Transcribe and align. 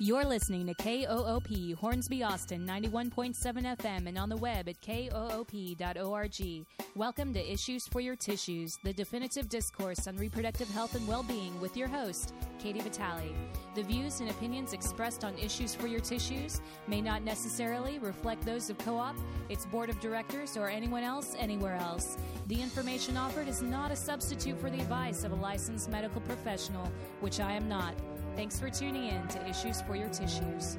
You're 0.00 0.24
listening 0.24 0.66
to 0.66 0.74
KOOP 0.74 1.78
Hornsby 1.78 2.24
Austin 2.24 2.66
91.7 2.66 3.32
FM 3.76 4.08
and 4.08 4.18
on 4.18 4.28
the 4.28 4.36
web 4.36 4.68
at 4.68 4.80
koop.org. 4.80 6.66
Welcome 6.96 7.32
to 7.32 7.52
Issues 7.52 7.86
for 7.86 8.00
Your 8.00 8.16
Tissues, 8.16 8.76
the 8.82 8.92
definitive 8.92 9.48
discourse 9.48 10.08
on 10.08 10.16
reproductive 10.16 10.68
health 10.70 10.96
and 10.96 11.06
well 11.06 11.22
being 11.22 11.60
with 11.60 11.76
your 11.76 11.86
host, 11.86 12.34
Katie 12.58 12.80
Vitale. 12.80 13.32
The 13.76 13.84
views 13.84 14.18
and 14.18 14.30
opinions 14.30 14.72
expressed 14.72 15.22
on 15.22 15.38
Issues 15.38 15.76
for 15.76 15.86
Your 15.86 16.00
Tissues 16.00 16.60
may 16.88 17.00
not 17.00 17.22
necessarily 17.22 18.00
reflect 18.00 18.44
those 18.44 18.70
of 18.70 18.78
Co 18.78 18.96
op, 18.96 19.16
its 19.48 19.64
board 19.64 19.90
of 19.90 20.00
directors, 20.00 20.56
or 20.56 20.68
anyone 20.68 21.04
else 21.04 21.36
anywhere 21.38 21.76
else. 21.76 22.16
The 22.48 22.60
information 22.60 23.16
offered 23.16 23.46
is 23.46 23.62
not 23.62 23.92
a 23.92 23.96
substitute 23.96 24.60
for 24.60 24.70
the 24.70 24.80
advice 24.80 25.22
of 25.22 25.30
a 25.30 25.36
licensed 25.36 25.88
medical 25.88 26.20
professional, 26.22 26.90
which 27.20 27.38
I 27.38 27.52
am 27.52 27.68
not. 27.68 27.94
Thanks 28.36 28.58
for 28.58 28.68
tuning 28.68 29.06
in 29.06 29.28
to 29.28 29.48
Issues 29.48 29.80
for 29.82 29.94
Your 29.94 30.08
Tissues. 30.08 30.76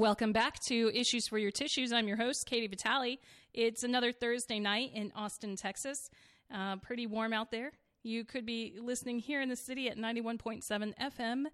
Welcome 0.00 0.32
back 0.32 0.58
to 0.60 0.90
Issues 0.94 1.28
for 1.28 1.36
Your 1.36 1.50
Tissues. 1.50 1.92
I'm 1.92 2.08
your 2.08 2.16
host, 2.16 2.46
Katie 2.46 2.68
Vitale. 2.68 3.20
It's 3.52 3.84
another 3.84 4.12
Thursday 4.12 4.58
night 4.58 4.92
in 4.94 5.12
Austin, 5.14 5.56
Texas. 5.56 6.08
Uh, 6.50 6.76
pretty 6.76 7.06
warm 7.06 7.34
out 7.34 7.50
there. 7.50 7.72
You 8.02 8.24
could 8.24 8.46
be 8.46 8.78
listening 8.80 9.18
here 9.18 9.42
in 9.42 9.50
the 9.50 9.56
city 9.56 9.90
at 9.90 9.98
91.7 9.98 10.94
FM, 10.98 11.44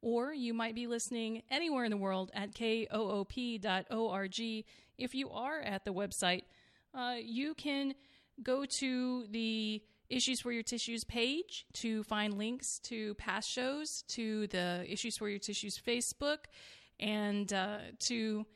or 0.00 0.32
you 0.32 0.52
might 0.52 0.74
be 0.74 0.88
listening 0.88 1.44
anywhere 1.48 1.84
in 1.84 1.92
the 1.92 1.96
world 1.96 2.32
at 2.34 2.56
koop.org. 2.56 4.40
If 4.98 5.14
you 5.14 5.30
are 5.30 5.60
at 5.60 5.84
the 5.84 5.92
website, 5.92 6.42
uh, 6.92 7.14
you 7.22 7.54
can 7.54 7.94
go 8.42 8.64
to 8.64 9.26
the 9.30 9.80
Issues 10.08 10.40
for 10.40 10.50
Your 10.50 10.64
Tissues 10.64 11.04
page 11.04 11.66
to 11.74 12.02
find 12.02 12.36
links 12.36 12.80
to 12.80 13.14
past 13.14 13.48
shows, 13.48 14.02
to 14.08 14.48
the 14.48 14.84
Issues 14.88 15.16
for 15.16 15.28
Your 15.28 15.38
Tissues 15.38 15.78
Facebook 15.78 16.46
and 17.00 17.52
uh, 17.52 17.78
to 18.00 18.46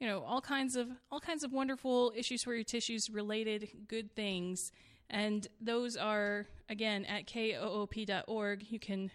you 0.00 0.08
know 0.08 0.22
all 0.24 0.40
kinds 0.40 0.76
of 0.76 0.88
all 1.10 1.20
kinds 1.20 1.44
of 1.44 1.52
wonderful 1.52 2.12
issues 2.16 2.42
for 2.42 2.54
your 2.54 2.64
tissues 2.64 3.10
related 3.10 3.68
good 3.88 4.14
things. 4.14 4.72
And 5.10 5.46
those 5.60 5.96
are 5.96 6.46
again 6.68 7.04
at 7.04 7.26
koop.org 7.26 8.66
you 8.70 8.78
can 8.78 9.10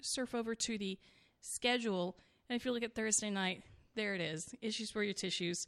surf 0.00 0.34
over 0.34 0.54
to 0.54 0.78
the 0.78 0.98
schedule. 1.40 2.16
And 2.48 2.56
if 2.56 2.64
you 2.64 2.72
look 2.72 2.82
at 2.82 2.94
thursday 2.94 3.30
night 3.30 3.62
there 3.94 4.14
it 4.14 4.20
is. 4.20 4.54
Issues 4.62 4.90
for 4.90 5.02
your 5.02 5.14
tissues 5.14 5.66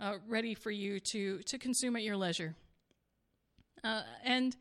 uh, 0.00 0.14
ready 0.28 0.54
for 0.54 0.70
you 0.70 1.00
to 1.00 1.38
to 1.38 1.58
consume 1.58 1.96
at 1.96 2.02
your 2.02 2.16
leisure. 2.16 2.54
Uh, 3.82 4.02
and 4.24 4.56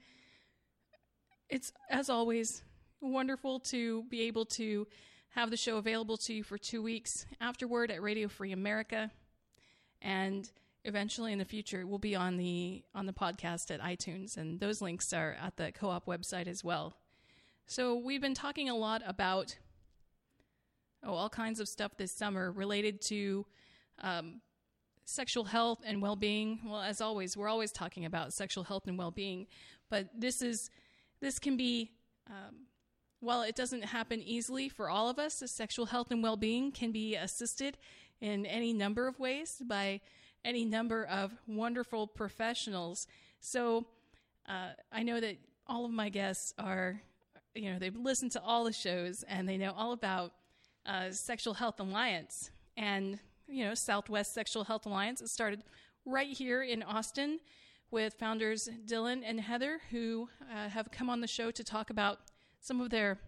it's 1.49 1.71
as 1.89 2.09
always 2.09 2.63
wonderful 3.01 3.59
to 3.59 4.03
be 4.03 4.21
able 4.23 4.45
to 4.45 4.87
have 5.33 5.49
the 5.49 5.57
show 5.57 5.77
available 5.77 6.17
to 6.17 6.33
you 6.33 6.43
for 6.43 6.57
two 6.57 6.81
weeks 6.81 7.25
afterward 7.41 7.89
at 7.89 8.01
Radio 8.01 8.27
Free 8.27 8.51
America, 8.51 9.11
and 10.01 10.49
eventually 10.85 11.31
in 11.31 11.39
the 11.39 11.45
future 11.45 11.81
it 11.81 11.87
will 11.87 11.97
be 11.99 12.15
on 12.15 12.37
the 12.37 12.83
on 12.93 13.05
the 13.07 13.13
podcast 13.13 13.71
at 13.71 13.81
iTunes, 13.81 14.37
and 14.37 14.59
those 14.59 14.81
links 14.81 15.11
are 15.11 15.35
at 15.41 15.57
the 15.57 15.71
co-op 15.71 16.05
website 16.05 16.47
as 16.47 16.63
well. 16.63 16.93
So 17.65 17.95
we've 17.95 18.21
been 18.21 18.35
talking 18.35 18.69
a 18.69 18.75
lot 18.75 19.01
about 19.07 19.57
oh 21.03 21.13
all 21.13 21.29
kinds 21.29 21.59
of 21.59 21.67
stuff 21.67 21.97
this 21.97 22.11
summer 22.11 22.51
related 22.51 23.01
to 23.01 23.45
um, 24.01 24.41
sexual 25.05 25.45
health 25.45 25.81
and 25.83 25.99
well-being. 25.99 26.59
Well, 26.63 26.81
as 26.81 27.01
always, 27.01 27.35
we're 27.35 27.49
always 27.49 27.71
talking 27.71 28.05
about 28.05 28.33
sexual 28.33 28.65
health 28.65 28.87
and 28.87 28.99
well-being, 28.99 29.47
but 29.89 30.09
this 30.15 30.43
is 30.43 30.69
this 31.21 31.39
can 31.39 31.57
be 31.57 31.91
um, 32.29 32.67
while 33.23 33.41
it 33.41 33.55
doesn't 33.55 33.85
happen 33.85 34.21
easily 34.21 34.67
for 34.67 34.89
all 34.89 35.09
of 35.09 35.17
us, 35.17 35.41
sexual 35.45 35.85
health 35.85 36.11
and 36.11 36.21
well 36.21 36.35
being 36.35 36.71
can 36.71 36.91
be 36.91 37.15
assisted 37.15 37.77
in 38.19 38.45
any 38.45 38.73
number 38.73 39.07
of 39.07 39.17
ways 39.17 39.61
by 39.65 40.01
any 40.43 40.65
number 40.65 41.05
of 41.05 41.31
wonderful 41.47 42.05
professionals. 42.05 43.07
So 43.39 43.85
uh, 44.47 44.71
I 44.91 45.03
know 45.03 45.21
that 45.21 45.37
all 45.67 45.85
of 45.85 45.91
my 45.91 46.09
guests 46.09 46.53
are, 46.59 47.01
you 47.55 47.71
know, 47.71 47.79
they've 47.79 47.95
listened 47.95 48.33
to 48.33 48.41
all 48.41 48.65
the 48.65 48.73
shows 48.73 49.23
and 49.23 49.47
they 49.47 49.55
know 49.57 49.73
all 49.77 49.93
about 49.93 50.33
uh, 50.85 51.11
Sexual 51.11 51.53
Health 51.53 51.79
Alliance. 51.79 52.51
And, 52.75 53.19
you 53.47 53.63
know, 53.63 53.73
Southwest 53.73 54.33
Sexual 54.33 54.65
Health 54.65 54.85
Alliance 54.85 55.21
it 55.21 55.29
started 55.29 55.63
right 56.05 56.27
here 56.27 56.61
in 56.61 56.83
Austin 56.83 57.39
with 57.89 58.15
founders 58.15 58.67
Dylan 58.85 59.21
and 59.25 59.39
Heather, 59.39 59.79
who 59.91 60.27
uh, 60.53 60.67
have 60.67 60.91
come 60.91 61.09
on 61.09 61.21
the 61.21 61.27
show 61.27 61.51
to 61.51 61.63
talk 61.63 61.89
about 61.89 62.19
some 62.63 62.81
of 62.81 62.89
their 62.89 63.19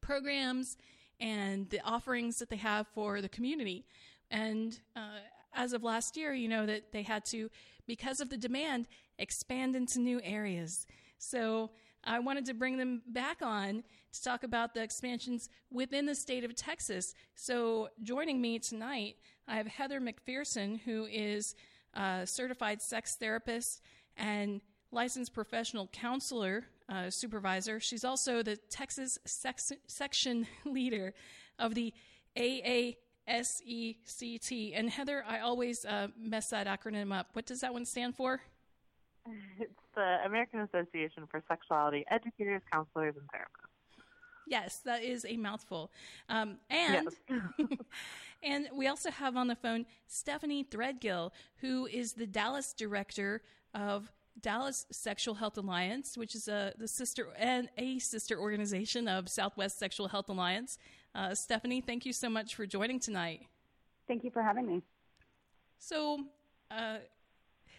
programs 0.00 0.76
and 1.20 1.70
the 1.70 1.80
offerings 1.80 2.38
that 2.38 2.50
they 2.50 2.56
have 2.56 2.86
for 2.88 3.22
the 3.22 3.28
community. 3.28 3.86
And 4.30 4.78
uh, 4.94 5.20
as 5.54 5.72
of 5.72 5.82
last 5.82 6.16
year, 6.16 6.34
you 6.34 6.48
know 6.48 6.66
that 6.66 6.92
they 6.92 7.02
had 7.02 7.24
to, 7.26 7.50
because 7.86 8.20
of 8.20 8.30
the 8.30 8.36
demand, 8.36 8.88
expand 9.18 9.74
into 9.76 10.00
new 10.00 10.20
areas. 10.22 10.86
So 11.18 11.70
I 12.04 12.18
wanted 12.18 12.46
to 12.46 12.54
bring 12.54 12.76
them 12.78 13.02
back 13.06 13.42
on 13.42 13.84
to 14.12 14.22
talk 14.22 14.42
about 14.42 14.74
the 14.74 14.82
expansions 14.82 15.48
within 15.70 16.06
the 16.06 16.14
state 16.14 16.44
of 16.44 16.54
Texas. 16.54 17.14
So, 17.34 17.88
joining 18.02 18.40
me 18.40 18.58
tonight, 18.58 19.16
I 19.46 19.56
have 19.56 19.66
Heather 19.66 20.00
McPherson, 20.00 20.80
who 20.80 21.06
is 21.06 21.54
a 21.94 22.26
certified 22.26 22.80
sex 22.80 23.16
therapist 23.16 23.82
and 24.16 24.60
licensed 24.90 25.34
professional 25.34 25.88
counselor 25.88 26.64
uh, 26.88 27.10
supervisor. 27.10 27.80
She's 27.80 28.04
also 28.04 28.42
the 28.42 28.56
Texas 28.56 29.18
sex- 29.24 29.72
section 29.86 30.46
leader 30.64 31.14
of 31.58 31.74
the 31.74 31.92
AASECT. 32.36 32.96
And 34.74 34.90
Heather, 34.90 35.24
I 35.26 35.40
always 35.40 35.84
uh, 35.84 36.08
mess 36.18 36.50
that 36.50 36.66
acronym 36.66 37.16
up. 37.16 37.30
What 37.32 37.46
does 37.46 37.60
that 37.60 37.72
one 37.72 37.84
stand 37.84 38.14
for? 38.16 38.40
It's 39.58 39.72
the 39.94 40.18
American 40.24 40.60
Association 40.60 41.26
for 41.30 41.42
Sexuality 41.48 42.06
Educators, 42.10 42.62
Counselors, 42.72 43.14
and 43.14 43.26
Therapists. 43.28 43.68
Yes, 44.46 44.80
that 44.86 45.02
is 45.02 45.26
a 45.28 45.36
mouthful. 45.36 45.90
Um, 46.28 46.56
and 46.70 47.08
yes. 47.28 47.68
and 48.42 48.68
we 48.72 48.86
also 48.86 49.10
have 49.10 49.36
on 49.36 49.48
the 49.48 49.56
phone 49.56 49.84
Stephanie 50.06 50.64
Threadgill, 50.64 51.32
who 51.60 51.86
is 51.86 52.14
the 52.14 52.26
Dallas 52.26 52.72
director 52.72 53.42
of 53.74 54.10
Dallas 54.40 54.86
Sexual 54.90 55.34
Health 55.34 55.58
Alliance, 55.58 56.16
which 56.16 56.34
is 56.34 56.48
a 56.48 56.72
the 56.78 56.88
sister 56.88 57.28
and 57.36 57.68
a 57.76 57.98
sister 57.98 58.38
organization 58.38 59.08
of 59.08 59.28
Southwest 59.28 59.78
Sexual 59.78 60.08
Health 60.08 60.28
Alliance. 60.28 60.78
Uh, 61.14 61.34
Stephanie, 61.34 61.80
thank 61.80 62.06
you 62.06 62.12
so 62.12 62.28
much 62.28 62.54
for 62.54 62.66
joining 62.66 63.00
tonight. 63.00 63.46
Thank 64.06 64.24
you 64.24 64.30
for 64.30 64.42
having 64.42 64.66
me. 64.66 64.82
So, 65.78 66.24
uh, 66.70 66.98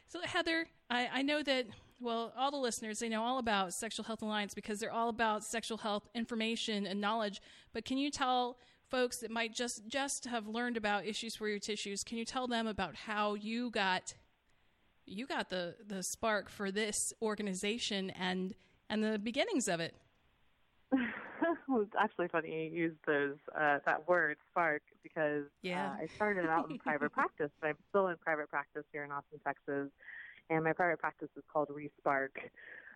so 0.08 0.22
Heather, 0.22 0.68
I, 0.90 1.10
I 1.14 1.22
know 1.22 1.44
that 1.44 1.68
well, 2.02 2.32
all 2.38 2.52
the 2.52 2.58
listeners 2.58 3.00
they 3.00 3.10
know 3.10 3.24
all 3.24 3.40
about 3.40 3.74
Sexual 3.74 4.06
Health 4.06 4.22
Alliance 4.22 4.54
because 4.54 4.80
they're 4.80 4.92
all 4.92 5.10
about 5.10 5.44
sexual 5.44 5.78
health 5.78 6.08
information 6.16 6.88
and 6.88 7.02
knowledge. 7.02 7.42
But 7.74 7.86
can 7.86 7.98
you 7.98 8.10
tell 8.10 8.58
folks 8.90 9.18
that 9.18 9.32
might 9.32 9.54
just 9.54 9.88
just 9.88 10.26
have 10.26 10.48
learned 10.48 10.78
about 10.78 11.06
issues 11.06 11.36
for 11.36 11.48
your 11.48 11.60
tissues? 11.60 12.04
Can 12.04 12.18
you 12.18 12.26
tell 12.26 12.48
them 12.48 12.68
about 12.68 12.96
how 12.96 13.34
you 13.34 13.70
got 13.70 14.14
you 15.10 15.26
got 15.26 15.50
the 15.50 15.76
the 15.88 16.04
spark 16.04 16.50
for 16.50 16.72
this 16.72 17.14
organization 17.22 18.10
and 18.12 18.54
and 18.90 19.04
the 19.04 19.20
beginnings 19.20 19.68
of 19.68 19.80
it. 19.80 19.96
well, 21.68 21.82
it's 21.82 21.94
actually 22.00 22.28
funny 22.28 22.70
you 22.74 22.84
use 22.84 22.96
those 23.06 23.36
uh, 23.58 23.80
that 23.86 24.08
word 24.08 24.38
spark 24.52 24.82
because 25.04 25.46
yeah. 25.62 25.92
Uh, 25.92 26.04
I 26.04 26.08
started 26.16 26.46
out 26.46 26.70
in 26.70 26.78
private 26.80 27.12
practice, 27.14 27.52
but 27.62 27.68
I'm 27.68 27.78
still 27.90 28.08
in 28.08 28.18
private 28.18 28.50
practice 28.50 28.84
here 28.92 29.04
in 29.04 29.12
Austin, 29.12 29.40
Texas, 29.46 29.90
and 30.50 30.64
my 30.64 30.74
private 30.74 31.00
practice 31.00 31.30
is 31.38 31.44
called 31.52 31.70
ReSpark. 31.70 32.30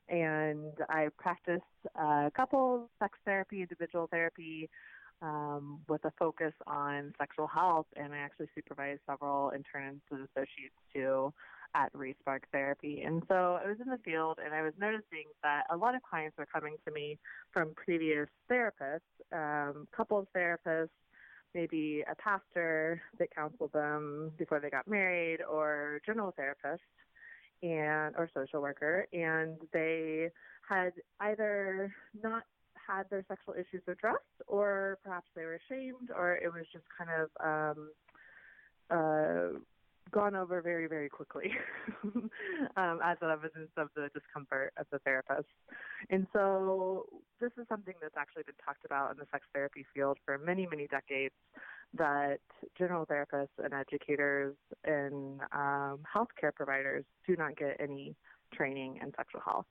And 0.09 0.73
I 0.89 1.07
practice 1.17 1.61
uh, 1.97 2.29
couple 2.35 2.89
sex 2.99 3.17
therapy, 3.25 3.61
individual 3.61 4.07
therapy, 4.11 4.69
um, 5.21 5.79
with 5.87 6.03
a 6.03 6.11
focus 6.19 6.51
on 6.67 7.13
sexual 7.17 7.47
health, 7.47 7.85
and 7.95 8.13
I 8.13 8.17
actually 8.17 8.49
supervise 8.53 8.97
several 9.09 9.51
interns 9.51 10.01
and 10.11 10.27
associates 10.27 10.75
too 10.93 11.33
at 11.75 11.91
ReSpark 11.93 12.41
Therapy. 12.51 13.01
And 13.01 13.23
so 13.27 13.59
I 13.63 13.67
was 13.67 13.77
in 13.83 13.89
the 13.89 13.97
field 14.05 14.39
and 14.43 14.53
I 14.53 14.61
was 14.61 14.73
noticing 14.79 15.25
that 15.41 15.63
a 15.69 15.77
lot 15.77 15.95
of 15.95 16.01
clients 16.03 16.37
were 16.37 16.45
coming 16.45 16.75
to 16.85 16.91
me 16.91 17.17
from 17.51 17.73
previous 17.75 18.27
therapists, 18.49 18.99
um, 19.31 19.87
couples 19.95 20.27
therapists, 20.35 20.89
maybe 21.55 22.03
a 22.09 22.15
pastor 22.15 23.01
that 23.19 23.33
counseled 23.35 23.71
them 23.73 24.31
before 24.37 24.59
they 24.59 24.69
got 24.69 24.87
married, 24.87 25.39
or 25.41 26.01
general 26.05 26.31
therapist 26.35 26.81
and 27.61 28.15
or 28.17 28.29
social 28.33 28.61
worker, 28.61 29.07
and 29.13 29.57
they 29.71 30.29
had 30.67 30.93
either 31.21 31.93
not 32.21 32.43
had 32.87 33.09
their 33.09 33.23
sexual 33.27 33.53
issues 33.53 33.81
addressed, 33.87 34.19
or 34.47 34.97
perhaps 35.03 35.27
they 35.35 35.43
were 35.43 35.59
ashamed, 35.69 36.09
or 36.15 36.35
it 36.35 36.51
was 36.51 36.65
just 36.73 36.85
kind 36.97 37.09
of 37.21 37.77
um, 37.77 37.89
uh, 38.89 39.59
gone 40.13 40.35
over 40.35 40.61
very, 40.61 40.87
very 40.87 41.09
quickly 41.09 41.51
um, 42.77 42.99
as 43.03 43.17
an 43.21 43.31
evidence 43.31 43.71
of 43.77 43.89
the 43.95 44.09
discomfort 44.13 44.71
of 44.77 44.85
the 44.91 44.99
therapist. 44.99 45.47
And 46.09 46.27
so 46.31 47.05
this 47.41 47.51
is 47.59 47.65
something 47.67 47.95
that's 48.01 48.15
actually 48.17 48.43
been 48.43 48.55
talked 48.63 48.85
about 48.85 49.11
in 49.11 49.17
the 49.17 49.25
sex 49.31 49.45
therapy 49.53 49.85
field 49.93 50.17
for 50.25 50.37
many, 50.37 50.67
many 50.69 50.87
decades 50.87 51.33
that 51.97 52.39
general 52.77 53.05
therapists 53.05 53.57
and 53.63 53.73
educators 53.73 54.55
and 54.83 55.41
um, 55.51 55.99
healthcare 56.15 56.53
providers 56.53 57.03
do 57.27 57.35
not 57.35 57.57
get 57.57 57.75
any 57.79 58.15
training 58.53 58.99
in 59.01 59.11
sexual 59.17 59.41
health. 59.43 59.65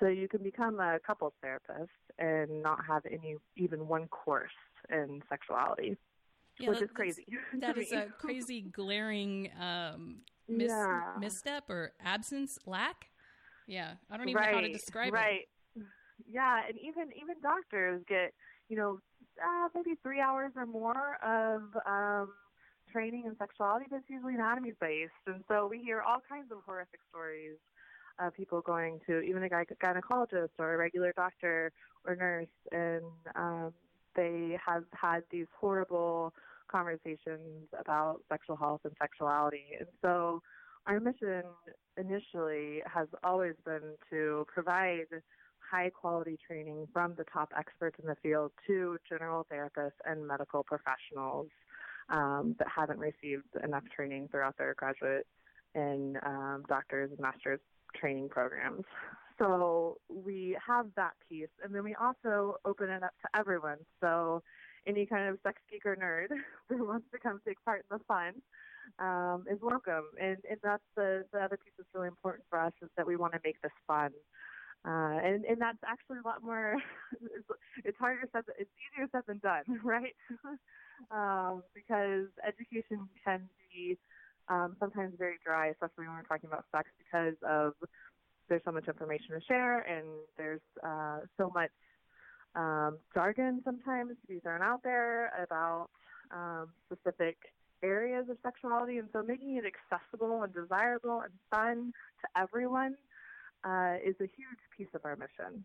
So 0.00 0.06
you 0.08 0.28
can 0.28 0.42
become 0.42 0.80
a 0.80 0.98
couples 1.06 1.34
therapist 1.42 1.90
and 2.18 2.62
not 2.62 2.78
have 2.86 3.02
any 3.06 3.36
even 3.56 3.86
one 3.86 4.08
course 4.08 4.50
in 4.90 5.22
sexuality 5.28 5.96
yeah, 6.62 6.70
which 6.70 6.82
is 6.82 6.90
crazy. 6.92 7.26
That 7.60 7.76
is 7.76 7.92
a 7.92 8.06
crazy, 8.18 8.62
glaring 8.62 9.50
um, 9.60 10.22
mis- 10.48 10.68
yeah. 10.70 11.14
misstep 11.18 11.68
or 11.68 11.92
absence, 12.04 12.58
lack. 12.66 13.06
Yeah, 13.66 13.92
I 14.10 14.16
don't 14.16 14.28
even 14.28 14.40
right, 14.40 14.52
know 14.52 14.58
how 14.58 14.66
to 14.66 14.72
describe 14.72 15.12
right. 15.12 15.46
it. 15.76 15.80
Right. 15.80 15.86
Yeah, 16.30 16.60
and 16.68 16.78
even 16.78 17.10
even 17.20 17.36
doctors 17.42 18.02
get 18.08 18.32
you 18.68 18.76
know 18.76 19.00
uh, 19.42 19.68
maybe 19.74 19.96
three 20.02 20.20
hours 20.20 20.52
or 20.56 20.66
more 20.66 21.16
of 21.22 21.62
um, 21.86 22.32
training 22.92 23.24
in 23.26 23.36
sexuality, 23.38 23.86
but 23.90 23.96
it's 23.96 24.10
usually 24.10 24.34
anatomy 24.34 24.72
based, 24.80 25.12
and 25.26 25.42
so 25.48 25.66
we 25.66 25.78
hear 25.78 26.00
all 26.00 26.18
kinds 26.28 26.52
of 26.52 26.58
horrific 26.64 27.00
stories 27.10 27.56
of 28.18 28.34
people 28.34 28.60
going 28.60 29.00
to 29.06 29.20
even 29.20 29.42
a 29.42 29.48
gynecologist 29.48 30.50
or 30.58 30.74
a 30.74 30.76
regular 30.76 31.12
doctor 31.16 31.72
or 32.06 32.14
nurse, 32.14 32.46
and 32.70 33.04
um, 33.34 33.72
they 34.14 34.58
have 34.64 34.84
had 34.92 35.22
these 35.30 35.46
horrible 35.58 36.32
conversations 36.72 37.68
about 37.78 38.20
sexual 38.30 38.56
health 38.56 38.80
and 38.84 38.94
sexuality. 39.00 39.66
And 39.78 39.88
so 40.00 40.42
our 40.86 40.98
mission 40.98 41.42
initially 41.96 42.82
has 42.86 43.08
always 43.22 43.54
been 43.64 43.94
to 44.10 44.46
provide 44.52 45.06
high 45.70 45.90
quality 45.90 46.38
training 46.46 46.88
from 46.92 47.14
the 47.16 47.24
top 47.32 47.50
experts 47.56 47.96
in 48.02 48.08
the 48.08 48.16
field 48.22 48.52
to 48.66 48.98
general 49.08 49.46
therapists 49.52 50.00
and 50.04 50.26
medical 50.26 50.62
professionals 50.62 51.48
um, 52.10 52.56
that 52.58 52.68
haven't 52.68 52.98
received 52.98 53.46
enough 53.62 53.84
training 53.94 54.28
throughout 54.30 54.56
their 54.58 54.74
graduate 54.74 55.26
and 55.74 56.18
um, 56.26 56.64
doctors 56.68 57.10
and 57.10 57.20
master's 57.20 57.60
training 57.94 58.28
programs. 58.28 58.84
So 59.38 59.98
we 60.08 60.56
have 60.64 60.86
that 60.96 61.12
piece, 61.28 61.48
and 61.64 61.74
then 61.74 61.84
we 61.84 61.94
also 61.94 62.56
open 62.64 62.90
it 62.90 63.02
up 63.02 63.14
to 63.22 63.38
everyone. 63.38 63.78
So 64.00 64.42
any 64.86 65.06
kind 65.06 65.28
of 65.28 65.38
sex 65.42 65.60
geek 65.70 65.86
or 65.86 65.96
nerd 65.96 66.28
who 66.68 66.86
wants 66.86 67.06
to 67.12 67.18
come 67.18 67.40
take 67.46 67.62
part 67.64 67.84
in 67.90 67.98
the 67.98 68.04
fun 68.04 68.34
um, 68.98 69.44
is 69.50 69.58
welcome. 69.62 70.04
And, 70.20 70.38
and 70.48 70.58
that's 70.62 70.82
the, 70.96 71.24
the 71.32 71.38
other 71.40 71.56
piece 71.56 71.72
that's 71.76 71.88
really 71.94 72.08
important 72.08 72.44
for 72.50 72.58
us 72.58 72.72
is 72.82 72.88
that 72.96 73.06
we 73.06 73.16
want 73.16 73.32
to 73.34 73.40
make 73.44 73.60
this 73.62 73.72
fun. 73.86 74.10
Uh, 74.84 75.22
and, 75.22 75.44
and 75.44 75.60
that's 75.60 75.78
actually 75.86 76.18
a 76.18 76.26
lot 76.26 76.42
more, 76.42 76.76
it's, 77.22 77.46
it's 77.84 77.98
harder 77.98 78.26
said, 78.32 78.42
it's 78.58 78.70
easier 78.82 79.06
said 79.12 79.22
than 79.28 79.38
done, 79.38 79.62
right? 79.84 80.14
um, 81.10 81.62
because 81.74 82.26
education 82.46 83.08
can 83.24 83.48
be 83.72 83.96
um, 84.48 84.74
sometimes 84.80 85.14
very 85.18 85.38
dry, 85.44 85.68
especially 85.68 86.06
when 86.06 86.16
we're 86.16 86.22
talking 86.26 86.50
about 86.50 86.64
sex 86.74 86.90
because 86.98 87.36
of 87.48 87.74
there's 88.48 88.62
so 88.64 88.72
much 88.72 88.88
information 88.88 89.38
to 89.38 89.40
share 89.46 89.80
and 89.80 90.04
there's 90.36 90.60
uh, 90.84 91.20
so 91.38 91.50
much 91.54 91.70
um, 92.54 92.98
jargon 93.14 93.60
sometimes 93.64 94.10
to 94.20 94.26
be 94.26 94.40
thrown 94.40 94.62
out 94.62 94.82
there 94.82 95.32
about 95.42 95.88
um, 96.30 96.68
specific 96.86 97.36
areas 97.82 98.26
of 98.28 98.36
sexuality, 98.42 98.98
and 98.98 99.08
so 99.12 99.22
making 99.22 99.56
it 99.56 99.64
accessible 99.64 100.42
and 100.42 100.54
desirable 100.54 101.20
and 101.20 101.32
fun 101.50 101.92
to 102.20 102.40
everyone 102.40 102.94
uh, 103.64 103.94
is 104.04 104.14
a 104.20 104.24
huge 104.24 104.62
piece 104.76 104.88
of 104.94 105.04
our 105.04 105.16
mission. 105.16 105.64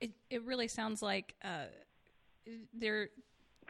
It 0.00 0.12
it 0.30 0.42
really 0.44 0.68
sounds 0.68 1.02
like 1.02 1.34
uh, 1.42 1.66
there 2.72 3.08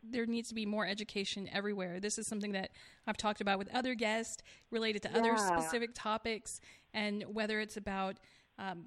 there 0.03 0.27
needs 0.27 0.49
to 0.51 0.55
be 0.55 0.67
more 0.67 0.87
education 0.87 1.49
everywhere. 1.53 2.01
This 2.01 2.19
is 2.19 2.27
something 2.27 2.53
that 2.53 2.71
I've 3.07 3.17
talked 3.17 3.41
about 3.41 3.59
with 3.59 3.75
other 3.75 3.95
guests 3.95 4.43
related 4.71 5.03
to 5.03 5.11
yeah. 5.11 5.19
other 5.19 5.37
specific 5.37 5.91
topics, 5.95 6.61
and 6.93 7.25
whether 7.33 7.61
it's 7.61 7.77
about 7.77 8.19
um, 8.59 8.85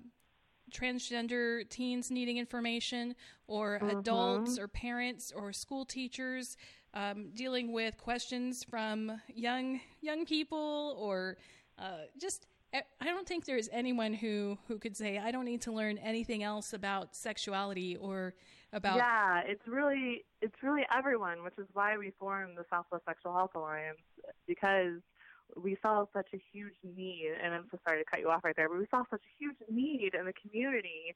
transgender 0.71 1.67
teens 1.69 2.11
needing 2.11 2.37
information, 2.37 3.15
or 3.47 3.79
mm-hmm. 3.79 3.97
adults, 3.97 4.59
or 4.59 4.67
parents, 4.67 5.31
or 5.35 5.53
school 5.53 5.85
teachers 5.85 6.57
um, 6.93 7.29
dealing 7.33 7.71
with 7.71 7.97
questions 7.97 8.63
from 8.63 9.21
young 9.33 9.79
young 10.01 10.25
people, 10.25 10.95
or 10.99 11.37
uh, 11.79 12.05
just. 12.19 12.47
I 12.73 13.05
don't 13.05 13.25
think 13.25 13.45
there 13.45 13.57
is 13.57 13.69
anyone 13.71 14.13
who, 14.13 14.57
who 14.67 14.77
could 14.77 14.95
say 14.95 15.17
I 15.17 15.31
don't 15.31 15.45
need 15.45 15.61
to 15.61 15.71
learn 15.71 15.97
anything 15.97 16.43
else 16.43 16.73
about 16.73 17.15
sexuality 17.15 17.95
or 17.95 18.35
about. 18.73 18.97
Yeah, 18.97 19.41
it's 19.45 19.65
really 19.67 20.25
it's 20.41 20.55
really 20.61 20.83
everyone, 20.95 21.43
which 21.43 21.53
is 21.57 21.65
why 21.73 21.97
we 21.97 22.11
formed 22.19 22.57
the 22.57 22.65
Southwest 22.69 23.05
Sexual 23.05 23.33
Health 23.33 23.51
Alliance 23.55 23.97
because 24.47 25.01
we 25.55 25.77
saw 25.81 26.05
such 26.13 26.27
a 26.33 26.41
huge 26.51 26.73
need, 26.83 27.31
and 27.41 27.53
I'm 27.53 27.65
so 27.71 27.79
sorry 27.87 28.03
to 28.03 28.09
cut 28.09 28.19
you 28.19 28.29
off 28.29 28.43
right 28.43 28.55
there, 28.55 28.69
but 28.69 28.77
we 28.77 28.87
saw 28.91 29.03
such 29.09 29.21
a 29.21 29.33
huge 29.39 29.57
need 29.69 30.13
in 30.13 30.25
the 30.25 30.33
community 30.33 31.15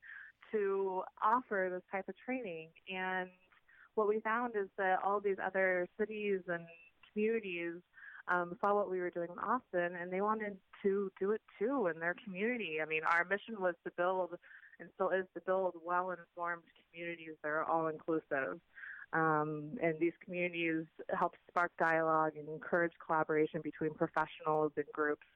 to 0.52 1.04
offer 1.24 1.70
this 1.72 1.84
type 1.92 2.08
of 2.08 2.16
training. 2.26 2.70
And 2.94 3.30
what 3.96 4.08
we 4.08 4.20
found 4.22 4.54
is 4.56 4.70
that 4.78 5.00
all 5.04 5.20
these 5.20 5.38
other 5.44 5.88
cities 6.00 6.42
and 6.48 6.64
communities 7.12 7.76
um, 8.28 8.58
saw 8.62 8.76
what 8.76 8.90
we 8.90 9.00
were 9.00 9.10
doing 9.10 9.30
in 9.32 9.40
Austin, 9.40 9.96
and 10.00 10.12
they 10.12 10.22
wanted 10.22 10.58
to 10.84 11.12
do 11.20 11.32
it 11.32 11.42
too 11.60 11.88
in 11.94 12.00
their 12.00 12.16
community. 12.24 12.78
I 12.82 12.86
mean, 12.86 13.02
our 13.04 13.26
mission 13.26 13.60
was 13.60 13.76
to 13.86 13.92
build, 13.98 14.32
and 14.80 14.90
still 14.96 15.10
is 15.10 15.26
to 15.36 15.42
build 15.42 15.76
well-informed 15.86 16.64
communities 16.92 17.36
that 17.44 17.50
are 17.50 17.64
all 17.64 17.88
inclusive. 17.88 18.60
Um, 19.14 19.74
and 19.84 20.00
these 20.00 20.14
communities 20.24 20.86
help 21.18 21.34
spark 21.50 21.72
dialogue 21.78 22.34
and 22.38 22.48
encourage 22.48 22.94
collaboration 23.06 23.62
between 23.62 23.94
professionals 23.94 24.72
and 24.78 24.86
groups 24.94 25.28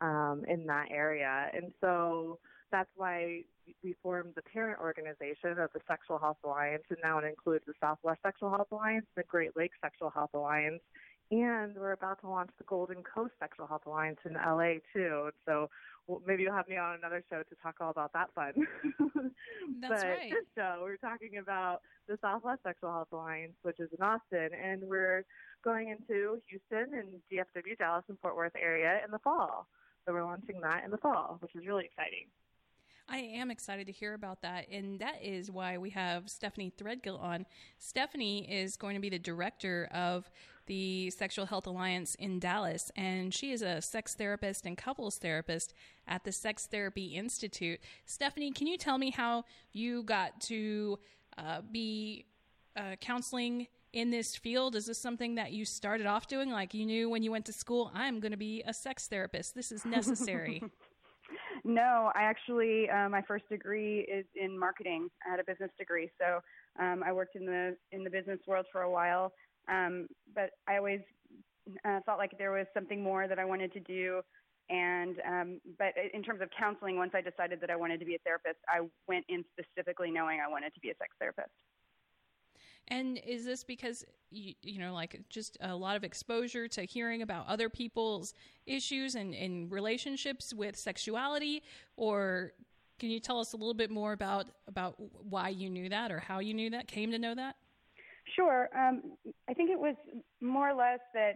um, 0.00 0.42
in 0.48 0.66
that 0.66 0.88
area. 0.90 1.50
And 1.54 1.72
so 1.80 2.38
that's 2.70 2.90
why 2.96 3.42
we 3.82 3.94
formed 4.02 4.32
the 4.34 4.42
parent 4.42 4.80
organization 4.80 5.58
of 5.58 5.70
the 5.72 5.80
Sexual 5.88 6.18
Health 6.18 6.36
Alliance, 6.44 6.82
and 6.90 6.98
now 7.02 7.18
it 7.18 7.24
includes 7.24 7.64
the 7.66 7.72
Southwest 7.80 8.20
Sexual 8.22 8.50
Health 8.50 8.68
Alliance, 8.72 9.06
the 9.16 9.22
Great 9.22 9.56
Lakes 9.56 9.76
Sexual 9.82 10.10
Health 10.10 10.30
Alliance, 10.34 10.82
and 11.30 11.74
we're 11.76 11.92
about 11.92 12.20
to 12.20 12.28
launch 12.28 12.50
the 12.58 12.64
Golden 12.64 13.02
Coast 13.02 13.32
Sexual 13.40 13.66
Health 13.66 13.82
Alliance 13.86 14.18
in 14.24 14.34
LA 14.34 14.74
too. 14.92 15.30
So 15.46 15.68
well, 16.06 16.20
maybe 16.26 16.42
you'll 16.42 16.54
have 16.54 16.68
me 16.68 16.76
on 16.76 16.96
another 16.96 17.24
show 17.30 17.42
to 17.42 17.54
talk 17.62 17.76
all 17.80 17.90
about 17.90 18.12
that 18.12 18.28
fun. 18.34 18.52
That's 19.80 20.02
but 20.02 20.06
right. 20.06 20.30
this 20.30 20.44
show, 20.54 20.80
we're 20.82 20.96
talking 20.96 21.38
about 21.40 21.80
the 22.08 22.18
Southwest 22.20 22.60
Sexual 22.62 22.90
Health 22.90 23.08
Alliance, 23.12 23.54
which 23.62 23.80
is 23.80 23.88
in 23.96 24.04
Austin, 24.04 24.50
and 24.62 24.82
we're 24.82 25.24
going 25.64 25.88
into 25.88 26.42
Houston 26.48 26.98
and 26.98 27.08
DFW, 27.32 27.78
Dallas, 27.78 28.04
and 28.08 28.18
Fort 28.20 28.36
Worth 28.36 28.52
area 28.60 29.00
in 29.04 29.10
the 29.10 29.18
fall. 29.20 29.66
So 30.06 30.12
we're 30.12 30.24
launching 30.24 30.60
that 30.60 30.84
in 30.84 30.90
the 30.90 30.98
fall, 30.98 31.38
which 31.40 31.54
is 31.54 31.66
really 31.66 31.86
exciting. 31.86 32.26
I 33.08 33.18
am 33.18 33.50
excited 33.50 33.86
to 33.86 33.92
hear 33.92 34.14
about 34.14 34.42
that, 34.42 34.66
and 34.70 34.98
that 35.00 35.22
is 35.22 35.50
why 35.50 35.76
we 35.76 35.90
have 35.90 36.30
Stephanie 36.30 36.72
Threadgill 36.76 37.20
on. 37.20 37.44
Stephanie 37.78 38.50
is 38.50 38.76
going 38.76 38.94
to 38.94 39.00
be 39.00 39.10
the 39.10 39.18
director 39.18 39.88
of 39.92 40.30
the 40.66 41.10
Sexual 41.10 41.46
Health 41.46 41.66
Alliance 41.66 42.14
in 42.16 42.38
Dallas, 42.38 42.90
and 42.96 43.32
she 43.32 43.52
is 43.52 43.62
a 43.62 43.80
sex 43.80 44.14
therapist 44.14 44.66
and 44.66 44.76
couples 44.76 45.18
therapist 45.18 45.74
at 46.06 46.24
the 46.24 46.32
Sex 46.32 46.66
Therapy 46.66 47.16
Institute. 47.16 47.80
Stephanie, 48.06 48.52
can 48.52 48.66
you 48.66 48.76
tell 48.76 48.98
me 48.98 49.10
how 49.10 49.44
you 49.72 50.02
got 50.02 50.40
to 50.42 50.98
uh, 51.38 51.60
be 51.70 52.26
uh, 52.76 52.96
counseling 53.00 53.68
in 53.92 54.10
this 54.10 54.36
field? 54.36 54.76
Is 54.76 54.86
this 54.86 54.98
something 54.98 55.36
that 55.36 55.52
you 55.52 55.64
started 55.64 56.06
off 56.06 56.26
doing? 56.26 56.50
Like 56.50 56.74
you 56.74 56.86
knew 56.86 57.08
when 57.08 57.22
you 57.22 57.30
went 57.30 57.46
to 57.46 57.52
school, 57.52 57.90
I'm 57.94 58.20
going 58.20 58.32
to 58.32 58.38
be 58.38 58.62
a 58.66 58.74
sex 58.74 59.06
therapist. 59.06 59.54
This 59.54 59.72
is 59.72 59.84
necessary. 59.84 60.62
No, 61.64 62.12
I 62.14 62.24
actually 62.24 62.90
uh, 62.90 63.08
my 63.08 63.22
first 63.22 63.48
degree 63.48 64.00
is 64.00 64.26
in 64.36 64.58
marketing. 64.58 65.08
I 65.26 65.30
had 65.30 65.40
a 65.40 65.44
business 65.44 65.70
degree, 65.78 66.10
so 66.20 66.40
um, 66.78 67.02
I 67.04 67.10
worked 67.12 67.36
in 67.36 67.46
the 67.46 67.74
in 67.90 68.04
the 68.04 68.10
business 68.10 68.38
world 68.46 68.66
for 68.70 68.82
a 68.82 68.90
while. 68.90 69.32
Um, 69.68 70.06
but 70.34 70.50
I 70.68 70.76
always 70.76 71.00
uh, 71.84 72.00
felt 72.04 72.18
like 72.18 72.36
there 72.38 72.52
was 72.52 72.66
something 72.74 73.02
more 73.02 73.28
that 73.28 73.38
I 73.38 73.44
wanted 73.44 73.72
to 73.72 73.80
do. 73.80 74.20
And 74.70 75.16
um, 75.28 75.60
but 75.78 75.92
in 76.12 76.22
terms 76.22 76.40
of 76.40 76.48
counseling, 76.58 76.96
once 76.96 77.12
I 77.14 77.20
decided 77.20 77.60
that 77.60 77.70
I 77.70 77.76
wanted 77.76 78.00
to 78.00 78.06
be 78.06 78.14
a 78.14 78.18
therapist, 78.24 78.56
I 78.68 78.80
went 79.06 79.26
in 79.28 79.44
specifically 79.52 80.10
knowing 80.10 80.40
I 80.40 80.50
wanted 80.50 80.72
to 80.74 80.80
be 80.80 80.90
a 80.90 80.94
sex 80.96 81.10
therapist. 81.18 81.50
And 82.88 83.18
is 83.26 83.44
this 83.44 83.64
because 83.64 84.04
you, 84.30 84.54
you 84.62 84.78
know, 84.78 84.94
like 84.94 85.20
just 85.28 85.56
a 85.60 85.74
lot 85.74 85.96
of 85.96 86.04
exposure 86.04 86.68
to 86.68 86.82
hearing 86.82 87.22
about 87.22 87.46
other 87.46 87.68
people's 87.68 88.34
issues 88.66 89.14
and, 89.14 89.34
and 89.34 89.70
relationships 89.70 90.52
with 90.54 90.76
sexuality, 90.76 91.62
or 91.96 92.52
can 92.98 93.10
you 93.10 93.20
tell 93.20 93.40
us 93.40 93.52
a 93.52 93.56
little 93.56 93.74
bit 93.74 93.90
more 93.90 94.12
about 94.12 94.46
about 94.66 94.96
why 95.28 95.48
you 95.50 95.68
knew 95.68 95.88
that 95.88 96.10
or 96.10 96.20
how 96.20 96.38
you 96.38 96.54
knew 96.54 96.70
that, 96.70 96.88
came 96.88 97.10
to 97.10 97.18
know 97.18 97.34
that? 97.34 97.56
Sure. 98.34 98.68
Um, 98.76 99.02
I 99.48 99.54
think 99.54 99.70
it 99.70 99.78
was 99.78 99.94
more 100.40 100.70
or 100.70 100.74
less 100.74 101.00
that 101.14 101.34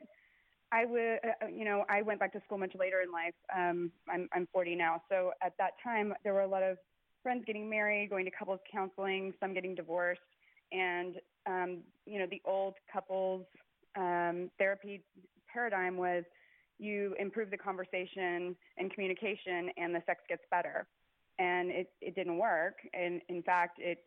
I 0.73 0.85
would, 0.85 1.19
uh, 1.25 1.47
you 1.52 1.64
know, 1.64 1.85
I 1.88 2.02
went 2.02 2.21
back 2.21 2.33
to 2.33 2.40
school 2.45 2.59
much 2.59 2.75
later 2.78 3.00
in 3.02 3.11
life. 3.12 3.35
Um, 3.57 3.90
I'm 4.09 4.28
I'm 4.33 4.49
40 4.52 4.75
now, 4.75 5.02
so 5.09 5.33
at 5.43 5.52
that 5.59 5.73
time 5.83 6.12
there 6.25 6.35
were 6.35 6.43
a 6.43 6.49
lot 6.49 6.62
of 6.62 6.76
friends 7.23 7.45
getting 7.47 7.69
married, 7.71 8.11
going 8.11 8.25
to 8.25 8.31
couples 8.31 8.61
counseling, 8.71 9.33
some 9.40 9.55
getting 9.55 9.75
divorced 9.75 10.21
and 10.73 11.17
um, 11.47 11.78
you 12.07 12.19
know 12.19 12.26
the 12.31 12.40
old 12.45 12.75
couples 12.93 13.45
um, 13.97 14.50
therapy 14.59 15.02
paradigm 15.52 15.97
was 15.97 16.25
you 16.78 17.14
improve 17.19 17.50
the 17.50 17.57
conversation 17.57 18.55
and 18.76 18.93
communication 18.93 19.71
and 19.76 19.95
the 19.95 20.02
sex 20.07 20.21
gets 20.28 20.43
better 20.50 20.87
and 21.38 21.71
it, 21.71 21.90
it 22.00 22.14
didn't 22.14 22.38
work 22.38 22.75
and 22.93 23.21
in 23.28 23.43
fact 23.43 23.78
it 23.78 23.99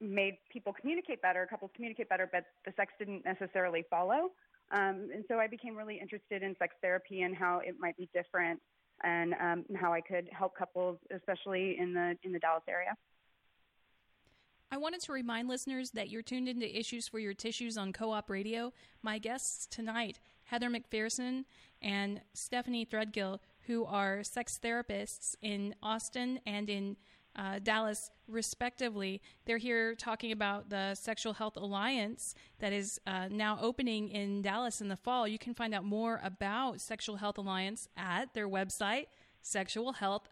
made 0.00 0.34
people 0.50 0.72
communicate 0.72 1.20
better 1.22 1.46
couples 1.48 1.70
communicate 1.74 2.08
better 2.08 2.28
but 2.30 2.44
the 2.64 2.72
sex 2.76 2.92
didn't 2.98 3.24
necessarily 3.24 3.84
follow 3.90 4.30
um, 4.72 5.08
and 5.14 5.24
so 5.28 5.38
i 5.38 5.46
became 5.46 5.76
really 5.76 5.98
interested 6.00 6.42
in 6.42 6.56
sex 6.58 6.74
therapy 6.80 7.22
and 7.22 7.36
how 7.36 7.60
it 7.64 7.74
might 7.78 7.96
be 7.96 8.08
different 8.14 8.60
and 9.02 9.34
um, 9.34 9.64
how 9.76 9.92
i 9.92 10.00
could 10.00 10.28
help 10.32 10.56
couples 10.56 10.98
especially 11.14 11.76
in 11.78 11.92
the 11.92 12.14
in 12.22 12.32
the 12.32 12.38
dallas 12.38 12.62
area 12.68 12.94
I 14.72 14.76
wanted 14.76 15.00
to 15.00 15.12
remind 15.12 15.48
listeners 15.48 15.90
that 15.92 16.10
you're 16.10 16.22
tuned 16.22 16.48
into 16.48 16.78
Issues 16.78 17.08
for 17.08 17.18
Your 17.18 17.34
Tissues 17.34 17.76
on 17.76 17.92
Co 17.92 18.12
op 18.12 18.30
Radio. 18.30 18.72
My 19.02 19.18
guests 19.18 19.66
tonight, 19.66 20.20
Heather 20.44 20.70
McPherson 20.70 21.44
and 21.82 22.20
Stephanie 22.34 22.86
Threadgill, 22.86 23.40
who 23.66 23.84
are 23.84 24.22
sex 24.22 24.60
therapists 24.62 25.34
in 25.42 25.74
Austin 25.82 26.38
and 26.46 26.70
in 26.70 26.96
uh, 27.36 27.58
Dallas, 27.62 28.10
respectively. 28.26 29.20
They're 29.44 29.58
here 29.58 29.94
talking 29.94 30.32
about 30.32 30.70
the 30.70 30.94
Sexual 30.94 31.34
Health 31.34 31.56
Alliance 31.56 32.34
that 32.58 32.72
is 32.72 33.00
uh, 33.06 33.28
now 33.30 33.58
opening 33.60 34.08
in 34.08 34.42
Dallas 34.42 34.80
in 34.80 34.88
the 34.88 34.96
fall. 34.96 35.28
You 35.28 35.38
can 35.38 35.54
find 35.54 35.74
out 35.74 35.84
more 35.84 36.20
about 36.22 36.80
Sexual 36.80 37.16
Health 37.16 37.38
Alliance 37.38 37.88
at 37.96 38.34
their 38.34 38.48
website, 38.48 39.06
Sexual 39.42 39.92
Health 39.94 40.28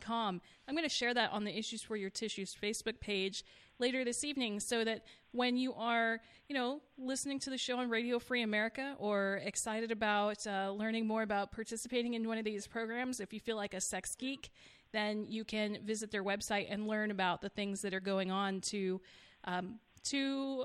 com. 0.00 0.40
I'm 0.66 0.74
going 0.74 0.88
to 0.88 0.94
share 0.94 1.14
that 1.14 1.32
on 1.32 1.44
the 1.44 1.56
Issues 1.56 1.82
for 1.82 1.96
Your 1.96 2.10
Tissues 2.10 2.56
Facebook 2.60 3.00
page 3.00 3.44
later 3.78 4.04
this 4.04 4.24
evening 4.24 4.60
so 4.60 4.84
that 4.84 5.04
when 5.32 5.56
you 5.56 5.74
are, 5.74 6.20
you 6.48 6.54
know, 6.54 6.80
listening 6.96 7.38
to 7.40 7.50
the 7.50 7.58
show 7.58 7.78
on 7.78 7.90
Radio 7.90 8.18
Free 8.18 8.42
America 8.42 8.94
or 8.98 9.40
excited 9.44 9.90
about 9.90 10.46
uh, 10.46 10.70
learning 10.70 11.06
more 11.06 11.22
about 11.22 11.52
participating 11.52 12.14
in 12.14 12.26
one 12.26 12.38
of 12.38 12.44
these 12.44 12.66
programs, 12.66 13.20
if 13.20 13.32
you 13.34 13.40
feel 13.40 13.56
like 13.56 13.74
a 13.74 13.80
sex 13.80 14.14
geek, 14.14 14.50
then 14.96 15.26
you 15.28 15.44
can 15.44 15.78
visit 15.84 16.10
their 16.10 16.24
website 16.24 16.66
and 16.70 16.86
learn 16.86 17.10
about 17.10 17.42
the 17.42 17.48
things 17.48 17.82
that 17.82 17.92
are 17.92 18.00
going 18.00 18.30
on 18.30 18.60
to, 18.62 19.00
um, 19.44 19.78
to, 20.04 20.64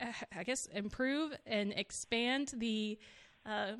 uh, 0.00 0.12
I 0.36 0.42
guess, 0.44 0.66
improve 0.66 1.32
and 1.46 1.72
expand 1.76 2.52
the. 2.56 2.98
Uh, 3.44 3.72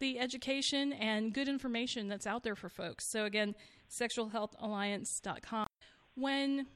the 0.00 0.18
education 0.18 0.92
and 0.94 1.32
good 1.32 1.48
information 1.48 2.08
that's 2.08 2.26
out 2.26 2.42
there 2.42 2.56
for 2.56 2.68
folks. 2.68 3.06
So 3.06 3.26
again, 3.26 3.54
sexualhealthalliance.com. 3.88 5.68
When 6.16 6.66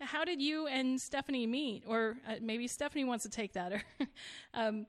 how 0.00 0.24
did 0.24 0.40
you 0.42 0.66
and 0.66 1.00
Stephanie 1.00 1.46
meet 1.46 1.84
or 1.86 2.16
uh, 2.28 2.34
maybe 2.40 2.66
Stephanie 2.66 3.04
wants 3.04 3.24
to 3.24 3.30
take 3.30 3.52
that 3.52 3.72
or 3.72 3.82
um, 4.54 4.86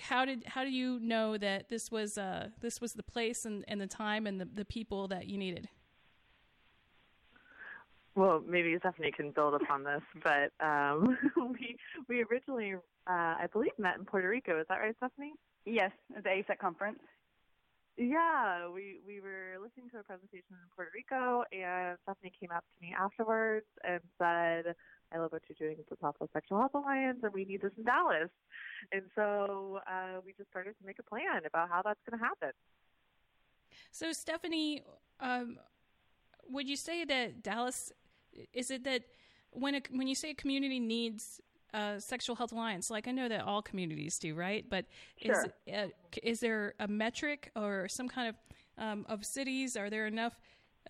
how 0.00 0.24
did 0.24 0.44
how 0.46 0.64
do 0.64 0.70
you 0.70 0.98
know 1.00 1.36
that 1.36 1.68
this 1.68 1.90
was 1.90 2.18
uh, 2.18 2.48
this 2.60 2.80
was 2.80 2.94
the 2.94 3.02
place 3.02 3.44
and, 3.44 3.64
and 3.68 3.80
the 3.80 3.86
time 3.86 4.26
and 4.26 4.40
the, 4.40 4.44
the 4.46 4.64
people 4.64 5.08
that 5.08 5.26
you 5.26 5.38
needed? 5.38 5.68
Well, 8.16 8.42
maybe 8.46 8.76
Stephanie 8.78 9.10
can 9.10 9.32
build 9.32 9.54
upon 9.54 9.82
this, 9.82 10.02
but 10.22 10.52
um, 10.64 11.18
we 11.36 11.76
we 12.08 12.24
originally, 12.30 12.74
uh, 12.74 12.80
I 13.10 13.46
believe, 13.52 13.72
met 13.78 13.96
in 13.98 14.04
Puerto 14.04 14.28
Rico. 14.28 14.60
Is 14.60 14.66
that 14.68 14.78
right, 14.78 14.94
Stephanie? 14.98 15.32
Yes, 15.66 15.90
at 16.16 16.22
the 16.22 16.30
AASECT 16.30 16.58
conference. 16.58 17.00
Yeah, 17.96 18.68
we 18.68 18.98
we 19.06 19.20
were 19.20 19.62
listening 19.62 19.88
to 19.90 20.00
a 20.00 20.02
presentation 20.02 20.50
in 20.50 20.68
Puerto 20.74 20.90
Rico, 20.92 21.44
and 21.52 21.96
Stephanie 22.02 22.32
came 22.38 22.50
up 22.50 22.64
to 22.74 22.86
me 22.86 22.92
afterwards 22.98 23.66
and 23.84 24.00
said, 24.18 24.74
"I 25.12 25.18
love 25.18 25.30
what 25.30 25.42
you're 25.48 25.68
doing 25.68 25.78
with 25.78 25.88
the 25.88 25.96
Southwest 26.00 26.32
Sexual 26.32 26.58
Health 26.58 26.74
Alliance, 26.74 27.20
and 27.22 27.32
we 27.32 27.44
need 27.44 27.62
this 27.62 27.70
in 27.78 27.84
Dallas." 27.84 28.30
And 28.90 29.02
so 29.14 29.80
uh, 29.86 30.20
we 30.26 30.32
just 30.36 30.50
started 30.50 30.74
to 30.80 30.86
make 30.86 30.98
a 30.98 31.04
plan 31.04 31.42
about 31.46 31.68
how 31.68 31.82
that's 31.82 32.00
going 32.08 32.18
to 32.18 32.24
happen. 32.24 32.50
So, 33.92 34.12
Stephanie, 34.12 34.82
um, 35.20 35.58
would 36.48 36.68
you 36.68 36.76
say 36.76 37.04
that 37.04 37.44
Dallas 37.44 37.92
is 38.52 38.72
it 38.72 38.82
that 38.84 39.02
when 39.50 39.76
a, 39.76 39.82
when 39.90 40.08
you 40.08 40.16
say 40.16 40.30
a 40.30 40.34
community 40.34 40.80
needs 40.80 41.40
uh, 41.74 41.98
sexual 41.98 42.36
health 42.36 42.52
alliance 42.52 42.90
like 42.90 43.08
i 43.08 43.10
know 43.10 43.28
that 43.28 43.42
all 43.42 43.60
communities 43.60 44.18
do 44.18 44.34
right 44.34 44.66
but 44.70 44.84
sure. 45.22 45.46
is, 45.66 45.74
uh, 45.74 45.86
is 46.22 46.40
there 46.40 46.74
a 46.80 46.88
metric 46.88 47.50
or 47.56 47.88
some 47.88 48.08
kind 48.08 48.28
of 48.28 48.36
um, 48.76 49.04
of 49.08 49.24
cities 49.24 49.76
are 49.76 49.90
there 49.90 50.06
enough 50.06 50.40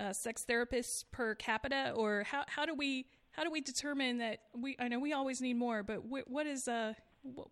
uh, 0.00 0.12
sex 0.12 0.45
therapists 0.49 1.05
per 1.12 1.35
capita 1.35 1.93
or 1.97 2.25
how, 2.25 2.45
how 2.47 2.67
do 2.67 2.75
we 2.75 3.07
how 3.33 3.43
do 3.45 3.50
we 3.50 3.61
determine 3.61 4.19
that 4.19 4.41
we 4.57 4.76
i 4.79 4.88
know 4.88 4.99
we 4.99 5.12
always 5.12 5.41
need 5.41 5.55
more 5.55 5.83
but 5.83 5.97
wh- 5.97 6.29
what 6.31 6.47
is 6.47 6.69
uh 6.69 6.93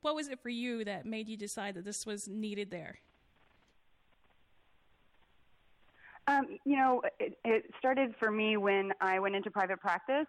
what 0.03 0.15
was 0.15 0.29
it 0.29 0.39
for 0.41 0.51
you 0.51 0.85
that 0.85 1.07
made 1.07 1.29
you 1.29 1.37
decide 1.37 1.75
that 1.75 1.85
this 1.85 2.05
was 2.05 2.29
needed 2.29 2.71
there 2.71 2.99
Um, 6.29 6.59
you 6.65 6.77
know, 6.77 7.03
it, 7.19 7.37
it 7.45 7.65
started 7.79 8.15
for 8.19 8.31
me 8.31 8.57
when 8.57 8.93
I 9.01 9.19
went 9.19 9.35
into 9.35 9.51
private 9.51 9.81
practice 9.81 10.27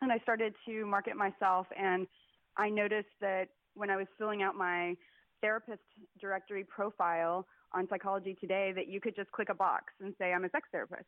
and 0.00 0.10
I 0.10 0.18
started 0.18 0.54
to 0.66 0.84
market 0.84 1.16
myself. 1.16 1.66
And 1.78 2.06
I 2.56 2.68
noticed 2.68 3.14
that 3.20 3.48
when 3.74 3.90
I 3.90 3.96
was 3.96 4.06
filling 4.18 4.42
out 4.42 4.54
my 4.54 4.94
therapist 5.40 5.82
directory 6.20 6.64
profile 6.64 7.46
on 7.72 7.88
Psychology 7.88 8.36
Today, 8.40 8.72
that 8.74 8.88
you 8.88 9.00
could 9.00 9.16
just 9.16 9.30
click 9.32 9.48
a 9.48 9.54
box 9.54 9.84
and 10.00 10.14
say, 10.18 10.32
I'm 10.32 10.44
a 10.44 10.50
sex 10.50 10.68
therapist. 10.70 11.06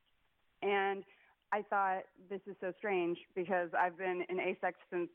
And 0.63 1.05
I 1.53 1.63
thought, 1.69 2.03
this 2.31 2.41
is 2.47 2.57
so 2.61 2.73
strange 2.79 3.19
because 3.35 3.71
I've 3.79 3.97
been 3.99 4.25
in 4.29 4.39
AASECT 4.39 4.75
since 4.91 5.09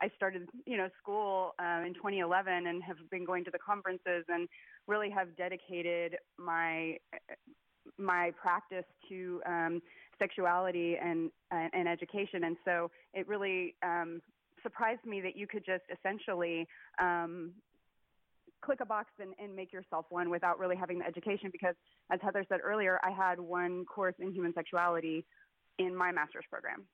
I 0.00 0.10
started, 0.16 0.46
you 0.66 0.76
know, 0.76 0.88
school 1.02 1.52
uh, 1.58 1.82
in 1.86 1.94
2011 1.94 2.66
and 2.66 2.82
have 2.82 2.96
been 3.10 3.24
going 3.24 3.44
to 3.44 3.50
the 3.50 3.58
conferences 3.58 4.24
and 4.28 4.48
really 4.86 5.10
have 5.10 5.36
dedicated 5.36 6.16
my 6.38 6.96
my 7.98 8.32
practice 8.40 8.84
to 9.08 9.40
um, 9.46 9.82
sexuality 10.18 10.96
and, 11.02 11.30
and, 11.50 11.70
and 11.74 11.88
education. 11.88 12.44
And 12.44 12.56
so 12.64 12.90
it 13.14 13.26
really 13.26 13.74
um, 13.82 14.20
surprised 14.62 15.04
me 15.04 15.20
that 15.20 15.36
you 15.36 15.46
could 15.46 15.64
just 15.64 15.84
essentially 15.92 16.66
um, 17.00 17.52
click 18.62 18.80
a 18.80 18.86
box 18.86 19.08
and, 19.18 19.34
and 19.42 19.54
make 19.54 19.72
yourself 19.72 20.06
one 20.10 20.30
without 20.30 20.58
really 20.58 20.76
having 20.76 20.98
the 20.98 21.06
education. 21.06 21.50
Because 21.52 21.74
as 22.12 22.20
Heather 22.22 22.44
said 22.48 22.60
earlier, 22.62 23.00
I 23.02 23.10
had 23.10 23.40
one 23.40 23.84
course 23.84 24.14
in 24.18 24.32
human 24.32 24.52
sexuality 24.54 25.24
in 25.78 25.94
my 25.94 26.12
master's 26.12 26.44
program. 26.50 26.86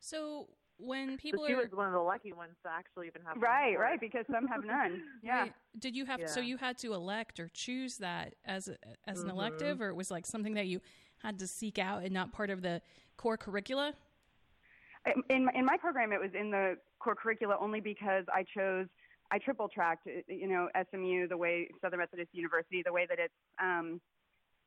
So 0.00 0.48
when 0.78 1.18
people 1.18 1.44
so 1.44 1.48
she 1.48 1.52
are 1.52 1.62
was 1.62 1.72
one 1.72 1.86
of 1.86 1.92
the 1.92 1.98
lucky 2.00 2.32
ones 2.32 2.52
to 2.64 2.70
actually 2.70 3.06
even 3.06 3.22
have 3.26 3.36
right, 3.40 3.78
right, 3.78 4.00
because 4.00 4.24
some 4.30 4.46
have 4.48 4.64
none. 4.64 5.02
Yeah. 5.22 5.42
Right. 5.42 5.52
Did 5.78 5.94
you 5.94 6.06
have 6.06 6.20
Yeah. 6.20 6.26
so 6.26 6.40
you 6.40 6.56
had 6.56 6.78
to 6.78 6.94
elect 6.94 7.38
or 7.38 7.50
choose 7.52 7.98
that 7.98 8.34
as 8.44 8.68
a, 8.68 8.76
as 9.06 9.20
an 9.22 9.28
Mhm. 9.28 9.32
elective, 9.32 9.80
or 9.82 9.88
it 9.90 9.94
was 9.94 10.10
like 10.10 10.26
something 10.26 10.54
that 10.54 10.66
you 10.66 10.80
had 11.22 11.38
to 11.38 11.46
seek 11.46 11.78
out 11.78 12.02
and 12.02 12.12
not 12.12 12.32
part 12.32 12.50
of 12.50 12.62
the 12.62 12.80
core 13.16 13.36
curricula? 13.36 13.94
In 15.30 15.46
my, 15.46 15.52
in 15.54 15.64
my 15.64 15.76
program, 15.76 16.12
it 16.12 16.20
was 16.20 16.30
in 16.38 16.50
the 16.50 16.76
core 16.98 17.14
curricula 17.14 17.56
only 17.58 17.80
because 17.80 18.24
I 18.32 18.44
chose 18.56 18.86
I 19.32 19.38
triple 19.38 19.68
tracked. 19.68 20.06
You 20.28 20.48
know, 20.48 20.68
SMU 20.90 21.28
the 21.28 21.36
way 21.36 21.68
Southern 21.80 22.00
Methodist 22.00 22.30
University 22.32 22.82
the 22.84 22.92
way 22.92 23.06
that 23.08 23.18
it's 23.18 23.34
um, 23.62 24.00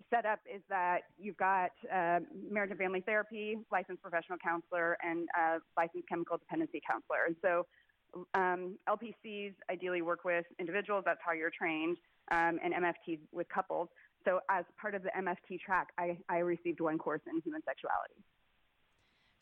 set 0.10 0.26
up 0.26 0.40
is 0.54 0.62
that 0.70 1.02
you've 1.18 1.38
got 1.38 1.72
uh, 1.92 2.20
marriage 2.50 2.72
and 2.72 2.80
family 2.80 3.02
therapy, 3.02 3.58
licensed 3.72 4.02
professional 4.02 4.38
counselor, 4.38 4.98
and 5.04 5.28
uh, 5.38 5.60
licensed 5.78 6.08
chemical 6.08 6.38
dependency 6.38 6.82
counselor. 6.88 7.26
And 7.28 7.36
so 7.42 7.66
um, 8.34 8.78
LPCs 8.88 9.54
ideally 9.72 10.02
work 10.02 10.24
with 10.24 10.46
individuals. 10.60 11.04
That's 11.06 11.20
how 11.26 11.34
you're 11.34 11.52
trained, 11.52 11.98
um, 12.32 12.60
and 12.64 12.74
MFTs 12.74 13.20
with 13.32 13.48
couples. 13.50 13.90
So 14.26 14.40
as 14.50 14.66
part 14.80 14.96
of 14.96 15.04
the 15.04 15.10
MFT 15.18 15.60
track, 15.60 15.88
I, 15.98 16.18
I 16.30 16.38
received 16.40 16.80
one 16.80 16.98
course 16.98 17.22
in 17.28 17.42
human 17.42 17.62
sexuality. 17.66 18.16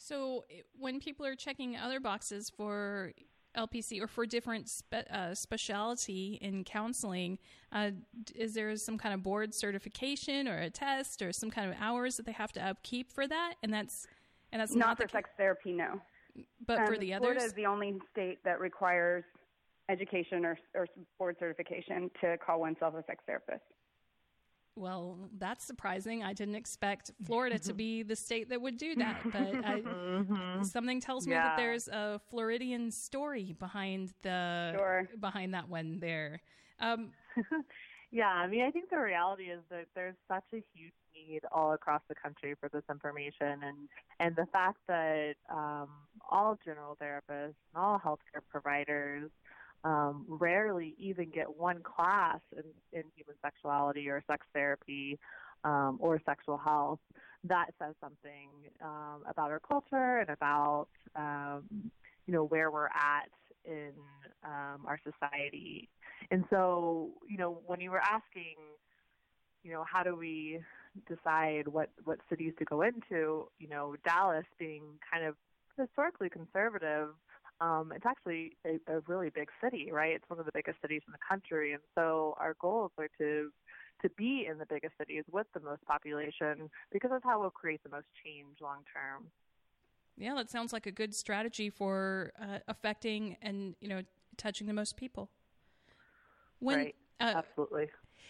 So 0.03 0.46
when 0.79 1.00
people 1.00 1.27
are 1.27 1.36
checking 1.36 1.77
other 1.77 2.00
boxes 2.00 2.50
for 2.50 3.12
LPC 3.55 4.01
or 4.01 4.08
for 4.08 4.25
different 4.25 4.67
spe- 4.67 5.08
uh, 5.12 5.36
specialty 5.36 6.39
in 6.41 6.63
counseling, 6.63 7.38
uh, 7.72 7.91
is 8.34 8.55
there 8.55 8.75
some 8.77 8.98
kind 8.98 9.13
of 9.13 9.22
board 9.22 9.53
certification 9.53 10.48
or 10.48 10.58
a 10.58 10.72
test 10.72 11.22
or 11.22 11.31
some 11.31 11.51
kind 11.51 11.70
of 11.70 11.77
hours 11.79 12.17
that 12.17 12.25
they 12.25 12.31
have 12.31 12.51
to 12.53 12.60
upkeep 12.60 13.12
for 13.12 13.27
that? 13.27 13.55
And 13.62 13.72
that's 13.72 14.08
and 14.51 14.60
that's 14.60 14.74
Not, 14.74 14.88
not, 14.88 14.98
for 14.98 15.03
the 15.03 15.10
ca- 15.10 15.17
sex 15.20 15.29
therapy, 15.38 15.72
no. 15.72 16.01
but 16.65 16.88
for 16.88 16.96
Um, 16.96 17.00
the 17.00 17.13
Florida 17.17 17.43
is 17.43 17.53
the 17.53 17.67
only 17.67 18.00
state 18.12 18.43
that 18.43 18.60
requires 18.60 19.24
education 19.88 20.46
or, 20.46 20.58
or 20.74 20.88
board 21.20 21.36
certification 21.39 22.10
to 22.22 22.38
call 22.39 22.60
oneself 22.60 22.96
a 22.96 23.03
sex 23.05 23.24
therapist. 23.27 23.62
Well, 24.75 25.30
that's 25.38 25.66
surprising. 25.66 26.24
I 26.24 26.34
didn't 26.34 26.56
expect 26.56 27.12
Florida 27.25 27.60
to 27.60 27.74
be 27.74 28.04
the 28.04 28.16
state 28.16 28.50
that 28.50 28.62
would 28.62 28.78
do 28.78 28.96
that, 28.96 29.22
but 29.25 29.34
I, 29.66 29.81
Mhm. 29.81 30.66
something 30.66 31.01
tells 31.01 31.27
me 31.27 31.34
that 31.34 31.57
there's 31.57 31.88
a 31.90 32.20
Floridian 32.29 32.90
story 32.92 33.53
behind 33.60 34.14
the 34.22 34.74
Sure. 34.77 35.10
behind 35.20 35.53
that 35.53 35.68
one 35.68 36.00
there. 36.00 36.42
Um, 36.79 37.12
yeah, 38.12 38.29
I 38.29 38.48
mean, 38.48 38.62
I 38.64 38.72
think 38.72 38.90
the 38.90 38.98
reality 39.00 39.46
is 39.51 39.62
that 39.70 39.88
there's 39.94 40.16
such 40.27 40.46
a 40.53 40.64
huge 40.74 40.94
need 41.14 41.42
all 41.51 41.74
across 41.74 42.01
the 42.07 42.16
country 42.16 42.55
for 42.60 42.70
this 42.70 42.84
information, 42.90 43.62
and 43.64 43.90
and 44.20 44.36
the 44.38 44.46
fact 44.53 44.77
that 44.88 45.34
um, 45.50 45.90
all 46.29 46.57
general 46.64 46.96
therapists 47.01 47.55
and 47.74 47.75
all 47.75 48.00
healthcare 48.00 48.42
providers 48.50 49.29
um, 49.83 50.25
rarely 50.27 50.96
even 50.98 51.29
get 51.29 51.57
one 51.57 51.81
class 51.81 52.39
in, 52.55 52.63
in 52.94 53.03
human 53.15 53.35
sexuality 53.41 54.09
or 54.09 54.24
sex 54.27 54.46
therapy 54.53 55.17
um, 55.63 55.98
or 56.00 56.22
sexual 56.25 56.57
health. 56.57 57.00
That 57.44 57.67
says 57.79 57.96
something 58.00 58.50
um, 58.83 59.24
about 59.27 59.50
our 59.50 59.59
culture 59.59 60.20
and 60.20 60.29
about 60.29 60.87
um, 61.15 61.63
you 62.27 62.33
know 62.33 62.44
where 62.46 62.70
we're 62.70 62.85
at 62.85 63.29
in 63.65 63.91
um, 64.44 64.85
our 64.85 65.00
society. 65.03 65.89
And 66.29 66.46
so, 66.50 67.09
you 67.27 67.37
know, 67.37 67.59
when 67.65 67.81
you 67.81 67.91
were 67.91 68.01
asking, 68.01 68.55
you 69.63 69.72
know, 69.72 69.83
how 69.91 70.03
do 70.03 70.15
we 70.15 70.59
decide 71.07 71.67
what 71.67 71.89
what 72.03 72.20
cities 72.29 72.53
to 72.59 72.65
go 72.65 72.81
into? 72.81 73.48
You 73.59 73.70
know, 73.70 73.96
Dallas 74.05 74.46
being 74.59 74.83
kind 75.11 75.25
of 75.25 75.35
historically 75.77 76.29
conservative, 76.29 77.09
um, 77.62 77.94
it's 77.96 78.06
actually 78.06 78.58
a, 78.66 78.80
a 78.92 79.00
really 79.08 79.30
big 79.30 79.50
city, 79.64 79.92
right? 79.92 80.14
It's 80.16 80.28
one 80.28 80.40
of 80.40 80.46
the 80.46 80.52
biggest 80.54 80.82
cities 80.82 81.02
in 81.08 81.12
the 81.12 81.20
country, 81.28 81.74
and 81.74 81.82
so 81.96 82.36
our 82.40 82.56
goals 82.60 82.92
are 82.98 83.08
to 83.20 83.52
to 84.02 84.10
be 84.18 84.48
in 84.50 84.58
the 84.58 84.66
biggest 84.66 84.94
cities 84.98 85.24
with 85.32 85.46
the 85.54 85.60
most 85.60 85.86
population 85.86 86.72
because 86.92 87.12
that's 87.12 87.24
how 87.24 87.40
we'll 87.40 87.52
create 87.52 87.84
the 87.84 87.90
most 87.90 88.08
change 88.26 88.58
long 88.60 88.80
term. 88.92 89.28
yeah, 90.18 90.34
that 90.36 90.50
sounds 90.50 90.74
like 90.74 90.88
a 90.88 90.92
good 90.92 91.14
strategy 91.14 91.70
for 91.70 92.34
uh, 92.42 92.58
affecting 92.68 93.38
and 93.44 93.76
you 93.80 93.88
know 93.88 94.02
touching 94.38 94.66
the 94.66 94.74
most 94.74 94.98
people. 94.98 95.30
When 96.60 96.78
right? 96.78 96.96
uh, 97.20 97.34
Absolutely. 97.36 97.90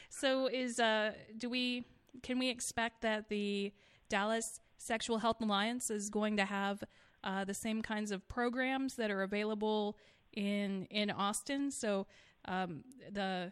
so 0.10 0.48
is 0.48 0.80
uh, 0.80 1.13
do 1.38 1.50
we 1.50 1.86
can 2.22 2.38
we 2.38 2.50
expect 2.50 3.02
that 3.02 3.30
the 3.30 3.72
Dallas 4.10 4.60
Sexual 4.78 5.20
Health 5.20 5.41
Alliance 5.41 5.89
is 5.89 6.10
going 6.10 6.36
to 6.38 6.46
have 6.46 6.84
uh, 7.23 7.43
the 7.43 7.53
same 7.53 7.81
kinds 7.81 8.12
of 8.12 8.27
programs 8.27 8.95
that 8.95 9.12
are 9.12 9.23
available 9.23 9.97
in 10.34 10.86
in 10.89 11.12
Austin? 11.12 11.71
So 11.71 12.07
um, 12.45 12.84
the 13.12 13.51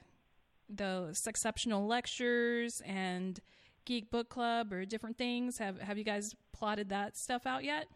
the 0.70 1.20
exceptional 1.26 1.88
lectures 1.88 2.82
and 2.86 3.40
geek 3.86 4.12
book 4.12 4.30
club 4.30 4.72
or 4.72 4.86
different 4.86 5.18
things 5.18 5.58
have 5.58 5.80
have 5.82 5.98
you 5.98 6.04
guys 6.04 6.36
plotted 6.52 6.90
that 6.90 7.18
stuff 7.18 7.48
out 7.48 7.64
yet 7.64 7.88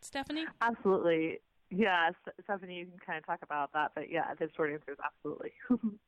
stephanie 0.00 0.46
Absolutely. 0.62 1.38
Yes, 1.74 2.12
Stephanie, 2.44 2.80
you 2.80 2.84
can 2.86 2.98
kind 2.98 3.18
of 3.18 3.24
talk 3.24 3.38
about 3.42 3.72
that, 3.72 3.92
but 3.94 4.10
yeah, 4.10 4.34
the 4.38 4.46
short 4.54 4.70
answer 4.70 4.92
is 4.92 4.98
absolutely. 5.02 5.52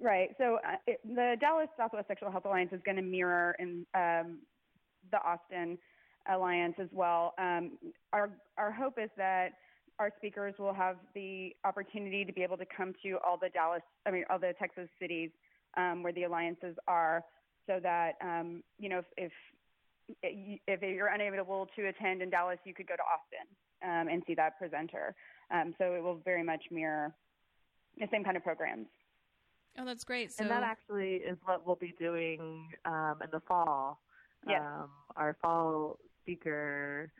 Right. 0.00 0.30
So 0.38 0.58
uh, 0.64 0.76
it, 0.86 1.00
the 1.04 1.36
Dallas 1.40 1.68
Southwest 1.76 2.06
Sexual 2.06 2.30
Health 2.30 2.44
Alliance 2.44 2.72
is 2.72 2.80
going 2.84 2.96
to 2.96 3.02
mirror 3.02 3.56
in 3.58 3.84
um, 3.94 4.38
the 5.10 5.18
Austin 5.24 5.76
Alliance 6.28 6.74
as 6.78 6.88
well. 6.92 7.34
Um, 7.38 7.78
our 8.12 8.30
our 8.56 8.70
hope 8.70 8.98
is 9.02 9.10
that 9.16 9.52
our 9.98 10.12
speakers 10.16 10.54
will 10.58 10.74
have 10.74 10.96
the 11.14 11.54
opportunity 11.64 12.24
to 12.24 12.32
be 12.32 12.42
able 12.42 12.56
to 12.56 12.66
come 12.66 12.94
to 13.02 13.18
all 13.26 13.36
the 13.36 13.48
Dallas, 13.48 13.82
I 14.06 14.10
mean, 14.10 14.24
all 14.30 14.38
the 14.38 14.52
Texas 14.58 14.88
cities 15.00 15.30
um, 15.76 16.02
where 16.02 16.12
the 16.12 16.24
alliances 16.24 16.76
are, 16.86 17.24
so 17.66 17.80
that 17.82 18.12
um, 18.22 18.62
you 18.78 18.88
know 18.88 19.02
if, 19.16 19.32
if 20.22 20.60
if 20.66 20.82
you're 20.82 21.08
unable 21.08 21.68
to 21.76 21.86
attend 21.86 22.22
in 22.22 22.30
Dallas, 22.30 22.58
you 22.64 22.74
could 22.74 22.86
go 22.86 22.94
to 22.94 23.02
Austin 23.02 23.46
um, 23.82 24.08
and 24.08 24.22
see 24.26 24.34
that 24.34 24.58
presenter. 24.58 25.14
Um, 25.50 25.74
so 25.78 25.94
it 25.94 26.02
will 26.02 26.20
very 26.24 26.42
much 26.42 26.64
mirror 26.70 27.14
the 27.98 28.06
same 28.12 28.22
kind 28.22 28.36
of 28.36 28.44
programs. 28.44 28.86
oh 29.78 29.84
that's 29.84 30.04
great 30.04 30.30
so 30.30 30.42
and 30.42 30.50
that 30.50 30.62
actually 30.62 31.14
is 31.16 31.36
what 31.44 31.66
we'll 31.66 31.76
be 31.76 31.94
doing 31.98 32.68
um, 32.84 33.16
in 33.22 33.30
the 33.32 33.40
fall. 33.40 34.00
Yes. 34.46 34.62
Um, 34.62 34.90
our 35.16 35.36
fall 35.42 35.98
speaker 36.28 37.10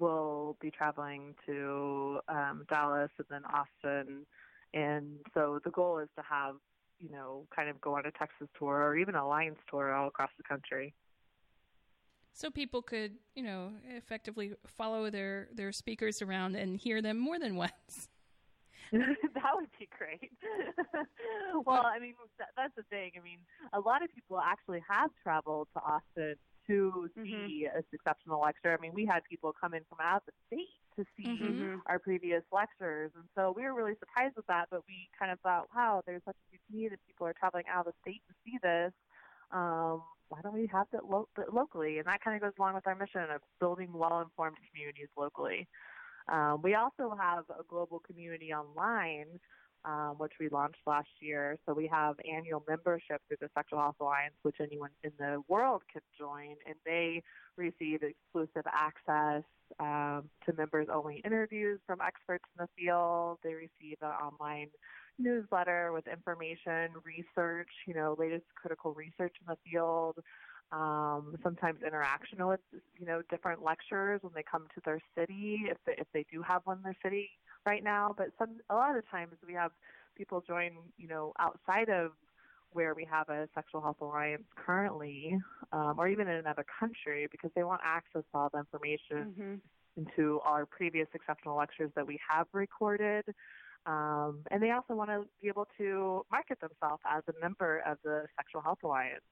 will 0.00 0.56
be 0.60 0.70
traveling 0.70 1.34
to 1.46 2.20
um, 2.28 2.64
Dallas 2.68 3.10
and 3.18 3.26
then 3.30 3.42
Austin, 3.44 4.26
and 4.74 5.18
so 5.34 5.60
the 5.64 5.70
goal 5.70 5.98
is 5.98 6.08
to 6.16 6.22
have 6.28 6.54
you 7.00 7.10
know 7.10 7.46
kind 7.54 7.68
of 7.68 7.80
go 7.80 7.96
on 7.96 8.06
a 8.06 8.10
Texas 8.12 8.48
tour 8.58 8.82
or 8.84 8.96
even 8.96 9.14
a 9.14 9.26
Lions 9.26 9.58
tour 9.70 9.92
all 9.92 10.08
across 10.08 10.30
the 10.36 10.44
country. 10.44 10.94
so 12.32 12.50
people 12.50 12.82
could 12.82 13.12
you 13.34 13.42
know 13.42 13.72
effectively 13.88 14.52
follow 14.66 15.10
their 15.10 15.48
their 15.54 15.72
speakers 15.72 16.22
around 16.22 16.56
and 16.56 16.76
hear 16.76 17.02
them 17.02 17.18
more 17.18 17.38
than 17.38 17.56
once 17.66 18.08
that 18.92 19.52
would 19.54 19.66
be 19.80 19.88
great. 19.98 20.30
well, 21.66 21.82
I 21.84 21.98
mean, 21.98 22.14
that, 22.38 22.50
that's 22.56 22.72
the 22.76 22.84
thing. 22.84 23.10
I 23.18 23.20
mean, 23.20 23.38
a 23.72 23.80
lot 23.80 24.04
of 24.04 24.14
people 24.14 24.38
actually 24.38 24.80
have 24.88 25.10
traveled 25.24 25.66
to 25.74 25.82
Austin 25.82 26.36
to 26.68 27.08
see 27.22 27.66
Mm-hmm. 27.66 27.70
a 27.74 27.82
exceptional 27.92 28.40
lecture. 28.40 28.76
I 28.76 28.80
mean, 28.80 28.92
we 28.94 29.06
had 29.06 29.20
people 29.30 29.52
come 29.58 29.74
in 29.74 29.82
from 29.88 29.98
out 30.00 30.22
of 30.22 30.26
the 30.26 30.32
state 30.56 30.68
to 30.96 31.04
see 31.16 31.26
Mhm. 31.30 31.82
our 31.86 31.98
previous 31.98 32.42
lectures, 32.52 33.12
and 33.16 33.24
so 33.34 33.52
we 33.56 33.62
were 33.64 33.74
really 33.74 33.94
surprised 33.98 34.36
with 34.36 34.46
that. 34.46 34.66
But 34.70 34.82
we 34.88 35.08
kind 35.18 35.30
of 35.32 35.40
thought, 35.40 35.68
wow, 35.74 36.02
there's 36.06 36.22
such 36.24 36.36
a 36.36 36.50
huge 36.50 36.62
need 36.70 36.92
that 36.92 37.00
people 37.06 37.26
are 37.26 37.34
traveling 37.34 37.64
out 37.70 37.86
of 37.86 37.92
the 37.94 38.10
state 38.10 38.22
to 38.28 38.34
see 38.44 38.58
this. 38.62 38.92
um, 39.52 40.02
why 40.28 40.40
don't 40.42 40.54
we 40.54 40.66
have 40.72 40.88
it 40.92 41.04
lo- 41.08 41.28
locally? 41.52 41.98
And 41.98 42.06
that 42.06 42.20
kind 42.22 42.36
of 42.36 42.42
goes 42.42 42.52
along 42.58 42.74
with 42.74 42.86
our 42.86 42.96
mission 42.96 43.22
of 43.34 43.40
building 43.60 43.92
well-informed 43.92 44.56
communities 44.70 45.08
locally. 45.16 45.68
Um, 46.28 46.60
we 46.62 46.74
also 46.74 47.16
have 47.18 47.44
a 47.50 47.62
global 47.68 48.00
community 48.00 48.52
online, 48.52 49.26
um, 49.86 50.16
which 50.18 50.32
we 50.40 50.48
launched 50.48 50.80
last 50.86 51.08
year. 51.20 51.56
So 51.64 51.72
we 51.72 51.86
have 51.86 52.16
annual 52.30 52.62
membership 52.68 53.22
through 53.28 53.38
the 53.40 53.48
Sexual 53.54 53.78
Health 53.78 53.96
Alliance, 54.00 54.34
which 54.42 54.56
anyone 54.60 54.90
in 55.04 55.12
the 55.18 55.42
world 55.48 55.82
can 55.90 56.02
join, 56.18 56.56
and 56.66 56.74
they 56.84 57.22
receive 57.56 58.02
exclusive 58.02 58.64
access 58.66 59.44
um, 59.78 60.28
to 60.44 60.52
members-only 60.56 61.22
interviews 61.24 61.78
from 61.86 62.00
experts 62.00 62.44
in 62.58 62.66
the 62.66 62.68
field. 62.76 63.38
They 63.44 63.54
receive 63.54 63.98
an 64.02 64.08
online 64.08 64.68
newsletter 65.18 65.92
with 65.92 66.06
information, 66.08 66.90
research, 67.04 67.70
you 67.86 67.94
know, 67.94 68.16
latest 68.18 68.44
critical 68.60 68.92
research 68.92 69.36
in 69.40 69.46
the 69.46 69.56
field. 69.70 70.18
Um, 70.72 71.36
sometimes 71.44 71.78
interaction 71.86 72.44
with 72.44 72.58
you 72.98 73.06
know 73.06 73.22
different 73.30 73.62
lecturers 73.62 74.20
when 74.24 74.32
they 74.34 74.42
come 74.42 74.66
to 74.74 74.80
their 74.84 75.00
city 75.16 75.60
if 75.70 75.76
they, 75.86 75.92
if 75.96 76.08
they 76.12 76.26
do 76.28 76.42
have 76.42 76.62
one 76.64 76.78
in 76.78 76.82
their 76.82 76.96
city 77.04 77.30
right 77.66 77.84
now. 77.84 78.14
But 78.16 78.28
some 78.38 78.58
a 78.70 78.74
lot 78.74 78.96
of 78.96 79.08
times 79.10 79.32
we 79.46 79.54
have 79.54 79.72
people 80.16 80.42
join 80.46 80.72
you 80.96 81.08
know 81.08 81.32
outside 81.38 81.88
of 81.88 82.12
where 82.72 82.94
we 82.94 83.06
have 83.10 83.28
a 83.30 83.48
sexual 83.54 83.80
health 83.80 83.96
alliance 84.00 84.44
currently, 84.54 85.36
um, 85.72 85.94
or 85.98 86.08
even 86.08 86.28
in 86.28 86.36
another 86.36 86.64
country, 86.78 87.26
because 87.30 87.50
they 87.56 87.64
want 87.64 87.80
access 87.84 88.22
to 88.30 88.38
all 88.38 88.50
the 88.52 88.58
information 88.58 89.34
mm-hmm. 89.34 89.54
into 89.96 90.40
our 90.44 90.66
previous 90.66 91.08
exceptional 91.14 91.56
lectures 91.56 91.90
that 91.96 92.06
we 92.06 92.20
have 92.28 92.46
recorded. 92.52 93.24
Um, 93.86 94.40
and 94.50 94.62
they 94.62 94.72
also 94.72 94.94
want 94.94 95.10
to 95.10 95.24
be 95.40 95.48
able 95.48 95.66
to 95.78 96.26
market 96.30 96.60
themselves 96.60 97.00
as 97.08 97.22
a 97.28 97.40
member 97.40 97.82
of 97.86 97.98
the 98.04 98.26
Sexual 98.36 98.60
Health 98.60 98.80
Alliance. 98.84 99.22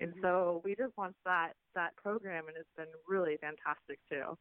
And 0.00 0.12
mm-hmm. 0.12 0.22
so 0.22 0.62
we 0.64 0.74
just 0.74 0.92
launched 0.96 1.18
that 1.24 1.52
that 1.74 1.96
program, 1.96 2.48
and 2.48 2.56
it's 2.56 2.68
been 2.76 2.86
really 3.08 3.36
fantastic 3.40 3.98
too. 4.10 4.38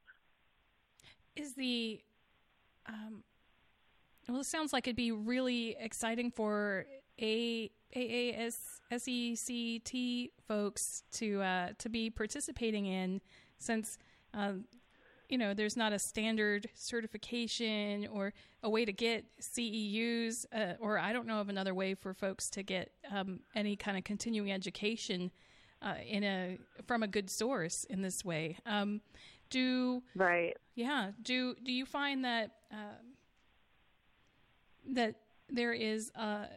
Is 1.35 1.53
the 1.55 1.99
um, 2.87 3.23
well, 4.29 4.41
it 4.41 4.45
sounds 4.45 4.73
like 4.73 4.87
it'd 4.87 4.95
be 4.95 5.11
really 5.11 5.75
exciting 5.79 6.31
for 6.31 6.85
a 7.21 7.69
AASECT 7.95 9.39
folks 10.47 11.03
to 11.13 11.41
uh, 11.41 11.69
to 11.77 11.89
be 11.89 12.09
participating 12.09 12.85
in, 12.85 13.21
since 13.57 13.97
um, 14.33 14.65
you 15.29 15.37
know, 15.37 15.53
there's 15.53 15.77
not 15.77 15.93
a 15.93 15.99
standard 15.99 16.69
certification 16.75 18.07
or 18.11 18.33
a 18.63 18.69
way 18.69 18.85
to 18.85 18.93
get 18.93 19.25
CEUs, 19.41 20.45
uh, 20.53 20.73
or 20.79 20.99
I 20.99 21.13
don't 21.13 21.25
know 21.27 21.41
of 21.41 21.49
another 21.49 21.73
way 21.73 21.95
for 21.95 22.13
folks 22.13 22.49
to 22.51 22.63
get 22.63 22.91
um, 23.11 23.39
any 23.55 23.75
kind 23.75 23.97
of 23.97 24.03
continuing 24.03 24.51
education 24.51 25.31
uh, 25.81 25.95
in 26.05 26.23
a 26.23 26.59
from 26.87 27.03
a 27.03 27.07
good 27.07 27.29
source 27.29 27.85
in 27.85 28.01
this 28.01 28.23
way. 28.23 28.57
Um, 28.65 29.01
do 29.49 30.03
right? 30.15 30.55
Yeah. 30.75 31.11
Do 31.21 31.55
do 31.63 31.71
you 31.71 31.85
find 31.85 32.25
that 32.25 32.51
uh, 32.71 32.97
that 34.93 35.15
there 35.49 35.73
is 35.73 36.11
a 36.15 36.47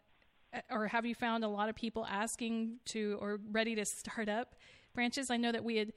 or 0.71 0.87
have 0.87 1.05
you 1.05 1.15
found 1.15 1.45
a 1.45 1.49
lot 1.49 1.69
of 1.69 1.75
people 1.75 2.07
asking 2.07 2.77
to 2.87 3.19
or 3.21 3.39
ready 3.51 3.75
to 3.75 3.85
start 3.85 4.29
up 4.29 4.55
branches? 4.95 5.31
I 5.31 5.37
know 5.37 5.53
that 5.53 5.65
we 5.65 5.77
had 5.77 5.93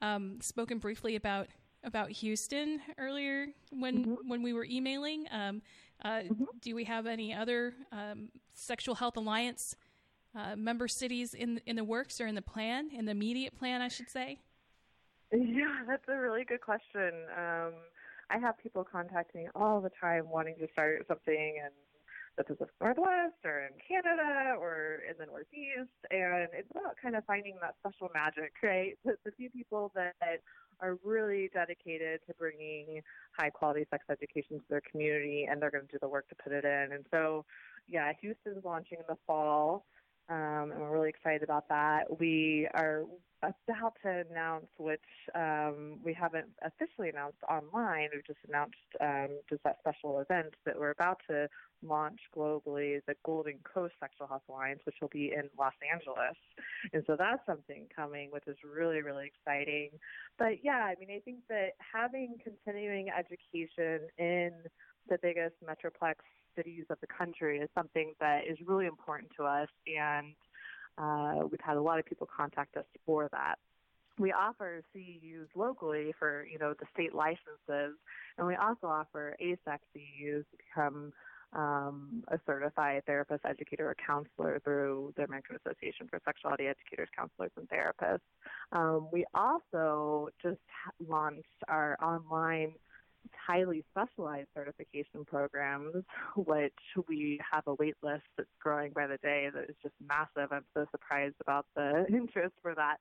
um, 0.00 0.40
spoken 0.40 0.78
briefly 0.78 1.16
about 1.16 1.48
about 1.84 2.10
Houston 2.10 2.80
earlier 2.98 3.48
when 3.70 4.04
mm-hmm. 4.04 4.28
when 4.28 4.42
we 4.42 4.52
were 4.52 4.64
emailing. 4.64 5.26
Um, 5.30 5.62
uh, 6.04 6.08
mm-hmm. 6.08 6.44
Do 6.60 6.74
we 6.74 6.84
have 6.84 7.06
any 7.06 7.32
other 7.32 7.74
um, 7.90 8.28
sexual 8.52 8.94
health 8.94 9.16
alliance 9.16 9.76
uh, 10.34 10.54
member 10.56 10.88
cities 10.88 11.34
in 11.34 11.60
in 11.66 11.76
the 11.76 11.84
works 11.84 12.20
or 12.20 12.26
in 12.26 12.34
the 12.34 12.42
plan, 12.42 12.90
in 12.92 13.06
the 13.06 13.12
immediate 13.12 13.56
plan, 13.56 13.80
I 13.80 13.88
should 13.88 14.10
say? 14.10 14.38
Yeah, 15.32 15.82
that's 15.88 16.06
a 16.08 16.16
really 16.16 16.44
good 16.44 16.60
question. 16.60 17.12
I 18.30 18.38
have 18.38 18.58
people 18.58 18.84
contacting 18.84 19.44
me 19.44 19.48
all 19.54 19.80
the 19.80 19.90
time 20.00 20.28
wanting 20.28 20.56
to 20.58 20.68
start 20.72 21.04
something 21.08 21.60
and 21.62 21.72
the 22.36 22.44
Pacific 22.44 22.74
Northwest 22.80 23.40
or 23.44 23.60
in 23.60 23.72
Canada 23.80 24.56
or 24.58 25.00
in 25.08 25.16
the 25.18 25.26
Northeast. 25.26 25.96
And 26.10 26.48
it's 26.52 26.70
about 26.70 26.96
kind 27.02 27.16
of 27.16 27.24
finding 27.24 27.56
that 27.62 27.76
special 27.80 28.10
magic, 28.14 28.52
right? 28.62 28.98
The, 29.04 29.16
the 29.24 29.32
few 29.32 29.50
people 29.50 29.92
that 29.94 30.42
are 30.80 30.98
really 31.02 31.50
dedicated 31.54 32.20
to 32.26 32.34
bringing 32.38 33.00
high 33.32 33.48
quality 33.48 33.86
sex 33.90 34.04
education 34.10 34.58
to 34.58 34.64
their 34.68 34.82
community 34.90 35.46
and 35.50 35.60
they're 35.60 35.70
going 35.70 35.86
to 35.86 35.92
do 35.92 35.98
the 36.00 36.08
work 36.08 36.28
to 36.28 36.34
put 36.34 36.52
it 36.52 36.64
in. 36.64 36.92
And 36.92 37.06
so, 37.10 37.44
yeah, 37.88 38.12
Houston's 38.20 38.64
launching 38.64 38.98
in 38.98 39.04
the 39.08 39.16
fall. 39.26 39.86
Um, 40.28 40.72
and 40.72 40.80
we're 40.80 40.92
really 40.92 41.08
excited 41.08 41.42
about 41.42 41.68
that. 41.68 42.18
We 42.18 42.68
are 42.74 43.04
about 43.42 43.94
to 44.02 44.24
announce, 44.30 44.66
which 44.78 45.00
um, 45.34 45.98
we 46.04 46.12
haven't 46.12 46.46
officially 46.64 47.10
announced 47.10 47.38
online. 47.48 48.08
We've 48.12 48.26
just 48.26 48.38
announced 48.48 48.74
um, 49.00 49.38
just 49.48 49.62
that 49.64 49.76
special 49.80 50.20
event 50.20 50.54
that 50.64 50.78
we're 50.78 50.90
about 50.90 51.20
to 51.28 51.48
launch 51.82 52.18
globally 52.34 53.00
the 53.06 53.14
Golden 53.24 53.58
Coast 53.62 53.94
Sexual 54.00 54.26
Health 54.28 54.42
Alliance, 54.48 54.80
which 54.84 54.96
will 55.00 55.10
be 55.12 55.32
in 55.32 55.48
Los 55.58 55.74
Angeles. 55.92 56.36
And 56.92 57.04
so 57.06 57.16
that's 57.18 57.44
something 57.46 57.86
coming, 57.94 58.30
which 58.30 58.46
is 58.46 58.56
really, 58.64 59.02
really 59.02 59.26
exciting. 59.26 59.90
But 60.38 60.64
yeah, 60.64 60.84
I 60.84 60.94
mean, 60.98 61.10
I 61.14 61.20
think 61.20 61.40
that 61.48 61.72
having 61.78 62.38
continuing 62.42 63.08
education 63.10 64.08
in 64.18 64.52
the 65.08 65.18
biggest 65.22 65.54
metroplex 65.62 66.16
cities 66.56 66.84
of 66.90 66.98
the 67.00 67.06
country 67.06 67.58
is 67.58 67.68
something 67.74 68.14
that 68.20 68.42
is 68.48 68.58
really 68.66 68.86
important 68.86 69.30
to 69.36 69.44
us. 69.44 69.68
And 69.86 70.34
uh, 70.98 71.46
we've 71.46 71.60
had 71.60 71.76
a 71.76 71.82
lot 71.82 71.98
of 71.98 72.06
people 72.06 72.28
contact 72.34 72.76
us 72.76 72.86
for 73.04 73.28
that 73.32 73.58
we 74.18 74.32
offer 74.32 74.82
CEUs 74.94 75.48
locally 75.54 76.14
for 76.18 76.46
you 76.50 76.58
know 76.58 76.74
the 76.78 76.86
state 76.92 77.14
licenses, 77.14 77.96
and 78.38 78.46
we 78.46 78.54
also 78.54 78.86
offer 78.86 79.36
AASECT 79.40 79.80
CEUs 79.94 80.44
to 80.50 80.56
become 80.56 81.12
um, 81.52 82.24
a 82.28 82.38
certified 82.46 83.02
therapist, 83.06 83.44
educator, 83.44 83.88
or 83.88 83.96
counselor 84.06 84.60
through 84.64 85.12
the 85.16 85.24
American 85.24 85.56
Association 85.56 86.06
for 86.08 86.20
Sexuality 86.24 86.66
Educators, 86.66 87.08
Counselors, 87.16 87.50
and 87.56 87.68
Therapists. 87.68 88.20
Um, 88.72 89.08
we 89.12 89.24
also 89.34 90.28
just 90.42 90.60
launched 91.06 91.44
our 91.68 91.96
online 92.02 92.72
highly 93.46 93.84
specialized 93.90 94.48
certification 94.54 95.24
programs, 95.24 95.94
which 96.36 96.72
we 97.08 97.40
have 97.50 97.62
a 97.66 97.74
wait 97.74 97.94
list 98.02 98.24
that's 98.36 98.48
growing 98.60 98.92
by 98.92 99.06
the 99.06 99.18
day 99.18 99.48
that 99.54 99.64
is 99.64 99.76
just 99.82 99.94
massive. 100.06 100.52
I'm 100.52 100.64
so 100.74 100.86
surprised 100.90 101.36
about 101.40 101.66
the 101.76 102.06
interest 102.12 102.54
for 102.62 102.74
that. 102.74 102.96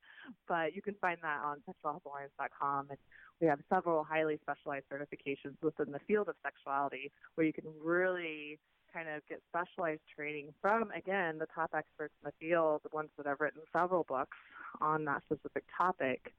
But 0.48 0.76
you 0.76 0.82
can 0.82 0.96
find 1.02 1.18
that 1.24 1.40
on 1.44 1.58
sexualhealthalliance.com. 1.68 2.88
And 2.90 3.00
we 3.42 3.48
have 3.48 3.60
several 3.74 4.04
highly 4.04 4.40
specialized 4.42 4.86
certifications 4.92 5.56
within 5.62 5.92
the 5.92 6.00
field 6.08 6.30
of 6.30 6.36
sexuality 6.44 7.12
where 7.36 7.48
you 7.48 7.54
can 7.54 7.66
really 7.84 8.60
kind 8.94 9.10
of 9.10 9.22
get 9.28 9.42
specialized 9.50 10.02
training 10.16 10.54
from, 10.62 10.90
again, 10.92 11.38
the 11.38 11.48
top 11.54 11.72
experts 11.76 12.14
in 12.24 12.32
the 12.32 12.46
field, 12.46 12.82
the 12.84 12.96
ones 12.96 13.10
that 13.18 13.26
have 13.26 13.42
written 13.42 13.62
several 13.74 14.06
books 14.08 14.38
on 14.80 15.04
that 15.06 15.22
specific 15.26 15.64
topic 15.78 16.34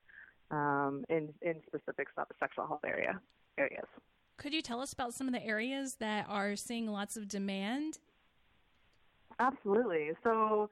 um, 0.51 1.05
in, 1.11 1.35
in 1.43 1.61
specific 1.67 2.07
sexual 2.41 2.67
health 2.67 2.85
area 2.87 3.21
areas. 3.59 3.87
Could 4.39 4.53
you 4.53 4.63
tell 4.63 4.81
us 4.81 4.93
about 4.93 5.15
some 5.15 5.27
of 5.27 5.33
the 5.33 5.45
areas 5.45 5.97
that 5.97 6.27
are 6.29 6.57
seeing 6.57 6.87
lots 6.89 7.17
of 7.17 7.29
demand? 7.29 7.99
Absolutely. 9.39 10.11
So 10.23 10.71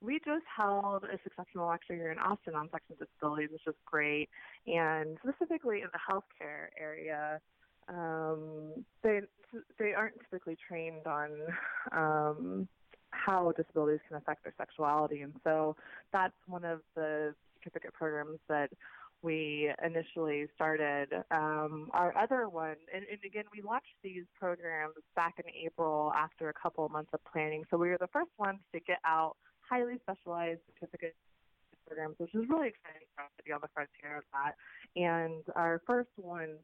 we 0.00 0.18
just 0.18 0.44
held 0.54 1.04
a 1.04 1.14
exceptional 1.24 1.68
lecture 1.68 1.94
here 1.94 2.12
in 2.12 2.18
Austin 2.18 2.54
on 2.54 2.68
sex 2.70 2.84
and 2.90 2.98
disabilities, 2.98 3.50
which 3.52 3.66
is 3.66 3.74
great. 3.86 4.28
And 4.66 5.16
specifically 5.22 5.80
in 5.80 5.88
the 5.92 5.98
healthcare 5.98 6.68
area, 6.78 7.40
um, 7.88 8.84
they 9.02 9.20
they 9.78 9.92
aren't 9.92 10.18
typically 10.20 10.56
trained 10.68 11.06
on 11.06 11.30
um, 11.92 12.68
how 13.10 13.52
disabilities 13.56 14.00
can 14.08 14.16
affect 14.16 14.42
their 14.42 14.54
sexuality, 14.56 15.20
and 15.20 15.34
so 15.44 15.76
that's 16.12 16.34
one 16.46 16.64
of 16.64 16.80
the 16.96 17.34
certificate 17.58 17.92
programs 17.92 18.38
that 18.48 18.70
we 19.24 19.72
initially 19.84 20.46
started. 20.54 21.08
Um, 21.30 21.88
our 21.92 22.16
other 22.16 22.48
one, 22.48 22.76
and, 22.94 23.04
and, 23.10 23.18
again, 23.24 23.44
we 23.50 23.62
launched 23.62 23.96
these 24.02 24.24
programs 24.38 24.94
back 25.16 25.34
in 25.38 25.44
April 25.64 26.12
after 26.14 26.50
a 26.50 26.52
couple 26.52 26.84
of 26.84 26.92
months 26.92 27.10
of 27.14 27.20
planning. 27.24 27.64
So 27.70 27.78
we 27.78 27.88
were 27.88 27.98
the 27.98 28.12
first 28.12 28.30
ones 28.38 28.58
to 28.72 28.80
get 28.80 28.98
out 29.04 29.36
highly 29.68 29.94
specialized 30.02 30.60
certificate 30.74 31.16
programs, 31.86 32.16
which 32.18 32.34
is 32.34 32.44
really 32.48 32.68
exciting 32.68 33.08
for 33.16 33.22
us 33.24 33.30
to 33.38 33.42
be 33.44 33.52
on 33.52 33.60
the 33.62 33.68
frontier 33.72 34.18
of 34.18 34.24
that. 34.32 34.54
And 34.94 35.42
our 35.56 35.80
first 35.86 36.10
one 36.16 36.56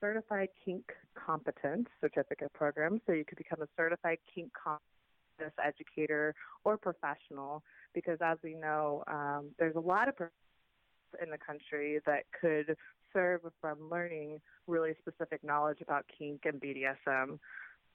certified 0.00 0.48
kink 0.64 0.84
competent 1.14 1.86
certificate 2.00 2.52
program. 2.54 3.00
So 3.06 3.12
you 3.12 3.24
could 3.24 3.38
become 3.38 3.60
a 3.60 3.68
certified 3.76 4.18
kink 4.34 4.52
competent 4.52 5.52
educator 5.64 6.34
or 6.64 6.76
professional 6.76 7.62
because 7.94 8.18
as 8.22 8.38
we 8.42 8.54
know, 8.54 9.04
um, 9.06 9.50
there's 9.58 9.76
a 9.76 9.80
lot 9.80 10.08
of 10.08 10.16
in 11.22 11.30
the 11.30 11.38
country 11.38 12.00
that 12.06 12.24
could 12.38 12.76
serve 13.12 13.40
from 13.60 13.90
learning 13.90 14.40
really 14.66 14.94
specific 15.00 15.42
knowledge 15.42 15.78
about 15.80 16.04
kink 16.16 16.42
and 16.44 16.60
BDSM. 16.60 17.38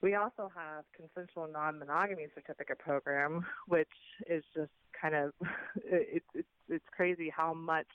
We 0.01 0.15
also 0.15 0.51
have 0.53 0.83
consensual 0.95 1.47
non-monogamy 1.51 2.27
certificate 2.35 2.79
program, 2.79 3.45
which 3.67 3.87
is 4.29 4.43
just 4.55 4.71
kind 4.99 5.15
of 5.15 5.31
it's 5.85 6.25
it's 6.33 6.47
it's 6.69 6.85
crazy 6.95 7.31
how 7.35 7.53
much 7.53 7.87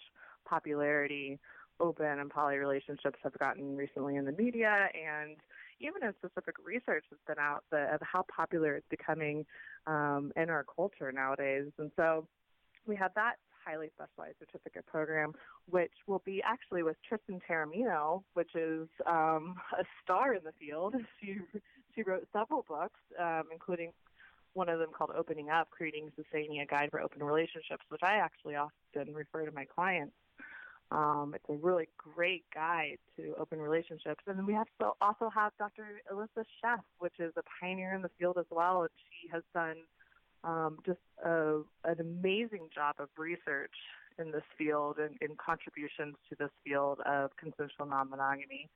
popularity 0.48 1.38
open 1.81 2.18
and 2.18 2.31
poly 2.31 2.57
relationships 2.57 3.18
have 3.22 3.38
gotten 3.38 3.76
recently 3.76 4.16
in 4.16 4.24
the 4.24 4.33
media 4.33 4.88
and 4.94 5.37
even 5.81 6.02
in 6.02 6.12
specific 6.18 6.57
research 6.64 7.04
that's 7.11 7.22
been 7.26 7.38
out 7.38 7.62
the, 7.70 7.94
of 7.94 8.00
how 8.02 8.24
popular 8.35 8.74
it's 8.74 8.88
becoming 8.90 9.46
um, 9.87 10.33
in 10.37 10.50
our 10.50 10.64
culture 10.64 11.12
nowadays. 11.12 11.70
And 11.78 11.92
so 11.94 12.26
we 12.87 12.96
have 12.96 13.12
that 13.14 13.35
highly 13.68 13.90
specialized 13.94 14.37
certificate 14.38 14.87
program, 14.87 15.33
which 15.68 15.92
will 16.07 16.22
be 16.24 16.42
actually 16.42 16.83
with 16.83 16.96
Tristan 17.07 17.40
Taormino, 17.48 18.22
which 18.35 18.54
is 18.54 18.88
um, 19.07 19.57
a 19.78 19.85
star 20.02 20.35
in 20.35 20.42
the 20.44 20.52
field. 20.59 20.94
She 21.20 21.38
she 21.94 22.02
wrote 22.02 22.28
several 22.33 22.64
books, 22.68 23.00
um, 23.18 23.44
including 23.52 23.92
one 24.52 24.68
of 24.68 24.78
them 24.78 24.90
called 24.96 25.11
Opening 25.16 25.50
Up, 25.50 25.68
Creating 25.70 26.11
Sustaining 26.14 26.61
a 26.61 26.66
Guide 26.66 26.90
for 26.92 27.00
Open 27.00 27.22
Relationships, 27.24 27.85
which 27.88 28.02
I 28.04 28.16
actually 28.16 28.54
often 28.54 29.14
refer 29.14 29.44
to 29.46 29.52
my 29.52 29.64
clients. 29.64 30.14
Um, 30.90 31.33
it's 31.35 31.44
a 31.48 31.54
really 31.54 31.88
great 31.98 32.44
guide 32.54 32.98
to 33.16 33.35
open 33.38 33.59
relationships. 33.61 34.22
And 34.26 34.38
then 34.38 34.46
we 34.46 34.54
have 34.54 34.68
also 35.00 35.28
have 35.35 35.52
Dr. 35.59 36.00
Elissa 36.11 36.44
Sheff, 36.62 36.81
which 36.98 37.14
is 37.18 37.33
a 37.37 37.42
pioneer 37.61 37.94
in 37.94 38.02
the 38.02 38.11
field 38.18 38.38
as 38.38 38.46
well, 38.50 38.83
and 38.83 38.90
she 39.20 39.28
has 39.33 39.42
done 39.52 39.76
um, 40.44 40.79
just 40.87 40.98
a, 41.24 41.61
an 41.85 42.01
amazing 42.01 42.68
job 42.74 42.96
of 42.98 43.09
research 43.16 43.74
in 44.18 44.31
this 44.33 44.42
field 44.57 44.96
and 44.98 45.16
in 45.20 45.37
contributions 45.37 46.16
to 46.29 46.37
this 46.38 46.51
field 46.64 46.98
of 47.07 47.31
consensual 47.37 47.87
non-monogamy. 47.87 48.68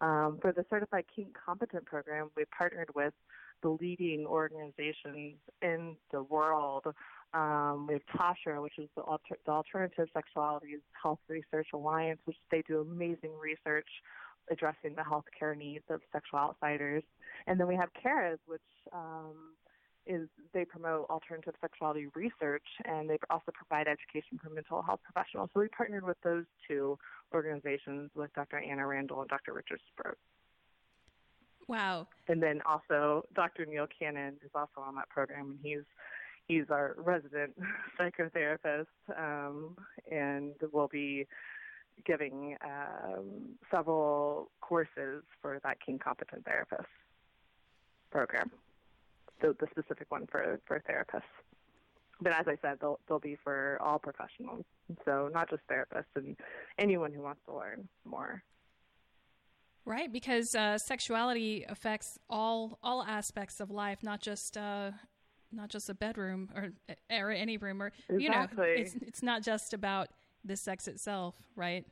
Um, 0.00 0.38
for 0.40 0.52
the 0.52 0.64
Certified 0.70 1.04
Kink 1.14 1.28
Competent 1.44 1.84
program, 1.86 2.30
we 2.36 2.44
partnered 2.56 2.90
with 2.94 3.14
the 3.62 3.70
leading 3.70 4.26
organizations 4.26 5.36
in 5.62 5.96
the 6.12 6.22
world. 6.22 6.84
Um, 7.32 7.86
we 7.88 7.94
have 7.94 8.02
TASHRA, 8.14 8.62
which 8.62 8.78
is 8.78 8.88
the, 8.96 9.02
Alter- 9.02 9.38
the 9.46 9.52
Alternative 9.52 10.08
Sexualities 10.14 10.82
Health 11.00 11.20
Research 11.28 11.68
Alliance, 11.72 12.20
which 12.24 12.36
they 12.50 12.62
do 12.66 12.80
amazing 12.80 13.30
research 13.40 13.88
addressing 14.50 14.94
the 14.94 15.02
healthcare 15.02 15.56
needs 15.56 15.84
of 15.88 16.00
sexual 16.12 16.38
outsiders. 16.38 17.02
And 17.46 17.58
then 17.58 17.66
we 17.66 17.76
have 17.76 17.88
CARAS, 18.00 18.38
which 18.46 18.60
um, 18.92 19.54
is 20.06 20.28
they 20.52 20.64
promote 20.64 21.08
alternative 21.10 21.54
sexuality 21.60 22.06
research 22.14 22.66
and 22.84 23.08
they 23.08 23.18
also 23.30 23.52
provide 23.52 23.86
education 23.86 24.38
for 24.42 24.50
mental 24.50 24.82
health 24.82 25.00
professionals. 25.02 25.50
So 25.54 25.60
we 25.60 25.68
partnered 25.68 26.04
with 26.04 26.20
those 26.22 26.44
two 26.68 26.98
organizations 27.32 28.10
with 28.14 28.32
Dr. 28.34 28.58
Anna 28.58 28.86
Randall 28.86 29.20
and 29.20 29.28
Dr. 29.30 29.52
Richard 29.52 29.80
Sprott. 29.92 30.16
Wow. 31.68 32.08
And 32.28 32.42
then 32.42 32.60
also 32.66 33.24
Dr. 33.34 33.66
Neil 33.66 33.86
Cannon 33.98 34.34
is 34.44 34.50
also 34.54 34.80
on 34.80 34.94
that 34.96 35.08
program, 35.08 35.50
and 35.50 35.58
he's 35.62 35.84
he's 36.46 36.64
our 36.70 36.94
resident 36.98 37.54
psychotherapist, 37.98 38.86
um, 39.16 39.76
and 40.10 40.52
will 40.72 40.88
be 40.88 41.26
giving 42.04 42.56
um, 42.64 43.56
several 43.70 44.50
courses 44.60 45.22
for 45.40 45.60
that 45.62 45.78
Kink 45.84 46.02
Competent 46.02 46.44
Therapist 46.44 46.88
program, 48.10 48.50
the, 49.44 49.56
the 49.60 49.66
specific 49.70 50.10
one 50.10 50.26
for, 50.26 50.60
for 50.66 50.82
therapists. 50.88 51.22
But 52.20 52.32
as 52.32 52.46
I 52.46 52.56
said, 52.62 52.78
they'll, 52.80 52.98
they'll 53.08 53.18
be 53.18 53.36
for 53.42 53.78
all 53.80 53.98
professionals, 53.98 54.64
so 55.04 55.28
not 55.32 55.50
just 55.50 55.62
therapists 55.70 56.04
and 56.14 56.36
anyone 56.78 57.12
who 57.12 57.22
wants 57.22 57.40
to 57.46 57.54
learn 57.54 57.88
more. 58.04 58.42
Right, 59.84 60.10
because 60.10 60.54
uh, 60.54 60.78
sexuality 60.78 61.66
affects 61.68 62.18
all 62.30 62.78
all 62.82 63.02
aspects 63.02 63.60
of 63.60 63.70
life, 63.70 64.02
not 64.02 64.22
just 64.22 64.56
uh, 64.56 64.92
not 65.52 65.68
just 65.68 65.90
a 65.90 65.94
bedroom 65.94 66.48
or 66.54 66.72
or 67.10 67.30
any 67.30 67.58
room, 67.58 67.82
or 67.82 67.92
exactly. 68.08 68.22
you 68.24 68.30
know, 68.30 68.46
it's 68.56 68.94
it's 68.94 69.22
not 69.22 69.42
just 69.42 69.74
about 69.74 70.08
the 70.42 70.56
sex 70.56 70.88
itself, 70.88 71.34
right? 71.54 71.84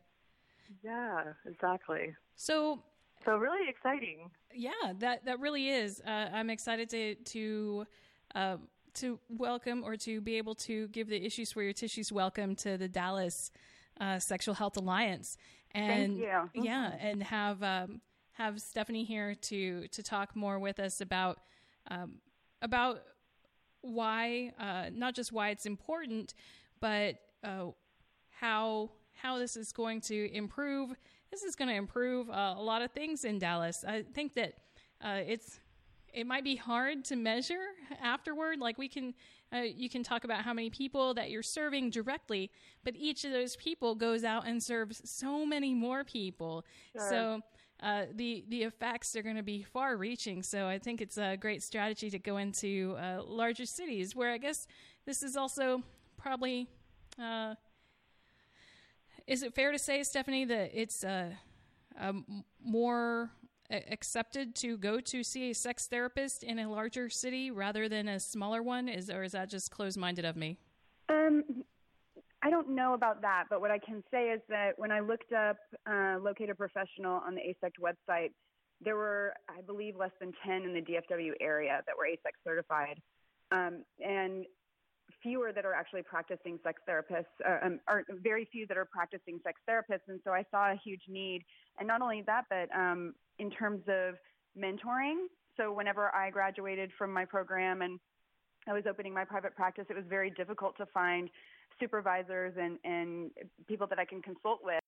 Yeah, 0.82 1.34
exactly. 1.44 2.14
So, 2.34 2.82
so 3.24 3.36
really 3.36 3.68
exciting. 3.68 4.30
Yeah, 4.54 4.70
that 4.98 5.24
that 5.24 5.40
really 5.40 5.68
is. 5.68 6.00
Uh, 6.06 6.28
I'm 6.32 6.50
excited 6.50 6.88
to 6.90 7.14
to. 7.14 7.86
Uh, 8.34 8.56
to 8.94 9.18
welcome 9.30 9.82
or 9.84 9.96
to 9.96 10.20
be 10.20 10.36
able 10.36 10.54
to 10.54 10.86
give 10.88 11.08
the 11.08 11.24
issues 11.24 11.50
for 11.50 11.62
your 11.62 11.72
tissues 11.72 12.12
welcome 12.12 12.54
to 12.54 12.76
the 12.76 12.88
Dallas 12.88 13.50
uh, 13.98 14.18
Sexual 14.18 14.54
Health 14.54 14.76
Alliance 14.76 15.38
and 15.74 16.18
yeah, 16.54 16.94
and 17.00 17.22
have 17.22 17.62
um, 17.62 18.00
have 18.32 18.60
Stephanie 18.60 19.04
here 19.04 19.34
to 19.34 19.88
to 19.88 20.02
talk 20.02 20.36
more 20.36 20.58
with 20.58 20.78
us 20.78 21.00
about 21.00 21.38
um, 21.90 22.16
about 22.60 23.02
why 23.80 24.52
uh, 24.58 24.90
not 24.92 25.14
just 25.14 25.32
why 25.32 25.50
it's 25.50 25.66
important, 25.66 26.34
but 26.80 27.16
uh, 27.42 27.66
how 28.30 28.90
how 29.14 29.38
this 29.38 29.56
is 29.56 29.72
going 29.72 30.00
to 30.02 30.32
improve. 30.34 30.94
This 31.32 31.44
is 31.44 31.56
going 31.56 31.68
to 31.68 31.74
improve 31.74 32.28
uh, 32.28 32.54
a 32.58 32.62
lot 32.62 32.82
of 32.82 32.90
things 32.90 33.24
in 33.24 33.38
Dallas. 33.38 33.86
I 33.88 34.02
think 34.02 34.34
that 34.34 34.52
uh, 35.02 35.20
it's 35.26 35.58
it 36.12 36.26
might 36.26 36.44
be 36.44 36.56
hard 36.56 37.06
to 37.06 37.16
measure 37.16 37.68
afterward. 38.02 38.58
Like 38.60 38.76
we 38.76 38.86
can, 38.86 39.14
uh, 39.50 39.60
you 39.60 39.88
can 39.88 40.02
talk 40.02 40.24
about 40.24 40.42
how 40.42 40.52
many 40.52 40.68
people 40.68 41.14
that 41.14 41.30
you're 41.30 41.42
serving 41.42 41.88
directly, 41.88 42.50
but 42.84 42.94
each 42.96 43.24
of 43.24 43.32
those 43.32 43.56
people 43.56 43.94
goes 43.94 44.24
out 44.24 44.46
and 44.46 44.62
serves 44.62 45.00
so 45.08 45.46
many 45.46 45.72
more 45.72 46.04
people. 46.04 46.66
Sure. 46.94 47.08
So 47.08 47.40
uh, 47.82 48.04
the 48.14 48.44
the 48.48 48.64
effects 48.64 49.16
are 49.16 49.22
going 49.22 49.36
to 49.36 49.42
be 49.42 49.62
far 49.62 49.96
reaching. 49.96 50.42
So 50.42 50.68
I 50.68 50.78
think 50.78 51.00
it's 51.00 51.16
a 51.16 51.38
great 51.38 51.62
strategy 51.62 52.10
to 52.10 52.18
go 52.18 52.36
into 52.36 52.94
uh, 52.98 53.22
larger 53.24 53.64
cities 53.64 54.14
where 54.14 54.32
I 54.32 54.38
guess 54.38 54.66
this 55.06 55.22
is 55.22 55.34
also 55.36 55.82
probably. 56.18 56.68
Uh, 57.18 57.54
is 59.32 59.42
it 59.42 59.54
fair 59.54 59.72
to 59.72 59.78
say, 59.78 60.02
Stephanie, 60.02 60.44
that 60.44 60.70
it's 60.74 61.02
uh, 61.02 61.30
um, 61.98 62.44
more 62.62 63.30
accepted 63.70 64.54
to 64.54 64.76
go 64.76 65.00
to 65.00 65.24
see 65.24 65.50
a 65.50 65.54
sex 65.54 65.86
therapist 65.86 66.42
in 66.42 66.58
a 66.58 66.70
larger 66.70 67.08
city 67.08 67.50
rather 67.50 67.88
than 67.88 68.08
a 68.08 68.20
smaller 68.20 68.62
one? 68.62 68.88
Is 68.88 69.08
or 69.08 69.22
is 69.22 69.32
that 69.32 69.48
just 69.48 69.70
closed-minded 69.70 70.26
of 70.26 70.36
me? 70.36 70.58
Um, 71.08 71.42
I 72.42 72.50
don't 72.50 72.74
know 72.74 72.92
about 72.92 73.22
that, 73.22 73.44
but 73.48 73.62
what 73.62 73.70
I 73.70 73.78
can 73.78 74.04
say 74.10 74.24
is 74.28 74.42
that 74.50 74.72
when 74.76 74.92
I 74.92 75.00
looked 75.00 75.32
up 75.32 75.56
uh, 75.90 76.18
Locate 76.20 76.50
a 76.50 76.54
Professional 76.54 77.22
on 77.26 77.34
the 77.34 77.40
AASECT 77.40 77.80
website, 77.80 78.32
there 78.82 78.96
were, 78.96 79.32
I 79.48 79.62
believe, 79.62 79.96
less 79.96 80.10
than 80.20 80.32
10 80.46 80.62
in 80.64 80.74
the 80.74 80.82
DFW 80.82 81.32
area 81.40 81.80
that 81.86 81.96
were 81.96 82.04
AASECT 82.04 82.36
certified, 82.44 83.00
um, 83.50 83.84
and 84.04 84.44
fewer 85.22 85.52
that 85.52 85.64
are 85.64 85.74
actually 85.74 86.02
practicing 86.02 86.58
sex 86.64 86.80
therapists, 86.88 87.24
uh, 87.46 87.66
um, 87.66 87.80
very 88.22 88.48
few 88.50 88.66
that 88.66 88.76
are 88.76 88.84
practicing 88.84 89.40
sex 89.44 89.60
therapists. 89.68 90.08
And 90.08 90.20
so 90.24 90.32
I 90.32 90.44
saw 90.50 90.72
a 90.72 90.76
huge 90.82 91.02
need. 91.08 91.42
And 91.78 91.86
not 91.86 92.02
only 92.02 92.22
that, 92.26 92.44
but 92.50 92.74
um, 92.76 93.14
in 93.38 93.50
terms 93.50 93.82
of 93.88 94.14
mentoring. 94.58 95.26
So 95.56 95.72
whenever 95.72 96.14
I 96.14 96.30
graduated 96.30 96.90
from 96.96 97.12
my 97.12 97.24
program 97.24 97.82
and 97.82 98.00
I 98.66 98.72
was 98.72 98.84
opening 98.88 99.12
my 99.12 99.24
private 99.24 99.54
practice, 99.54 99.86
it 99.90 99.96
was 99.96 100.04
very 100.08 100.30
difficult 100.30 100.76
to 100.78 100.86
find 100.86 101.28
supervisors 101.80 102.54
and, 102.60 102.78
and 102.84 103.30
people 103.66 103.86
that 103.88 103.98
I 103.98 104.04
can 104.04 104.22
consult 104.22 104.60
with 104.62 104.80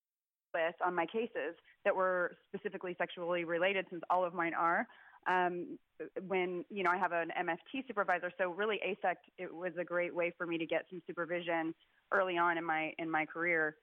with 0.54 0.74
on 0.86 0.94
my 0.94 1.04
cases 1.04 1.56
that 1.84 1.94
were 1.94 2.36
specifically 2.54 2.94
sexually 2.96 3.44
related 3.44 3.86
since 3.90 4.02
all 4.08 4.24
of 4.24 4.32
mine 4.32 4.54
are 4.54 4.86
um, 5.26 5.78
when 6.26 6.64
you 6.70 6.82
know 6.82 6.90
I 6.90 6.98
have 6.98 7.12
an 7.12 7.30
MFT 7.38 7.86
supervisor. 7.86 8.30
So 8.38 8.50
really, 8.50 8.80
AASECT 8.86 9.16
it 9.38 9.54
was 9.54 9.72
a 9.78 9.84
great 9.84 10.14
way 10.14 10.32
for 10.36 10.46
me 10.46 10.58
to 10.58 10.66
get 10.66 10.86
some 10.90 11.00
supervision 11.06 11.74
early 12.12 12.36
on 12.36 12.58
in 12.58 12.64
my 12.64 12.92
in 12.98 13.10
my 13.10 13.24
career 13.24 13.76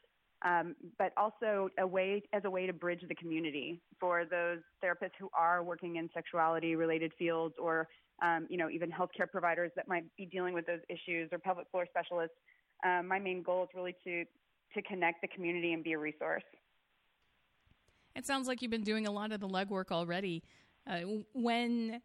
um, 0.44 0.76
but 0.98 1.12
also 1.18 1.70
a 1.80 1.86
way 1.86 2.24
as 2.34 2.44
a 2.46 2.50
way 2.50 2.66
to 2.66 2.74
bridge 2.74 3.02
the 3.08 3.16
community 3.16 3.80
for 4.00 4.26
those 4.26 4.60
therapists 4.84 5.12
who 5.20 5.30
are 5.34 5.64
working 5.64 5.98
in 5.98 6.10
sexuality 6.14 6.76
related 6.76 7.12
fields 7.18 7.54
or 7.60 7.88
um, 8.22 8.48
you 8.50 8.58
know 8.58 8.70
even 8.70 8.92
healthcare 8.92 9.30
providers 9.30 9.72
that 9.76 9.88
might 9.88 10.04
be 10.18 10.26
dealing 10.26 10.54
with 10.54 10.66
those 10.66 10.80
issues 10.90 11.30
or 11.32 11.38
pelvic 11.38 11.66
floor 11.72 11.86
specialists. 11.90 12.36
Um, 12.84 13.08
my 13.08 13.20
main 13.20 13.44
goal 13.44 13.64
is 13.64 13.70
really 13.76 13.96
to 14.04 14.26
to 14.74 14.82
connect 14.84 15.22
the 15.22 15.28
community 15.28 15.74
and 15.74 15.84
be 15.84 15.94
a 15.94 16.00
resource. 16.00 16.44
It 18.16 18.26
sounds 18.26 18.48
like 18.48 18.62
you've 18.62 18.72
been 18.72 18.84
doing 18.84 19.08
a 19.08 19.12
lot 19.12 19.32
of 19.32 19.40
the 19.40 19.48
legwork 19.48 19.92
already. 19.92 20.44
Uh, 20.88 21.02
when 21.34 22.02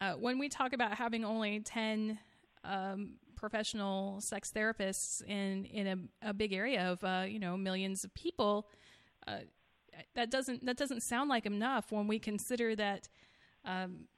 uh, 0.00 0.14
when 0.14 0.38
we 0.38 0.48
talk 0.48 0.72
about 0.72 0.94
having 0.94 1.24
only 1.24 1.60
ten 1.60 2.18
um, 2.64 3.14
professional 3.36 4.20
sex 4.20 4.52
therapists 4.54 5.22
in 5.26 5.64
in 5.66 5.86
a, 6.22 6.28
a 6.30 6.34
big 6.34 6.52
area 6.52 6.90
of 6.90 7.02
uh, 7.04 7.24
you 7.26 7.38
know 7.38 7.56
millions 7.56 8.04
of 8.04 8.12
people, 8.14 8.68
uh, 9.26 9.38
that 10.14 10.30
doesn't 10.30 10.64
that 10.64 10.76
doesn't 10.76 11.02
sound 11.02 11.28
like 11.28 11.46
enough 11.46 11.92
when 11.92 12.06
we 12.06 12.18
consider 12.18 12.74
that. 12.76 13.08
Um, 13.64 14.08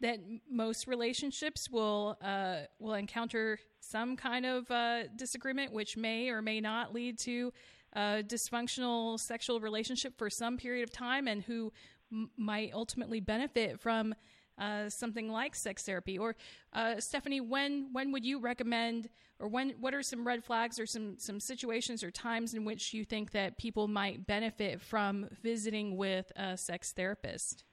that 0.00 0.18
most 0.50 0.86
relationships 0.86 1.68
will 1.70 2.16
uh, 2.22 2.60
will 2.78 2.94
encounter 2.94 3.58
some 3.80 4.16
kind 4.16 4.46
of 4.46 4.70
uh, 4.70 5.08
disagreement, 5.08 5.72
which 5.72 5.96
may 5.96 6.30
or 6.30 6.40
may 6.40 6.60
not 6.60 6.94
lead 6.94 7.18
to 7.18 7.52
a 7.92 8.22
dysfunctional 8.26 9.18
sexual 9.18 9.60
relationship 9.60 10.16
for 10.16 10.30
some 10.30 10.56
period 10.56 10.84
of 10.84 10.90
time, 10.90 11.28
and 11.28 11.42
who 11.42 11.72
m- 12.12 12.30
might 12.36 12.72
ultimately 12.72 13.20
benefit 13.20 13.80
from 13.80 14.14
uh, 14.58 14.88
something 14.88 15.30
like 15.30 15.54
sex 15.54 15.82
therapy? 15.82 16.18
Or 16.18 16.36
uh, 16.72 17.00
Stephanie, 17.00 17.40
when 17.40 17.88
when 17.92 18.12
would 18.12 18.24
you 18.24 18.40
recommend, 18.40 19.08
or 19.38 19.48
when 19.48 19.70
what 19.80 19.94
are 19.94 20.02
some 20.02 20.26
red 20.26 20.44
flags 20.44 20.78
or 20.78 20.86
some 20.86 21.18
some 21.18 21.40
situations 21.40 22.02
or 22.02 22.10
times 22.10 22.54
in 22.54 22.64
which 22.64 22.92
you 22.92 23.04
think 23.04 23.30
that 23.32 23.58
people 23.58 23.88
might 23.88 24.26
benefit 24.26 24.80
from 24.80 25.28
visiting 25.42 25.96
with 25.96 26.30
a 26.36 26.56
sex 26.56 26.92
therapist? 26.92 27.64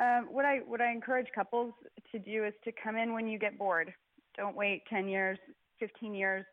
Um, 0.00 0.28
what 0.30 0.44
I 0.44 0.58
what 0.58 0.80
I 0.80 0.90
encourage 0.90 1.28
couples 1.34 1.72
to 2.12 2.18
do 2.18 2.44
is 2.44 2.54
to 2.64 2.72
come 2.72 2.96
in 2.96 3.12
when 3.12 3.28
you 3.28 3.38
get 3.38 3.58
bored. 3.58 3.92
Don't 4.36 4.56
wait 4.56 4.82
ten 4.88 5.08
years, 5.08 5.38
fifteen 5.78 6.14
years, 6.14 6.44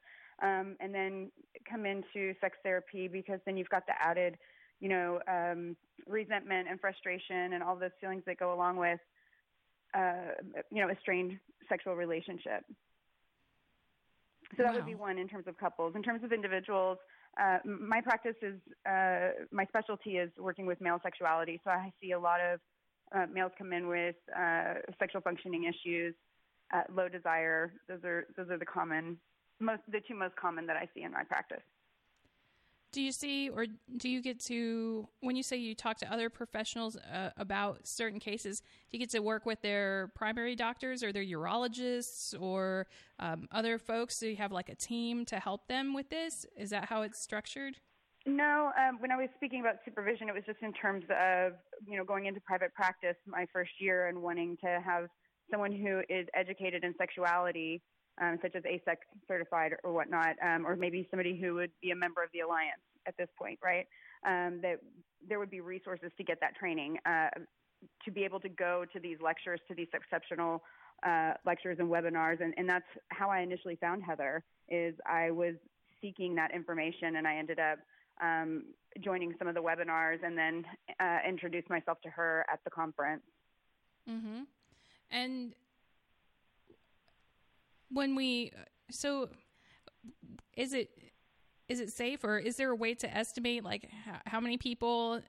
um, 0.42 0.76
and 0.80 0.94
then 0.94 1.32
come 1.70 1.86
into 1.86 2.34
sex 2.42 2.58
therapy 2.64 3.08
because 3.08 3.40
then 3.46 3.58
you've 3.58 3.70
got 3.70 3.86
the 3.86 3.94
added, 4.02 4.38
you 4.84 4.90
know, 4.90 5.20
um, 5.32 5.78
resentment 6.08 6.68
and 6.70 6.78
frustration 6.80 7.54
and 7.54 7.64
all 7.64 7.78
those 7.78 7.96
feelings 8.02 8.22
that 8.26 8.38
go 8.38 8.54
along 8.54 8.76
with, 8.76 9.00
uh, 9.98 10.36
you 10.70 10.82
know, 10.82 10.90
a 10.90 10.98
strained 11.00 11.40
sexual 11.70 11.96
relationship. 11.96 12.66
So 14.58 14.64
that 14.64 14.66
wow. 14.66 14.74
would 14.76 14.86
be 14.86 14.96
one 14.96 15.18
in 15.18 15.30
terms 15.30 15.48
of 15.48 15.58
couples. 15.58 15.94
In 15.96 16.04
terms 16.04 16.22
of 16.26 16.34
individuals, 16.34 16.98
uh, 17.42 17.60
my 17.66 18.02
practice 18.02 18.36
is 18.42 18.56
uh, 18.86 19.46
my 19.52 19.66
specialty 19.68 20.18
is 20.18 20.30
working 20.38 20.66
with 20.66 20.82
male 20.82 21.00
sexuality. 21.02 21.62
So 21.64 21.72
I 21.72 21.94
see 22.02 22.12
a 22.12 22.20
lot 22.20 22.42
of 22.42 22.60
uh, 23.16 23.26
males 23.34 23.54
come 23.58 23.72
in 23.72 23.88
with 23.88 24.16
uh, 24.38 24.74
sexual 25.00 25.22
functioning 25.22 25.64
issues, 25.64 26.14
uh, 26.74 26.82
low 26.94 27.08
desire. 27.08 27.72
Those 27.88 28.04
are 28.04 28.28
those 28.36 28.50
are 28.50 28.58
the 28.58 28.66
common 28.66 29.18
most 29.62 29.82
the 29.90 30.02
two 30.06 30.16
most 30.16 30.36
common 30.36 30.68
that 30.68 30.76
I 30.76 30.90
see 30.94 31.04
in 31.04 31.12
my 31.14 31.24
practice. 31.24 31.64
Do 32.94 33.02
you 33.02 33.12
see, 33.12 33.50
or 33.50 33.66
do 33.98 34.08
you 34.08 34.22
get 34.22 34.40
to, 34.42 35.08
when 35.22 35.36
you 35.36 35.42
say 35.42 35.58
you 35.58 35.74
talk 35.74 35.98
to 35.98 36.14
other 36.14 36.30
professionals 36.30 36.96
uh, 36.96 37.32
about 37.38 37.88
certain 37.88 38.20
cases, 38.20 38.60
do 38.60 38.66
you 38.92 39.00
get 39.00 39.10
to 39.10 39.20
work 39.20 39.48
with 39.48 39.62
their 39.62 40.12
primary 40.14 40.56
doctors 40.56 41.02
or 41.02 41.12
their 41.12 41.26
urologists 41.26 42.40
or 42.40 42.86
um, 43.18 43.48
other 43.52 43.80
folks? 43.80 44.20
Do 44.20 44.28
you 44.28 44.36
have 44.36 44.52
like 44.52 44.70
a 44.70 44.76
team 44.76 45.26
to 45.26 45.40
help 45.40 45.68
them 45.68 45.96
with 45.96 46.12
this? 46.12 46.46
Is 46.56 46.70
that 46.70 46.86
how 46.86 47.02
it's 47.02 47.20
structured? 47.20 47.78
No, 48.28 48.72
um, 48.80 49.00
when 49.00 49.12
I 49.12 49.18
was 49.18 49.30
speaking 49.38 49.62
about 49.62 49.78
supervision, 49.84 50.30
it 50.30 50.36
was 50.36 50.44
just 50.46 50.62
in 50.62 50.72
terms 50.72 51.04
of 51.10 51.54
you 51.88 51.98
know 51.98 52.06
going 52.06 52.28
into 52.28 52.40
private 52.42 52.74
practice 52.76 53.18
my 53.26 53.48
first 53.52 53.72
year 53.80 54.08
and 54.08 54.22
wanting 54.22 54.56
to 54.64 54.80
have 54.86 55.08
someone 55.52 55.74
who 55.74 56.02
is 56.10 56.28
educated 56.34 56.84
in 56.84 56.94
sexuality, 56.98 57.82
um, 58.22 58.38
such 58.42 58.56
as 58.56 58.64
AASECT 58.64 59.04
certified 59.28 59.74
or 59.84 59.94
whatnot, 59.94 60.36
um, 60.44 60.66
or 60.66 60.76
maybe 60.76 61.08
somebody 61.10 61.40
who 61.40 61.56
would 61.56 61.72
be 61.82 61.92
a 61.92 61.96
member 61.96 62.24
of 62.24 62.30
the 62.34 62.42
alliance 62.42 62.82
at 63.08 63.16
this 63.18 63.30
point, 63.38 63.60
right? 63.64 63.88
Um, 64.26 64.60
that 64.62 64.80
there 65.28 65.40
would 65.40 65.50
be 65.50 65.62
resources 65.62 66.12
to 66.18 66.24
get 66.24 66.40
that 66.42 66.56
training, 66.56 66.98
uh, 67.06 67.30
to 68.06 68.12
be 68.12 68.24
able 68.24 68.40
to 68.40 68.50
go 68.50 68.86
to 68.94 69.00
these 69.00 69.18
lectures, 69.22 69.60
to 69.68 69.76
these 69.76 69.88
exceptional 69.94 70.64
uh, 71.06 71.34
lectures 71.46 71.78
and 71.80 71.90
webinars, 71.90 72.42
and, 72.42 72.54
and 72.58 72.68
that's 72.68 72.86
how 73.10 73.30
I 73.30 73.40
initially 73.42 73.76
found 73.76 74.04
Heather. 74.04 74.44
Is 74.70 74.96
I 75.06 75.32
was 75.32 75.56
seeking 76.02 76.36
that 76.36 76.54
information, 76.54 77.18
and 77.18 77.28
I 77.28 77.36
ended 77.36 77.60
up 77.60 77.80
um, 78.22 78.64
joining 79.02 79.34
some 79.38 79.48
of 79.48 79.56
the 79.56 79.62
webinars 79.62 80.24
and 80.24 80.38
then 80.38 80.64
uh, 81.00 81.18
introduced 81.28 81.70
myself 81.70 82.00
to 82.02 82.10
her 82.10 82.46
at 82.52 82.60
the 82.64 82.70
conference. 82.70 83.24
Mm-hmm. 84.10 84.42
And 85.12 85.54
when 87.94 88.16
we, 88.16 88.52
so 88.92 89.30
is 90.56 90.74
it 90.74 90.90
is 91.70 91.80
it 91.80 91.92
safe 91.92 92.24
or 92.26 92.38
is 92.38 92.58
there 92.58 92.72
a 92.72 92.76
way 92.76 92.94
to 92.94 93.12
estimate 93.18 93.64
like 93.64 93.90
how 94.26 94.40
many 94.42 94.58
people 94.58 95.22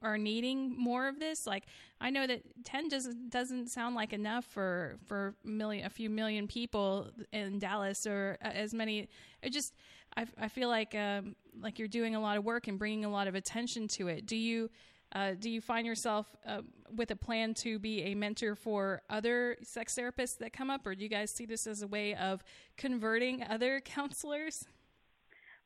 are 0.00 0.16
needing 0.16 0.74
more 0.78 1.08
of 1.08 1.18
this 1.18 1.48
like 1.48 1.64
i 2.00 2.08
know 2.08 2.26
that 2.26 2.40
10 2.64 2.88
doesn't 2.88 3.28
doesn't 3.28 3.68
sound 3.68 3.96
like 3.96 4.12
enough 4.12 4.44
for 4.44 4.96
for 5.04 5.34
million 5.44 5.84
a 5.84 5.90
few 5.90 6.08
million 6.08 6.46
people 6.46 7.10
in 7.32 7.58
dallas 7.58 8.06
or 8.06 8.38
as 8.40 8.72
many 8.72 9.08
it 9.42 9.50
just 9.50 9.74
I, 10.16 10.26
I 10.40 10.48
feel 10.48 10.68
like 10.68 10.94
um, 10.94 11.36
like 11.60 11.78
you're 11.78 11.88
doing 11.88 12.14
a 12.14 12.20
lot 12.20 12.36
of 12.36 12.44
work 12.44 12.68
and 12.68 12.78
bringing 12.78 13.04
a 13.04 13.10
lot 13.10 13.28
of 13.28 13.34
attention 13.34 13.88
to 13.88 14.08
it. 14.08 14.26
Do 14.26 14.36
you 14.36 14.70
uh, 15.12 15.32
do 15.38 15.48
you 15.48 15.60
find 15.60 15.86
yourself 15.86 16.34
uh, 16.46 16.62
with 16.94 17.10
a 17.10 17.16
plan 17.16 17.54
to 17.54 17.78
be 17.78 18.02
a 18.02 18.14
mentor 18.14 18.54
for 18.54 19.02
other 19.08 19.56
sex 19.62 19.94
therapists 19.94 20.38
that 20.38 20.52
come 20.52 20.70
up, 20.70 20.86
or 20.86 20.94
do 20.94 21.02
you 21.02 21.08
guys 21.08 21.30
see 21.30 21.46
this 21.46 21.66
as 21.66 21.82
a 21.82 21.86
way 21.86 22.14
of 22.14 22.42
converting 22.76 23.42
other 23.44 23.80
counselors? 23.80 24.66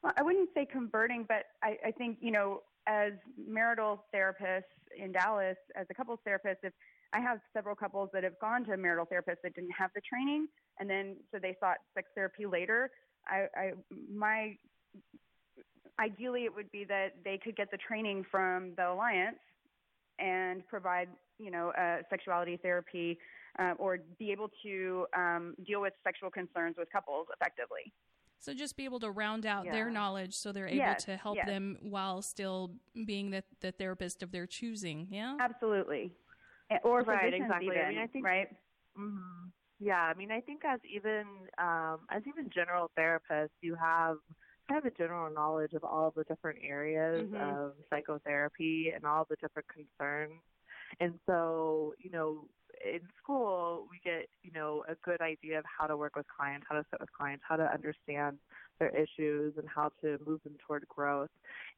Well, 0.03 0.13
I 0.17 0.23
wouldn't 0.23 0.51
say 0.55 0.67
converting, 0.71 1.25
but 1.29 1.45
I, 1.63 1.77
I 1.87 1.91
think 1.91 2.19
you 2.21 2.31
know, 2.31 2.63
as 2.87 3.13
marital 3.37 4.05
therapists 4.15 4.63
in 4.97 5.13
Dallas, 5.13 5.57
as 5.77 5.87
a 5.91 5.95
couples 5.95 6.21
therapist, 6.25 6.61
if 6.63 6.73
I 7.13 7.21
have 7.21 7.41
several 7.53 7.75
couples 7.75 8.11
that 8.13 8.25
have 8.25 8.39
gone 8.41 8.65
to 8.67 8.77
marital 8.77 9.05
therapist 9.05 9.39
that 9.43 9.55
didn't 9.55 9.73
have 9.77 9.91
the 9.95 10.01
training, 10.01 10.49
and 10.79 10.89
then 10.89 11.17
so 11.33 11.39
they 11.41 11.57
sought 11.61 11.79
sex 11.95 12.09
therapy 12.15 12.47
later. 12.47 12.91
I, 13.27 13.47
I 13.57 13.73
my 14.13 14.57
ideally 16.01 16.45
it 16.45 16.55
would 16.55 16.71
be 16.73 16.85
that 16.85 17.09
they 17.25 17.39
could 17.43 17.57
get 17.57 17.71
the 17.71 17.77
training 17.77 18.25
from 18.31 18.73
the 18.77 18.91
alliance 18.91 19.39
and 20.19 20.67
provide 20.67 21.09
you 21.39 21.51
know 21.51 21.73
uh, 21.79 21.99
sexuality 22.09 22.59
therapy 22.63 23.19
uh, 23.59 23.75
or 23.79 23.99
be 24.19 24.31
able 24.33 24.49
to 24.63 25.07
um, 25.17 25.55
deal 25.67 25.81
with 25.81 25.93
sexual 26.05 26.31
concerns 26.31 26.77
with 26.79 26.91
couples 26.91 27.27
effectively. 27.35 27.93
So 28.39 28.55
just 28.55 28.77
be 28.77 28.87
able 28.87 29.01
to 29.01 29.11
round 29.11 29.45
out 29.45 29.67
yeah. 29.67 29.73
their 29.73 29.91
knowledge 29.91 30.35
so 30.35 30.51
they're 30.51 30.67
able 30.67 30.77
yes, 30.77 31.05
to 31.05 31.17
help 31.17 31.37
yes. 31.37 31.47
them 31.47 31.77
while 31.83 32.23
still 32.23 32.71
being 33.05 33.31
the, 33.31 33.45
the 33.61 33.71
therapist 33.71 34.23
of 34.23 34.33
their 34.33 34.47
choosing. 34.47 35.09
Yeah, 35.11 35.37
absolutely. 35.39 36.13
Or 36.83 37.03
right, 37.03 37.35
exactly. 37.35 37.67
Even, 37.67 37.85
I 37.85 37.89
mean, 37.91 37.99
I 37.99 38.07
think, 38.07 38.25
right. 38.25 38.49
Mm-hmm. 38.99 39.49
Yeah, 39.81 40.01
I 40.01 40.15
mean, 40.15 40.31
I 40.31 40.41
think 40.41 40.63
as 40.65 40.81
even 40.91 41.25
um, 41.59 42.01
as 42.11 42.23
even 42.27 42.49
general 42.55 42.91
therapists, 42.99 43.51
you 43.61 43.75
have 43.75 44.17
kind 44.71 44.87
of 44.87 44.93
a 44.93 44.97
general 44.97 45.33
knowledge 45.33 45.73
of 45.73 45.85
all 45.85 46.13
the 46.17 46.25
different 46.25 46.59
areas 46.67 47.27
mm-hmm. 47.29 47.59
of 47.59 47.73
psychotherapy 47.91 48.93
and 48.95 49.05
all 49.05 49.27
the 49.29 49.37
different 49.37 49.67
concerns. 49.69 50.41
And 51.01 51.15
so, 51.27 51.95
you 51.99 52.11
know, 52.11 52.45
in 52.85 53.01
school, 53.23 53.87
we 53.91 54.01
get, 54.03 54.29
you 54.43 54.53
know, 54.53 54.85
a 54.89 54.95
good 55.05 55.21
idea 55.21 55.59
of 55.59 55.65
how 55.67 55.87
to 55.87 55.97
work 55.97 56.17
with 56.17 56.27
clients, 56.35 56.67
how 56.69 56.77
to 56.77 56.85
sit 56.91 57.01
with 57.01 57.13
clients, 57.13 57.43
how 57.47 57.57
to 57.57 57.65
understand 57.73 58.39
their 58.79 58.91
issues 58.91 59.55
and 59.59 59.69
how 59.69 59.91
to 60.03 60.19
move 60.27 60.41
them 60.45 60.55
toward 60.67 60.87
growth. 60.89 61.29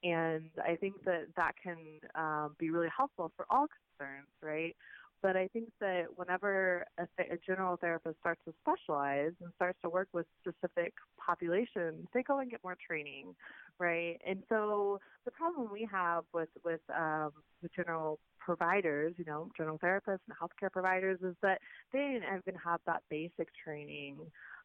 And 0.05 0.51
I 0.65 0.77
think 0.77 1.03
that 1.05 1.27
that 1.37 1.53
can 1.63 1.77
um, 2.15 2.55
be 2.59 2.71
really 2.71 2.91
helpful 2.97 3.33
for 3.37 3.47
all 3.51 3.67
concerns, 3.99 4.29
right? 4.43 4.77
But 5.23 5.37
I 5.37 5.47
think 5.49 5.69
that 5.81 6.07
whenever 6.17 6.85
a, 6.99 7.07
th- 7.17 7.31
a 7.31 7.39
general 7.47 7.77
therapist 7.77 8.19
starts 8.19 8.41
to 8.47 8.53
specialize 8.61 9.31
and 9.41 9.53
starts 9.55 9.79
to 9.83 9.89
work 9.89 10.09
with 10.13 10.27
specific 10.41 10.93
populations, 11.25 12.09
they 12.13 12.25
go 12.25 12.41
and 12.41 12.51
get 12.51 12.61
more 12.65 12.77
training, 12.85 13.35
right? 13.79 14.19
And 14.27 14.43
so 14.49 15.01
the 15.25 15.31
problem 15.31 15.69
we 15.73 15.89
have 15.91 16.25
with 16.35 16.49
with 16.65 16.81
um, 16.95 17.31
with 17.63 17.73
general 17.75 18.19
providers, 18.39 19.15
you 19.17 19.25
know, 19.25 19.49
general 19.57 19.79
therapists 19.79 20.27
and 20.27 20.37
healthcare 20.41 20.73
providers, 20.73 21.21
is 21.23 21.37
that 21.43 21.61
they 21.93 21.99
didn't 22.01 22.25
even 22.25 22.59
have 22.63 22.81
that 22.87 23.03
basic 23.09 23.49
training. 23.65 24.17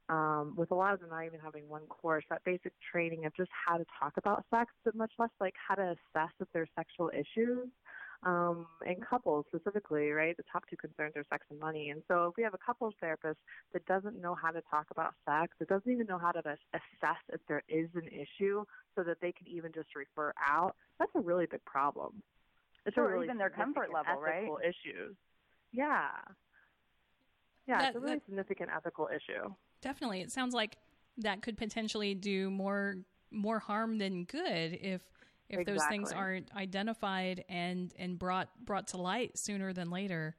Um, 0.09 0.53
with 0.55 0.71
a 0.71 0.75
lot 0.75 0.93
of 0.93 1.01
them 1.01 1.09
not 1.09 1.25
even 1.25 1.41
having 1.41 1.67
one 1.67 1.85
course, 1.87 2.23
that 2.29 2.41
basic 2.45 2.71
training 2.91 3.25
of 3.25 3.35
just 3.35 3.49
how 3.51 3.77
to 3.77 3.83
talk 3.99 4.13
about 4.15 4.45
sex, 4.49 4.71
but 4.85 4.95
much 4.95 5.11
less 5.19 5.29
like 5.41 5.53
how 5.67 5.75
to 5.75 5.81
assess 5.81 6.31
if 6.39 6.47
there's 6.53 6.69
sexual 6.77 7.11
issues 7.13 7.67
um, 8.23 8.65
and 8.85 8.97
couples 9.05 9.45
specifically, 9.47 10.09
right? 10.09 10.35
The 10.35 10.43
top 10.51 10.63
two 10.69 10.75
concerns 10.77 11.13
are 11.15 11.23
sex 11.29 11.45
and 11.49 11.59
money. 11.59 11.89
And 11.89 12.01
so 12.07 12.27
if 12.27 12.37
we 12.37 12.43
have 12.43 12.53
a 12.53 12.57
couples 12.57 12.93
therapist 12.99 13.37
that 13.73 13.85
doesn't 13.85 14.19
know 14.21 14.35
how 14.35 14.51
to 14.51 14.61
talk 14.69 14.87
about 14.91 15.13
sex, 15.25 15.53
that 15.59 15.69
doesn't 15.69 15.91
even 15.91 16.07
know 16.07 16.17
how 16.17 16.31
to 16.31 16.39
assess 16.39 17.17
if 17.31 17.41
there 17.47 17.63
is 17.69 17.89
an 17.95 18.07
issue 18.07 18.63
so 18.95 19.03
that 19.03 19.17
they 19.21 19.31
can 19.31 19.47
even 19.47 19.71
just 19.71 19.95
refer 19.95 20.33
out, 20.45 20.75
that's 20.99 21.11
a 21.15 21.19
really 21.19 21.45
big 21.45 21.63
problem. 21.65 22.21
It's 22.85 22.97
or 22.97 23.11
really 23.11 23.25
even 23.25 23.37
their 23.37 23.49
comfort 23.49 23.89
level, 23.93 24.19
right? 24.21 24.49
Issues. 24.63 25.15
Yeah. 25.71 26.07
Yeah, 27.67 27.79
that, 27.79 27.87
it's 27.89 27.97
a 27.97 27.99
really 27.99 28.15
that, 28.15 28.25
significant 28.25 28.69
ethical 28.75 29.09
issue. 29.13 29.53
Definitely. 29.81 30.21
It 30.21 30.31
sounds 30.31 30.53
like 30.53 30.77
that 31.17 31.41
could 31.41 31.57
potentially 31.57 32.15
do 32.15 32.49
more 32.49 32.97
more 33.29 33.59
harm 33.59 33.97
than 33.97 34.23
good 34.23 34.79
if 34.81 35.01
if 35.49 35.59
exactly. 35.59 35.73
those 35.73 35.87
things 35.87 36.11
aren't 36.11 36.49
identified 36.55 37.43
and 37.49 37.93
and 37.97 38.19
brought 38.19 38.49
brought 38.63 38.87
to 38.87 38.97
light 38.97 39.37
sooner 39.37 39.73
than 39.73 39.89
later 39.89 40.35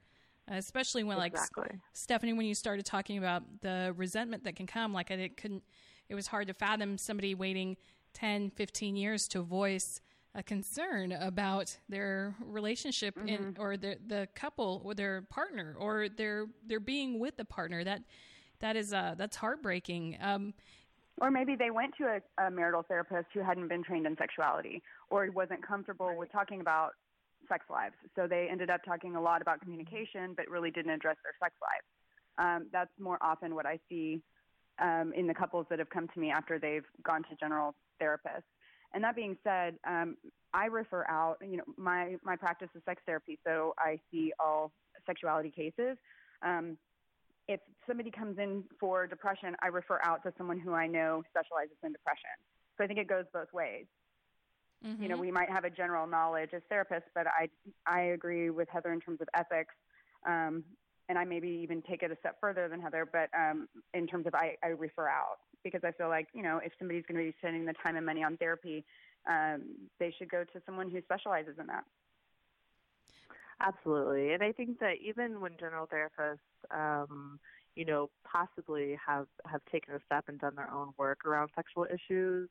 especially 0.51 1.05
when 1.05 1.19
exactly. 1.21 1.63
like 1.63 1.79
stephanie 1.93 2.33
when 2.33 2.47
you 2.47 2.55
started 2.55 2.85
talking 2.85 3.19
about 3.19 3.43
the 3.61 3.93
resentment 3.97 4.45
that 4.45 4.57
can 4.57 4.67
come 4.67 4.93
like 4.93 5.11
it 5.11 5.37
couldn't 5.37 5.63
it 6.09 6.15
was 6.15 6.27
hard 6.27 6.47
to 6.47 6.55
fathom 6.55 6.97
somebody 6.99 7.35
waiting 7.35 7.77
10 8.15 8.51
15 8.51 8.97
years 8.97 9.29
to 9.29 9.43
voice 9.43 10.01
a 10.35 10.43
concern 10.43 11.13
about 11.13 11.77
their 11.89 12.35
relationship 12.45 13.17
mm-hmm. 13.17 13.29
in 13.29 13.57
or 13.59 13.77
the 13.77 13.99
the 14.07 14.29
couple 14.35 14.83
or 14.85 14.95
their 14.95 15.23
partner 15.23 15.75
or 15.79 16.09
their 16.09 16.47
their 16.67 16.81
being 16.81 17.19
with 17.19 17.37
the 17.37 17.45
partner 17.45 17.83
that 17.83 18.03
that 18.61 18.77
is 18.77 18.93
uh 18.93 19.15
that's 19.17 19.37
heartbreaking 19.37 20.17
um 20.21 20.53
or 21.21 21.31
maybe 21.31 21.57
they 21.57 21.71
went 21.71 21.95
to 21.99 22.05
a, 22.05 22.47
a 22.47 22.51
marital 22.51 22.83
therapist 22.83 23.27
who 23.35 23.41
hadn't 23.41 23.69
been 23.69 23.83
trained 23.83 24.07
in 24.07 24.17
sexuality 24.17 24.83
or 25.11 25.29
wasn't 25.31 25.67
comfortable 25.67 26.17
with 26.17 26.31
talking 26.33 26.61
about 26.61 26.93
sex 27.49 27.65
lives. 27.71 27.95
So 28.17 28.27
they 28.27 28.49
ended 28.51 28.71
up 28.71 28.83
talking 28.85 29.17
a 29.17 29.21
lot 29.21 29.43
about 29.43 29.61
communication, 29.61 30.35
but 30.37 30.49
really 30.49 30.71
didn't 30.71 30.93
address 30.93 31.17
their 31.23 31.35
sex 31.41 31.55
lives. 31.63 31.87
Um, 32.39 32.69
that's 32.73 32.91
more 33.01 33.19
often 33.21 33.55
what 33.55 33.67
I 33.67 33.79
see 33.89 34.21
um, 34.81 35.13
in 35.17 35.27
the 35.27 35.35
couples 35.35 35.67
that 35.71 35.79
have 35.79 35.91
come 35.91 36.09
to 36.09 36.21
me 36.21 36.31
after 36.31 36.59
they've 36.59 36.85
gone 37.03 37.23
to 37.25 37.37
general 37.39 37.75
therapists. 38.01 38.45
And 38.95 39.05
that 39.05 39.17
being 39.17 39.37
said, 39.45 39.75
um, 39.87 40.17
I 40.55 40.67
refer 40.67 41.05
out. 41.09 41.37
You 41.43 41.59
know, 41.59 41.65
my 41.77 42.17
my 42.25 42.37
practice 42.37 42.69
is 42.75 42.83
sex 42.87 43.03
therapy, 43.05 43.39
so 43.47 43.75
I 43.79 43.99
see 44.11 44.33
all 44.41 44.73
sexuality 45.07 45.51
cases. 45.51 45.99
Um, 46.43 46.79
if 47.49 47.61
somebody 47.87 48.11
comes 48.11 48.39
in 48.39 48.63
for 48.79 49.07
depression, 49.07 49.57
I 49.63 49.69
refer 49.69 50.01
out 50.05 50.23
to 50.25 50.33
someone 50.37 50.61
who 50.61 50.75
I 50.75 50.87
know 50.87 51.23
specializes 51.31 51.77
in 51.83 51.93
depression. 51.93 52.31
So 52.77 52.85
I 52.85 52.87
think 52.87 52.99
it 52.99 53.09
goes 53.09 53.25
both 53.33 53.53
ways. 53.53 53.87
Mm-hmm. 54.87 55.03
You 55.03 55.09
know, 55.09 55.15
mm-hmm. 55.17 55.23
we 55.23 55.31
might 55.33 55.51
have 55.51 55.65
a 55.65 55.71
general 55.71 56.07
knowledge 56.07 56.51
as 56.53 56.63
therapists, 56.71 57.11
but 57.15 57.27
I 57.27 57.49
I 57.87 58.01
agree 58.01 58.51
with 58.51 58.69
Heather 58.69 58.93
in 58.93 59.01
terms 59.01 59.21
of 59.21 59.29
ethics, 59.35 59.75
um, 60.25 60.63
and 61.09 61.19
I 61.19 61.25
maybe 61.25 61.49
even 61.49 61.83
take 61.83 62.05
it 62.05 62.13
a 62.13 62.17
step 62.21 62.37
further 62.41 62.69
than 62.69 62.81
Heather. 62.81 63.09
But 63.11 63.29
um, 63.37 63.67
in 63.93 64.07
terms 64.07 64.27
of 64.27 64.35
I, 64.37 64.55
I 64.63 64.69
refer 64.69 65.09
out 65.09 65.39
because 65.65 65.81
I 65.85 65.91
feel 65.91 66.09
like 66.09 66.29
you 66.33 66.43
know 66.43 66.61
if 66.65 66.73
somebody's 66.79 67.03
going 67.09 67.19
to 67.19 67.29
be 67.29 67.35
spending 67.39 67.65
the 67.65 67.75
time 67.83 67.97
and 67.97 68.07
money 68.07 68.23
on 68.23 68.37
therapy, 68.37 68.85
um, 69.29 69.63
they 69.99 70.15
should 70.17 70.31
go 70.31 70.45
to 70.45 70.63
someone 70.65 70.89
who 70.91 71.01
specializes 71.03 71.55
in 71.59 71.67
that. 71.67 71.85
Absolutely, 73.61 74.33
and 74.33 74.43
I 74.43 74.53
think 74.53 74.79
that 74.79 74.95
even 75.05 75.41
when 75.41 75.53
general 75.59 75.89
therapists, 75.89 76.39
um, 76.71 77.41
you 77.75 77.85
know, 77.85 78.09
possibly 78.25 78.97
have 79.05 79.27
have 79.47 79.61
taken 79.73 79.95
a 79.95 79.99
step 80.07 80.25
and 80.29 80.39
done 80.39 80.55
their 80.55 80.71
own 80.71 80.93
work 80.97 81.25
around 81.25 81.51
sexual 81.57 81.85
issues, 81.93 82.49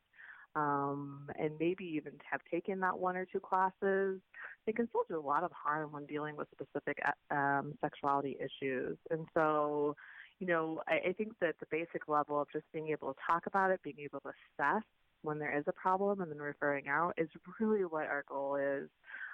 um, 0.54 1.30
and 1.38 1.52
maybe 1.58 1.84
even 1.84 2.12
have 2.30 2.40
taken 2.50 2.80
that 2.80 2.98
one 2.98 3.16
or 3.16 3.24
two 3.24 3.40
classes, 3.40 4.20
they 4.66 4.72
can 4.72 4.86
still 4.88 5.04
do 5.08 5.18
a 5.18 5.20
lot 5.26 5.44
of 5.44 5.50
harm 5.52 5.92
when 5.92 6.04
dealing 6.06 6.36
with 6.36 6.48
specific 6.52 6.98
um, 7.30 7.72
sexuality 7.80 8.36
issues. 8.38 8.98
And 9.10 9.26
so, 9.32 9.96
you 10.40 10.46
know, 10.46 10.82
I, 10.88 11.08
I 11.10 11.12
think 11.12 11.32
that 11.40 11.54
the 11.60 11.66
basic 11.70 12.06
level 12.08 12.40
of 12.40 12.48
just 12.52 12.66
being 12.72 12.88
able 12.88 13.14
to 13.14 13.20
talk 13.26 13.46
about 13.46 13.70
it, 13.70 13.80
being 13.82 14.00
able 14.00 14.20
to 14.20 14.28
assess 14.28 14.82
when 15.22 15.38
there 15.38 15.56
is 15.56 15.64
a 15.66 15.72
problem 15.72 16.20
and 16.20 16.30
then 16.30 16.38
referring 16.38 16.88
out 16.88 17.14
is 17.16 17.28
really 17.60 17.84
what 17.84 18.06
our 18.06 18.24
goal 18.28 18.56
is. 18.56 18.88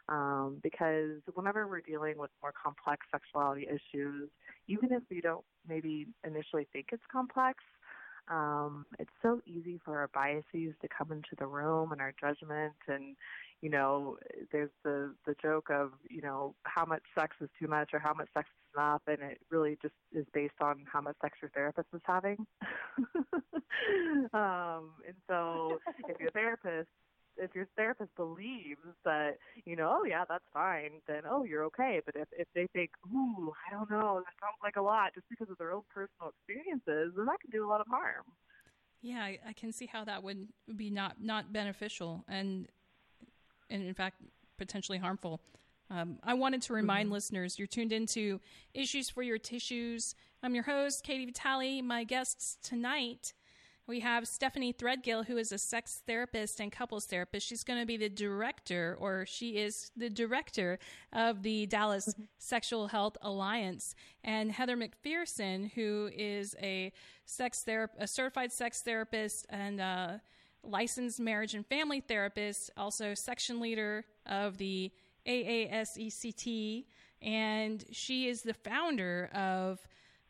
Um, 0.08 0.58
because 0.62 1.22
whenever 1.32 1.66
we're 1.66 1.80
dealing 1.80 2.18
with 2.18 2.30
more 2.42 2.52
complex 2.52 3.06
sexuality 3.10 3.66
issues, 3.66 4.28
even 4.68 4.92
if 4.92 5.02
we 5.10 5.20
don't 5.20 5.44
maybe 5.66 6.06
initially 6.24 6.66
think 6.72 6.88
it's 6.92 7.02
complex, 7.10 7.58
um, 8.28 8.86
it's 8.98 9.10
so 9.22 9.40
easy 9.46 9.80
for 9.84 9.98
our 9.98 10.08
biases 10.14 10.74
to 10.80 10.88
come 10.96 11.12
into 11.12 11.36
the 11.38 11.46
room 11.46 11.92
and 11.92 12.00
our 12.00 12.14
judgment 12.18 12.72
and 12.88 13.16
you 13.60 13.68
know 13.68 14.16
there's 14.50 14.70
the 14.82 15.14
the 15.26 15.34
joke 15.42 15.68
of 15.70 15.90
you 16.08 16.22
know 16.22 16.54
how 16.64 16.84
much 16.84 17.02
sex 17.14 17.36
is 17.40 17.48
too 17.60 17.66
much 17.66 17.90
or 17.92 17.98
how 17.98 18.14
much 18.14 18.28
sex 18.32 18.48
is 18.48 18.78
enough 18.78 19.02
and 19.06 19.18
it 19.20 19.38
really 19.50 19.76
just 19.82 19.94
is 20.12 20.26
based 20.32 20.54
on 20.60 20.84
how 20.90 21.00
much 21.00 21.16
sex 21.20 21.36
your 21.42 21.50
therapist 21.50 21.88
is 21.94 22.02
having. 22.04 22.46
Um 24.32 24.92
and 25.06 25.16
so 25.28 25.78
if 26.08 26.18
your 26.18 26.30
therapist 26.30 26.88
if 27.36 27.54
your 27.54 27.66
therapist 27.76 28.10
believes 28.16 28.80
that 29.04 29.36
you 29.64 29.76
know 29.76 29.98
oh 30.00 30.04
yeah 30.04 30.24
that's 30.28 30.44
fine 30.52 30.90
then 31.06 31.22
oh 31.28 31.44
you're 31.44 31.64
okay 31.64 32.00
but 32.04 32.14
if 32.16 32.28
if 32.36 32.46
they 32.54 32.66
think 32.72 32.90
ooh 33.14 33.52
i 33.68 33.72
don't 33.72 33.90
know 33.90 34.22
that 34.24 34.34
sounds 34.40 34.58
like 34.62 34.76
a 34.76 34.82
lot 34.82 35.14
just 35.14 35.26
because 35.28 35.50
of 35.50 35.58
their 35.58 35.72
own 35.72 35.82
personal 35.92 36.30
experiences 36.30 37.12
then 37.16 37.26
that 37.26 37.40
can 37.40 37.50
do 37.50 37.66
a 37.66 37.68
lot 37.68 37.80
of 37.80 37.86
harm 37.88 38.24
yeah 39.02 39.22
i, 39.22 39.38
I 39.48 39.52
can 39.52 39.72
see 39.72 39.86
how 39.86 40.04
that 40.04 40.22
would 40.22 40.48
be 40.76 40.90
not 40.90 41.16
not 41.20 41.52
beneficial 41.52 42.24
and 42.28 42.68
and 43.70 43.82
in 43.82 43.94
fact 43.94 44.16
potentially 44.58 44.98
harmful 44.98 45.40
um, 45.90 46.18
I 46.24 46.34
wanted 46.34 46.62
to 46.62 46.72
remind 46.72 47.06
mm-hmm. 47.06 47.14
listeners 47.14 47.58
you're 47.58 47.68
tuned 47.68 47.92
into 47.92 48.40
Issues 48.72 49.10
for 49.10 49.22
Your 49.22 49.36
Tissues. 49.36 50.14
I'm 50.42 50.54
your 50.54 50.64
host, 50.64 51.04
Katie 51.04 51.26
Vitale. 51.26 51.82
My 51.82 52.04
guests 52.04 52.56
tonight 52.62 53.34
we 53.86 54.00
have 54.00 54.26
Stephanie 54.26 54.72
Threadgill, 54.72 55.26
who 55.26 55.36
is 55.36 55.52
a 55.52 55.58
sex 55.58 56.02
therapist 56.06 56.58
and 56.58 56.72
couples 56.72 57.04
therapist. 57.04 57.46
She's 57.46 57.64
going 57.64 57.80
to 57.80 57.86
be 57.86 57.96
the 57.96 58.08
director, 58.08 58.96
or 58.98 59.26
she 59.26 59.58
is 59.58 59.90
the 59.96 60.08
director 60.08 60.78
of 61.12 61.42
the 61.42 61.66
Dallas 61.66 62.08
mm-hmm. 62.08 62.22
Sexual 62.38 62.88
Health 62.88 63.16
Alliance. 63.20 63.94
And 64.22 64.50
Heather 64.52 64.76
McPherson, 64.76 65.70
who 65.72 66.10
is 66.16 66.56
a 66.62 66.92
sex 67.26 67.62
therapist, 67.62 68.02
a 68.02 68.06
certified 68.06 68.52
sex 68.52 68.80
therapist 68.80 69.46
and 69.50 69.80
a 69.80 70.22
licensed 70.62 71.20
marriage 71.20 71.54
and 71.54 71.66
family 71.66 72.00
therapist, 72.00 72.70
also 72.76 73.12
section 73.12 73.60
leader 73.60 74.06
of 74.24 74.56
the 74.56 74.92
AASECT. 75.26 76.86
And 77.20 77.84
she 77.92 78.28
is 78.28 78.42
the 78.42 78.54
founder 78.54 79.30
of 79.34 79.86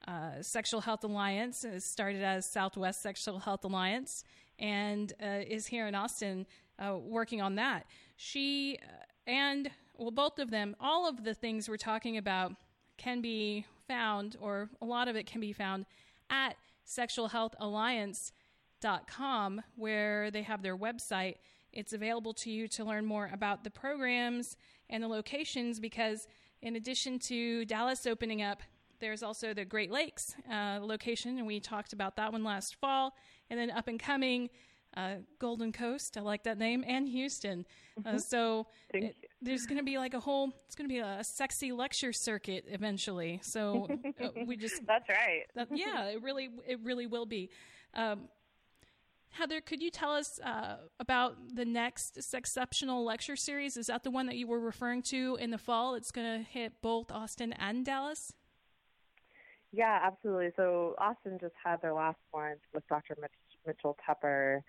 uh, 0.06 0.42
Sexual 0.42 0.82
Health 0.82 1.04
Alliance. 1.04 1.64
It 1.64 1.82
started 1.82 2.22
as 2.22 2.46
Southwest 2.46 3.02
Sexual 3.02 3.40
Health 3.40 3.64
Alliance 3.64 4.24
and 4.58 5.12
uh, 5.22 5.40
is 5.46 5.66
here 5.66 5.86
in 5.86 5.94
Austin 5.94 6.46
uh, 6.78 6.96
working 6.98 7.40
on 7.40 7.54
that. 7.56 7.86
She 8.16 8.78
uh, 8.82 9.04
and, 9.26 9.70
well, 9.96 10.10
both 10.10 10.38
of 10.38 10.50
them, 10.50 10.76
all 10.80 11.08
of 11.08 11.24
the 11.24 11.32
things 11.34 11.66
we're 11.68 11.76
talking 11.76 12.16
about 12.16 12.54
can 12.96 13.20
be 13.20 13.66
found, 13.88 14.36
or 14.40 14.70
a 14.80 14.84
lot 14.84 15.08
of 15.08 15.16
it 15.16 15.26
can 15.26 15.40
be 15.40 15.52
found 15.52 15.86
at 16.30 16.54
sexualhealthalliance.com, 16.86 19.62
where 19.76 20.30
they 20.30 20.42
have 20.42 20.62
their 20.62 20.76
website. 20.76 21.38
It's 21.72 21.92
available 21.92 22.34
to 22.34 22.50
you 22.50 22.68
to 22.68 22.84
learn 22.84 23.04
more 23.06 23.28
about 23.32 23.64
the 23.64 23.70
programs 23.70 24.56
and 24.90 25.02
the 25.02 25.08
locations 25.08 25.80
because, 25.80 26.28
in 26.62 26.76
addition 26.76 27.18
to 27.20 27.64
Dallas 27.64 28.06
opening 28.06 28.42
up 28.42 28.62
there's 29.04 29.22
also 29.22 29.52
the 29.52 29.66
Great 29.66 29.90
Lakes 29.90 30.34
uh, 30.50 30.78
location, 30.80 31.36
and 31.36 31.46
we 31.46 31.60
talked 31.60 31.92
about 31.92 32.16
that 32.16 32.32
one 32.32 32.42
last 32.42 32.76
fall. 32.76 33.14
And 33.50 33.60
then 33.60 33.70
up 33.70 33.86
and 33.86 34.00
coming, 34.00 34.48
uh, 34.96 35.16
Golden 35.38 35.72
Coast, 35.72 36.16
I 36.16 36.22
like 36.22 36.44
that 36.44 36.56
name, 36.56 36.82
and 36.86 37.06
Houston. 37.06 37.66
Uh, 37.98 38.08
mm-hmm. 38.08 38.18
so 38.18 38.66
it, 38.94 39.14
there's 39.42 39.66
going 39.66 39.76
to 39.76 39.84
be 39.84 39.98
like 39.98 40.14
a 40.14 40.20
whole, 40.20 40.52
it's 40.64 40.74
going 40.74 40.88
to 40.88 40.92
be 40.92 41.00
a 41.00 41.22
sexy 41.22 41.70
lecture 41.70 42.14
circuit 42.14 42.64
eventually. 42.68 43.40
So 43.42 43.88
uh, 44.22 44.28
we 44.46 44.56
just 44.64 44.86
that's 44.86 45.06
right. 45.10 45.42
That, 45.54 45.68
yeah, 45.70 46.04
it 46.04 46.22
really, 46.22 46.48
it 46.66 46.80
really 46.82 47.06
will 47.06 47.26
be. 47.26 47.50
Um, 47.92 48.28
Heather, 49.28 49.60
could 49.60 49.82
you 49.82 49.90
tell 49.90 50.12
us 50.12 50.40
uh, 50.42 50.76
about 50.98 51.36
the 51.54 51.66
next 51.66 52.16
exceptional 52.32 53.04
lecture 53.04 53.36
series? 53.36 53.76
Is 53.76 53.88
that 53.88 54.02
the 54.02 54.10
one 54.10 54.24
that 54.26 54.36
you 54.36 54.46
were 54.46 54.60
referring 54.60 55.02
to 55.02 55.36
in 55.38 55.50
the 55.50 55.58
fall? 55.58 55.94
It's 55.94 56.10
going 56.10 56.38
to 56.38 56.42
hit 56.48 56.80
both 56.80 57.12
Austin 57.12 57.52
and 57.52 57.84
Dallas. 57.84 58.32
Yeah, 59.74 59.98
absolutely. 60.04 60.50
So 60.56 60.94
Austin 60.98 61.38
just 61.40 61.54
had 61.62 61.82
their 61.82 61.92
last 61.92 62.18
one 62.30 62.56
with 62.72 62.86
Dr. 62.86 63.16
Mitch, 63.20 63.32
Mitchell 63.66 63.96
Tepper 64.08 64.60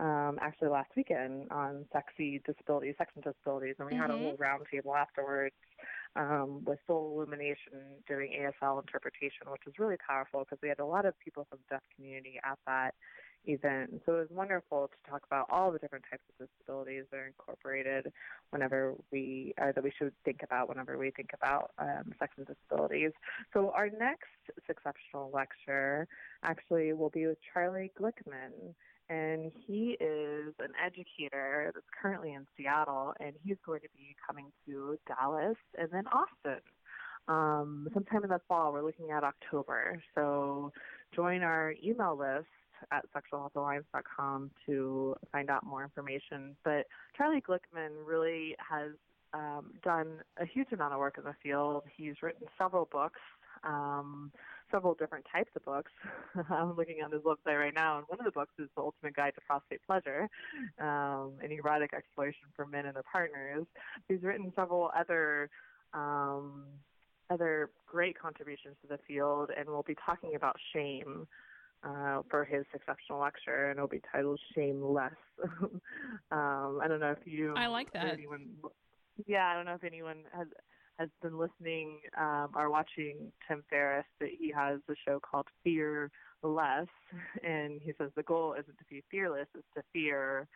um, 0.00 0.38
actually 0.40 0.68
last 0.68 0.90
weekend 0.96 1.50
on 1.50 1.84
sexy 1.92 2.40
disabilities, 2.46 2.94
sex 2.96 3.12
and 3.14 3.22
disabilities, 3.22 3.76
and 3.78 3.86
we 3.86 3.92
mm-hmm. 3.92 4.00
had 4.00 4.10
a 4.10 4.14
mm-hmm. 4.14 4.24
little 4.24 4.38
roundtable 4.38 4.96
afterwards 4.96 5.54
um, 6.16 6.64
with 6.64 6.78
Soul 6.86 7.12
Illumination 7.14 8.00
doing 8.08 8.32
ASL 8.32 8.80
interpretation, 8.80 9.46
which 9.50 9.62
was 9.66 9.74
really 9.78 9.96
powerful 10.04 10.40
because 10.40 10.58
we 10.62 10.68
had 10.70 10.80
a 10.80 10.86
lot 10.86 11.04
of 11.04 11.12
people 11.20 11.46
from 11.50 11.58
the 11.68 11.74
deaf 11.74 11.82
community 11.94 12.40
at 12.42 12.58
that 12.66 12.94
event. 13.46 14.02
So 14.04 14.16
it 14.16 14.18
was 14.18 14.28
wonderful 14.30 14.88
to 14.88 15.10
talk 15.10 15.22
about 15.26 15.46
all 15.50 15.70
the 15.70 15.78
different 15.78 16.04
types 16.10 16.22
of 16.40 16.48
disabilities 16.48 17.04
that 17.10 17.18
are 17.18 17.26
incorporated 17.26 18.12
whenever 18.50 18.94
we, 19.12 19.54
or 19.58 19.72
that 19.72 19.82
we 19.82 19.92
should 19.98 20.12
think 20.24 20.40
about 20.42 20.68
whenever 20.68 20.96
we 20.98 21.10
think 21.10 21.30
about 21.34 21.72
um, 21.78 22.12
sex 22.18 22.32
and 22.36 22.46
disabilities. 22.46 23.12
So 23.52 23.72
our 23.74 23.88
next 23.88 24.28
exceptional 24.68 25.30
lecture 25.32 26.06
actually 26.42 26.92
will 26.92 27.10
be 27.10 27.26
with 27.26 27.38
Charlie 27.52 27.92
Glickman. 28.00 28.74
And 29.10 29.52
he 29.66 29.98
is 30.00 30.54
an 30.60 30.72
educator 30.82 31.70
that's 31.74 31.86
currently 32.00 32.32
in 32.32 32.46
Seattle, 32.56 33.12
and 33.20 33.34
he's 33.44 33.58
going 33.66 33.80
to 33.80 33.88
be 33.94 34.16
coming 34.26 34.46
to 34.66 34.98
Dallas 35.06 35.58
and 35.78 35.90
then 35.92 36.04
Austin 36.06 36.62
um, 37.28 37.88
sometime 37.92 38.24
in 38.24 38.30
the 38.30 38.40
fall. 38.48 38.72
We're 38.72 38.82
looking 38.82 39.10
at 39.10 39.24
October. 39.24 40.02
So 40.14 40.72
join 41.14 41.42
our 41.42 41.74
email 41.84 42.16
list 42.18 42.46
at 42.92 43.04
sexualhealthalliance.com 43.14 44.50
to 44.66 45.14
find 45.32 45.50
out 45.50 45.64
more 45.64 45.82
information. 45.82 46.56
But 46.64 46.86
Charlie 47.16 47.42
Glickman 47.42 47.90
really 48.04 48.56
has 48.58 48.92
um, 49.34 49.72
done 49.82 50.20
a 50.38 50.46
huge 50.46 50.68
amount 50.72 50.92
of 50.92 50.98
work 50.98 51.18
in 51.18 51.24
the 51.24 51.34
field. 51.42 51.82
He's 51.96 52.14
written 52.22 52.46
several 52.56 52.88
books, 52.90 53.20
um, 53.64 54.30
several 54.70 54.94
different 54.94 55.26
types 55.30 55.50
of 55.56 55.64
books. 55.64 55.90
I'm 56.50 56.76
looking 56.76 56.98
on 57.04 57.10
his 57.10 57.22
website 57.22 57.58
right 57.58 57.74
now, 57.74 57.98
and 57.98 58.06
one 58.08 58.20
of 58.20 58.24
the 58.24 58.32
books 58.32 58.52
is 58.58 58.68
The 58.76 58.82
Ultimate 58.82 59.16
Guide 59.16 59.34
to 59.34 59.40
Prostate 59.40 59.80
Pleasure, 59.86 60.28
um, 60.80 61.32
an 61.42 61.50
erotic 61.50 61.92
exploration 61.94 62.48
for 62.54 62.66
men 62.66 62.86
and 62.86 62.94
their 62.94 63.04
partners. 63.10 63.66
He's 64.08 64.22
written 64.22 64.52
several 64.54 64.90
other 64.96 65.50
um, 65.92 66.64
other 67.30 67.70
great 67.86 68.18
contributions 68.18 68.76
to 68.82 68.88
the 68.88 68.98
field, 69.08 69.50
and 69.56 69.68
we'll 69.68 69.82
be 69.82 69.96
talking 70.04 70.34
about 70.34 70.56
shame 70.74 71.26
uh, 71.84 72.22
for 72.30 72.44
his 72.44 72.64
exceptional 72.74 73.20
lecture, 73.20 73.70
and 73.70 73.78
it'll 73.78 73.88
be 73.88 74.02
titled 74.10 74.40
"Shameless." 74.54 75.12
um, 76.30 76.80
I 76.82 76.86
don't 76.88 77.00
know 77.00 77.14
if 77.18 77.26
you. 77.26 77.54
I 77.56 77.66
like 77.66 77.92
that. 77.92 78.14
Anyone, 78.14 78.48
Yeah, 79.26 79.46
I 79.46 79.54
don't 79.54 79.66
know 79.66 79.74
if 79.74 79.84
anyone 79.84 80.24
has 80.32 80.46
has 80.98 81.08
been 81.22 81.36
listening 81.36 81.98
um, 82.18 82.50
or 82.54 82.70
watching 82.70 83.32
Tim 83.48 83.64
Ferriss, 83.68 84.06
but 84.20 84.28
he 84.38 84.52
has 84.52 84.78
a 84.88 84.94
show 85.06 85.20
called 85.20 85.46
Fear 85.62 86.10
Less, 86.42 86.86
and 87.44 87.80
he 87.82 87.92
says 87.98 88.10
the 88.16 88.22
goal 88.22 88.54
isn't 88.54 88.78
to 88.78 88.84
be 88.88 89.02
fearless; 89.10 89.48
it's 89.54 89.66
to 89.76 89.82
fear 89.92 90.48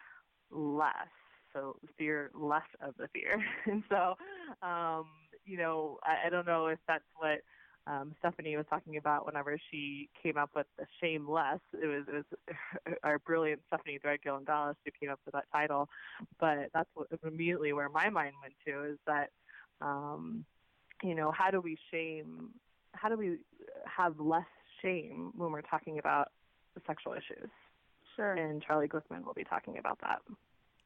less. 0.50 1.08
So 1.52 1.76
fear 1.96 2.30
less 2.34 2.62
of 2.80 2.94
the 2.98 3.08
fear. 3.08 3.42
and 3.66 3.82
so, 3.88 4.14
um, 4.66 5.06
you 5.44 5.56
know, 5.56 5.98
I, 6.02 6.26
I 6.26 6.30
don't 6.30 6.46
know 6.46 6.66
if 6.66 6.78
that's 6.86 7.04
what 7.16 7.40
um, 7.88 8.14
Stephanie 8.18 8.56
was 8.56 8.66
talking 8.68 8.98
about 8.98 9.24
whenever 9.24 9.58
she 9.70 10.10
came 10.22 10.36
up 10.36 10.50
with 10.54 10.66
the 10.78 10.84
shameless. 11.00 11.60
It 11.72 11.86
was 11.86 12.04
it 12.06 12.14
was 12.14 12.96
our 13.02 13.18
brilliant 13.18 13.60
Stephanie 13.68 13.98
Threadgill 14.04 14.38
in 14.38 14.44
Dallas 14.44 14.76
who 14.84 14.90
came 15.00 15.10
up 15.10 15.20
with 15.24 15.32
that 15.34 15.46
title, 15.52 15.88
but 16.38 16.68
that's 16.74 16.88
what 16.94 17.08
immediately 17.26 17.72
where 17.72 17.88
my 17.88 18.10
mind 18.10 18.34
went 18.42 18.54
to 18.66 18.92
is 18.92 18.98
that 19.06 19.30
um, 19.80 20.44
you 21.02 21.14
know 21.14 21.32
how 21.32 21.50
do 21.50 21.60
we 21.60 21.78
shame 21.90 22.50
how 22.92 23.08
do 23.08 23.16
we 23.16 23.38
have 23.84 24.18
less 24.20 24.44
shame 24.82 25.32
when 25.36 25.50
we're 25.50 25.62
talking 25.62 25.98
about 25.98 26.28
sexual 26.86 27.14
issues? 27.14 27.48
Sure. 28.16 28.34
And 28.34 28.62
Charlie 28.62 28.88
Glickman 28.88 29.24
will 29.24 29.34
be 29.34 29.44
talking 29.44 29.78
about 29.78 29.98
that. 30.00 30.18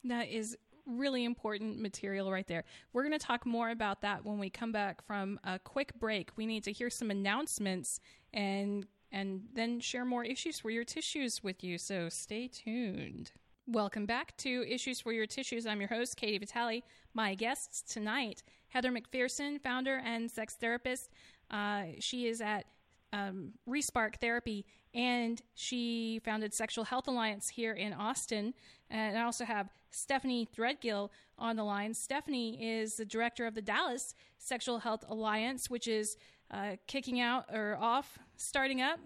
That 0.04 0.28
is 0.28 0.56
really 0.86 1.24
important 1.24 1.80
material 1.80 2.30
right 2.30 2.46
there. 2.46 2.64
We're 2.92 3.02
going 3.02 3.18
to 3.18 3.24
talk 3.24 3.46
more 3.46 3.70
about 3.70 4.02
that 4.02 4.24
when 4.24 4.38
we 4.38 4.50
come 4.50 4.72
back 4.72 5.04
from 5.06 5.38
a 5.44 5.58
quick 5.58 5.98
break. 5.98 6.30
We 6.36 6.46
need 6.46 6.64
to 6.64 6.72
hear 6.72 6.90
some 6.90 7.10
announcements 7.10 8.00
and 8.32 8.86
and 9.14 9.42
then 9.52 9.78
share 9.78 10.06
more 10.06 10.24
issues 10.24 10.58
for 10.58 10.70
your 10.70 10.84
tissues 10.84 11.42
with 11.42 11.62
you. 11.62 11.76
So 11.76 12.08
stay 12.08 12.48
tuned. 12.48 13.32
Welcome 13.66 14.06
back 14.06 14.36
to 14.38 14.64
Issues 14.68 15.00
for 15.00 15.12
Your 15.12 15.26
Tissues. 15.26 15.66
I'm 15.66 15.80
your 15.80 15.88
host, 15.88 16.16
Katie 16.16 16.38
Vitale. 16.38 16.82
My 17.14 17.34
guests 17.34 17.82
tonight, 17.82 18.42
Heather 18.68 18.90
McPherson, 18.90 19.62
founder 19.62 20.02
and 20.04 20.30
sex 20.30 20.54
therapist. 20.54 21.10
Uh, 21.50 21.84
she 22.00 22.26
is 22.26 22.40
at 22.40 22.64
um, 23.12 23.52
Respark 23.68 24.16
Therapy, 24.16 24.66
and 24.94 25.40
she 25.54 26.20
founded 26.24 26.52
Sexual 26.52 26.84
Health 26.84 27.08
Alliance 27.08 27.48
here 27.48 27.72
in 27.72 27.92
Austin. 27.92 28.54
And 28.90 29.16
I 29.16 29.22
also 29.22 29.44
have 29.44 29.70
Stephanie 29.90 30.46
Threadgill 30.56 31.10
on 31.38 31.56
the 31.56 31.64
line. 31.64 31.94
Stephanie 31.94 32.62
is 32.62 32.96
the 32.96 33.04
director 33.04 33.46
of 33.46 33.54
the 33.54 33.62
Dallas 33.62 34.14
Sexual 34.38 34.78
Health 34.80 35.04
Alliance, 35.08 35.70
which 35.70 35.88
is 35.88 36.16
uh, 36.50 36.76
kicking 36.86 37.20
out 37.20 37.46
or 37.52 37.78
off, 37.80 38.18
starting 38.36 38.82
up, 38.82 39.00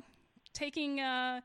taking 0.52 1.00
uh, 1.00 1.40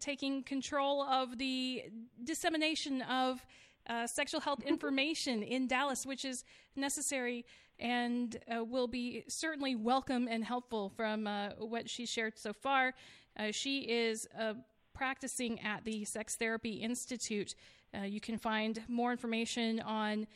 taking 0.00 0.42
control 0.42 1.02
of 1.02 1.38
the 1.38 1.84
dissemination 2.24 3.02
of 3.02 3.44
uh, 3.88 4.06
sexual 4.06 4.40
health 4.40 4.62
information 4.64 5.44
in 5.44 5.68
Dallas, 5.68 6.04
which 6.04 6.24
is 6.24 6.42
necessary 6.74 7.44
and 7.78 8.38
uh, 8.52 8.64
will 8.64 8.88
be 8.88 9.22
certainly 9.28 9.76
welcome 9.76 10.28
and 10.28 10.44
helpful 10.44 10.88
from 10.96 11.26
uh, 11.26 11.50
what 11.58 11.88
she 11.88 12.06
shared 12.06 12.38
so 12.38 12.52
far. 12.52 12.94
Uh, 13.36 13.50
she 13.50 13.80
is 13.80 14.26
uh, 14.38 14.54
practicing 14.94 15.60
at 15.60 15.84
the 15.84 16.04
Sex 16.04 16.36
Therapy 16.36 16.74
Institute. 16.74 17.54
Uh, 17.96 18.02
you 18.02 18.20
can 18.20 18.38
find 18.38 18.82
more 18.88 19.12
information 19.12 19.80
on 19.80 20.26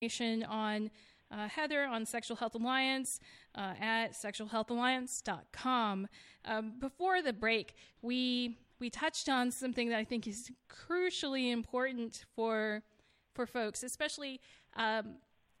information 0.00 0.44
on 0.44 0.90
uh, 1.30 1.48
Heather 1.48 1.84
on 1.84 2.04
Sexual 2.04 2.36
Health 2.36 2.54
Alliance 2.54 3.20
at 3.56 4.12
sexualhealthalliance.com. 4.12 6.08
Um, 6.44 6.72
before 6.78 7.22
the 7.22 7.32
break, 7.32 7.74
we 8.02 8.58
we 8.78 8.90
touched 8.90 9.28
on 9.28 9.50
something 9.50 9.88
that 9.88 9.98
I 9.98 10.04
think 10.04 10.26
is 10.26 10.50
crucially 10.68 11.52
important 11.52 12.24
for 12.34 12.82
for 13.34 13.46
folks, 13.46 13.82
especially 13.82 14.40
um, 14.76 15.16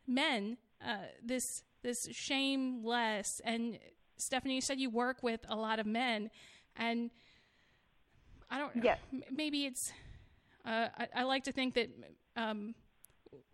men. 0.06 0.58
Uh, 0.84 0.96
this 1.24 1.62
this 1.82 2.08
shameless 2.12 3.40
and 3.44 3.78
Stephanie, 4.16 4.56
you 4.56 4.60
said 4.60 4.78
you 4.78 4.90
work 4.90 5.22
with 5.22 5.40
a 5.48 5.56
lot 5.56 5.78
of 5.78 5.86
men, 5.86 6.30
and 6.76 7.10
I 8.50 8.58
don't. 8.58 8.72
Yes. 8.82 8.98
Maybe 9.30 9.66
it's. 9.66 9.92
Uh, 10.64 10.88
I, 10.96 11.08
I, 11.16 11.22
like 11.24 11.44
to 11.44 11.52
think 11.52 11.74
that 11.74 11.90
um, 12.36 12.74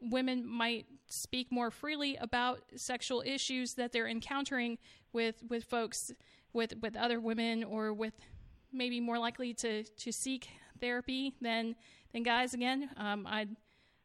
women 0.01 0.47
might 0.47 0.87
speak 1.09 1.51
more 1.51 1.71
freely 1.73 2.17
about 2.17 2.61
sexual 2.77 3.21
issues 3.27 3.75
that 3.75 3.91
they're 3.91 4.07
encountering 4.07 4.79
with 5.13 5.43
with 5.49 5.65
folks 5.65 6.13
with 6.53 6.75
with 6.81 6.97
other 6.97 7.19
women 7.19 7.65
or 7.65 7.93
with 7.93 8.15
maybe 8.73 9.01
more 9.01 9.19
likely 9.19 9.55
to 9.55 9.83
to 9.83 10.13
seek 10.13 10.49
therapy 10.81 11.35
than 11.41 11.75
than 12.13 12.23
guys. 12.23 12.55
Again, 12.55 12.91
um, 12.97 13.27
I 13.27 13.49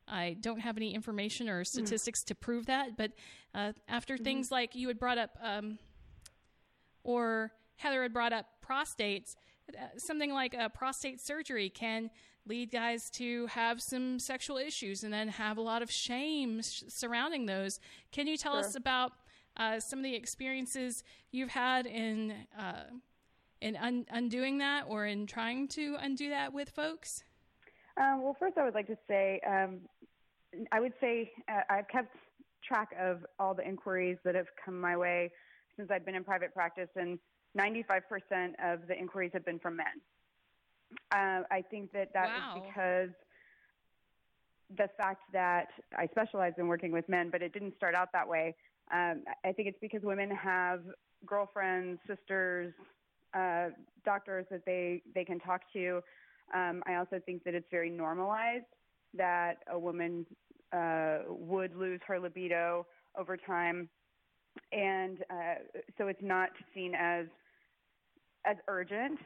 I 0.07 0.37
don't 0.39 0.59
have 0.59 0.77
any 0.77 0.93
information 0.93 1.49
or 1.49 1.59
hmm. 1.59 1.63
statistics 1.63 2.23
mm. 2.23 2.27
to 2.27 2.35
prove 2.35 2.67
that, 2.67 2.97
but 2.97 3.11
uh, 3.53 3.73
after 3.87 4.15
mm-hmm. 4.15 4.23
things 4.23 4.51
like 4.51 4.75
you 4.75 4.87
had 4.87 4.99
brought 4.99 5.17
up, 5.17 5.37
um, 5.41 5.79
or 7.05 7.51
Heather 7.77 8.01
had 8.01 8.11
brought 8.11 8.33
up 8.33 8.47
prostates, 8.67 9.35
uh, 9.69 9.85
something 9.97 10.33
like 10.33 10.53
a 10.53 10.69
prostate 10.69 11.21
surgery 11.21 11.69
can 11.69 12.09
lead 12.47 12.71
guys 12.71 13.09
to 13.09 13.47
have 13.47 13.81
some 13.81 14.19
sexual 14.19 14.57
issues 14.57 15.03
and 15.03 15.13
then 15.13 15.27
have 15.27 15.57
a 15.57 15.61
lot 15.61 15.81
of 15.81 15.89
shame 15.89 16.61
sh- 16.61 16.83
surrounding 16.87 17.45
those. 17.45 17.79
Can 18.11 18.27
you 18.27 18.37
tell 18.37 18.53
sure. 18.53 18.61
us 18.61 18.75
about 18.75 19.13
uh, 19.57 19.79
some 19.79 19.99
of 19.99 20.03
the 20.03 20.15
experiences 20.15 21.03
you've 21.31 21.49
had 21.49 21.85
in 21.85 22.33
uh, 22.57 22.83
in 23.61 23.75
un- 23.77 24.05
undoing 24.11 24.57
that 24.59 24.83
or 24.87 25.05
in 25.05 25.25
trying 25.25 25.67
to 25.69 25.95
undo 25.99 26.29
that 26.29 26.53
with 26.53 26.69
folks? 26.69 27.23
Um, 27.97 28.21
well, 28.21 28.35
first, 28.37 28.57
I 28.57 28.65
would 28.65 28.75
like 28.75 28.87
to 28.87 28.97
say 29.07 29.39
um, 29.47 29.79
I 30.71 30.79
would 30.79 30.93
say 30.99 31.31
uh, 31.49 31.61
I've 31.69 31.87
kept 31.87 32.15
track 32.63 32.89
of 32.99 33.25
all 33.39 33.53
the 33.53 33.67
inquiries 33.67 34.17
that 34.23 34.35
have 34.35 34.47
come 34.63 34.79
my 34.79 34.97
way 34.97 35.31
since 35.77 35.89
I've 35.91 36.05
been 36.05 36.15
in 36.15 36.23
private 36.23 36.53
practice, 36.53 36.89
and 36.95 37.19
95% 37.57 38.01
of 38.63 38.87
the 38.87 38.97
inquiries 38.97 39.31
have 39.33 39.45
been 39.45 39.59
from 39.59 39.77
men. 39.77 39.85
Uh, 41.11 41.41
I 41.51 41.63
think 41.69 41.91
that 41.93 42.13
that 42.13 42.27
wow. 42.27 42.55
is 42.55 42.63
because 42.67 43.09
the 44.77 44.89
fact 44.97 45.21
that 45.33 45.67
I 45.97 46.07
specialize 46.07 46.53
in 46.57 46.67
working 46.67 46.91
with 46.91 47.07
men, 47.07 47.29
but 47.31 47.41
it 47.41 47.53
didn't 47.53 47.75
start 47.77 47.95
out 47.95 48.09
that 48.13 48.27
way. 48.27 48.55
Um, 48.93 49.23
I 49.43 49.51
think 49.51 49.67
it's 49.67 49.77
because 49.81 50.01
women 50.03 50.29
have 50.31 50.81
girlfriends, 51.25 51.99
sisters, 52.07 52.73
uh, 53.33 53.69
doctors 54.03 54.45
that 54.51 54.65
they, 54.65 55.01
they 55.13 55.25
can 55.25 55.39
talk 55.39 55.61
to. 55.73 56.01
Um, 56.53 56.83
I 56.85 56.95
also 56.95 57.19
think 57.25 57.43
that 57.43 57.53
it's 57.53 57.67
very 57.71 57.89
normalized 57.89 58.65
that 59.15 59.57
a 59.71 59.77
woman 59.77 60.25
uh, 60.73 61.19
would 61.27 61.75
lose 61.75 61.99
her 62.07 62.19
libido 62.19 62.85
over 63.17 63.37
time, 63.37 63.89
and 64.71 65.19
uh, 65.29 65.55
so 65.97 66.07
it's 66.07 66.21
not 66.21 66.49
seen 66.73 66.93
as 66.95 67.25
as 68.45 68.57
urgent, 68.67 69.19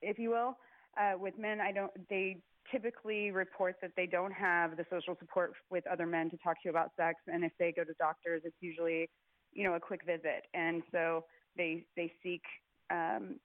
if 0.00 0.18
you 0.18 0.30
will. 0.30 0.56
Uh, 1.00 1.18
with 1.18 1.38
men, 1.38 1.60
I 1.60 1.72
don't. 1.72 1.92
They 2.08 2.38
typically 2.70 3.30
report 3.30 3.76
that 3.82 3.92
they 3.96 4.06
don't 4.06 4.32
have 4.32 4.76
the 4.76 4.84
social 4.90 5.16
support 5.18 5.52
with 5.70 5.86
other 5.86 6.06
men 6.06 6.30
to 6.30 6.36
talk 6.38 6.62
to 6.62 6.68
about 6.68 6.90
sex, 6.96 7.18
and 7.26 7.44
if 7.44 7.52
they 7.58 7.72
go 7.72 7.84
to 7.84 7.92
doctors, 7.98 8.42
it's 8.44 8.56
usually, 8.60 9.08
you 9.52 9.64
know, 9.64 9.74
a 9.74 9.80
quick 9.80 10.00
visit, 10.06 10.44
and 10.54 10.82
so 10.92 11.24
they 11.56 11.84
they 11.96 12.12
seek 12.22 12.42
um, 12.90 13.36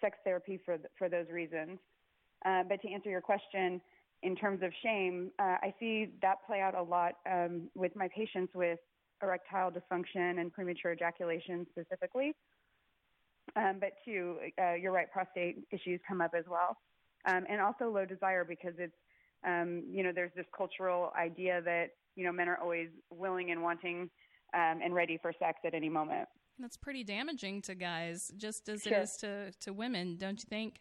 sex 0.00 0.18
therapy 0.24 0.58
for 0.64 0.78
for 0.98 1.08
those 1.08 1.26
reasons. 1.30 1.78
Uh, 2.44 2.62
but 2.68 2.80
to 2.82 2.90
answer 2.90 3.10
your 3.10 3.20
question, 3.20 3.80
in 4.22 4.36
terms 4.36 4.62
of 4.62 4.72
shame, 4.82 5.30
uh, 5.38 5.56
I 5.62 5.74
see 5.78 6.10
that 6.22 6.36
play 6.46 6.60
out 6.60 6.74
a 6.74 6.82
lot 6.82 7.14
um, 7.30 7.68
with 7.74 7.94
my 7.96 8.08
patients 8.14 8.52
with 8.54 8.78
erectile 9.22 9.70
dysfunction 9.70 10.40
and 10.40 10.52
premature 10.52 10.92
ejaculation 10.92 11.66
specifically. 11.70 12.34
Um, 13.56 13.78
but 13.80 13.92
too, 14.04 14.36
uh, 14.60 14.74
you're 14.74 14.92
right, 14.92 15.10
prostate 15.10 15.64
issues 15.72 16.00
come 16.06 16.20
up 16.20 16.32
as 16.36 16.44
well, 16.48 16.76
um, 17.26 17.44
and 17.48 17.60
also 17.60 17.90
low 17.90 18.04
desire 18.04 18.44
because 18.44 18.74
it's 18.78 18.94
um, 19.44 19.82
you 19.90 20.02
know 20.04 20.12
there's 20.14 20.30
this 20.36 20.46
cultural 20.56 21.12
idea 21.18 21.60
that 21.62 21.88
you 22.14 22.24
know 22.24 22.32
men 22.32 22.48
are 22.48 22.58
always 22.58 22.88
willing 23.10 23.50
and 23.50 23.60
wanting 23.60 24.08
um, 24.54 24.80
and 24.84 24.94
ready 24.94 25.18
for 25.20 25.32
sex 25.38 25.58
at 25.64 25.74
any 25.74 25.88
moment. 25.88 26.28
That's 26.60 26.76
pretty 26.76 27.02
damaging 27.02 27.62
to 27.62 27.74
guys, 27.74 28.30
just 28.36 28.68
as 28.68 28.82
sure. 28.82 28.92
it 28.92 29.02
is 29.02 29.16
to 29.18 29.50
to 29.62 29.72
women, 29.72 30.16
don't 30.16 30.38
you 30.38 30.46
think? 30.48 30.76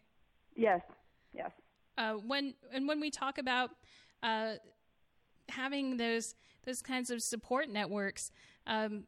Yes, 0.56 0.82
yes. 1.34 1.52
Uh, 1.98 2.14
when 2.14 2.54
and 2.72 2.88
when 2.88 3.00
we 3.00 3.10
talk 3.10 3.40
about 3.40 3.72
uh, 4.22 4.54
having 5.48 5.98
those 5.98 6.36
those 6.70 6.82
kinds 6.84 7.10
of 7.10 7.22
support 7.22 7.68
networks, 7.68 8.32
um, 8.68 9.04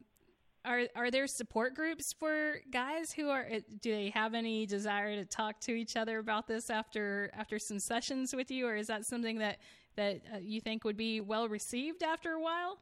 are 0.64 0.82
are 0.94 1.10
there 1.10 1.26
support 1.26 1.74
groups 1.74 2.12
for 2.12 2.56
guys 2.70 3.12
who 3.12 3.28
are? 3.30 3.46
Uh, 3.52 3.60
do 3.80 3.92
they 3.92 4.10
have 4.10 4.34
any 4.34 4.66
desire 4.66 5.14
to 5.16 5.24
talk 5.24 5.60
to 5.60 5.72
each 5.72 5.96
other 5.96 6.18
about 6.18 6.46
this 6.46 6.70
after 6.70 7.30
after 7.36 7.58
some 7.58 7.78
sessions 7.78 8.34
with 8.34 8.50
you, 8.50 8.66
or 8.66 8.74
is 8.76 8.88
that 8.88 9.06
something 9.06 9.38
that 9.38 9.58
that 9.96 10.20
uh, 10.34 10.38
you 10.38 10.60
think 10.60 10.84
would 10.84 10.96
be 10.96 11.20
well 11.20 11.48
received 11.48 12.02
after 12.02 12.32
a 12.32 12.40
while? 12.40 12.78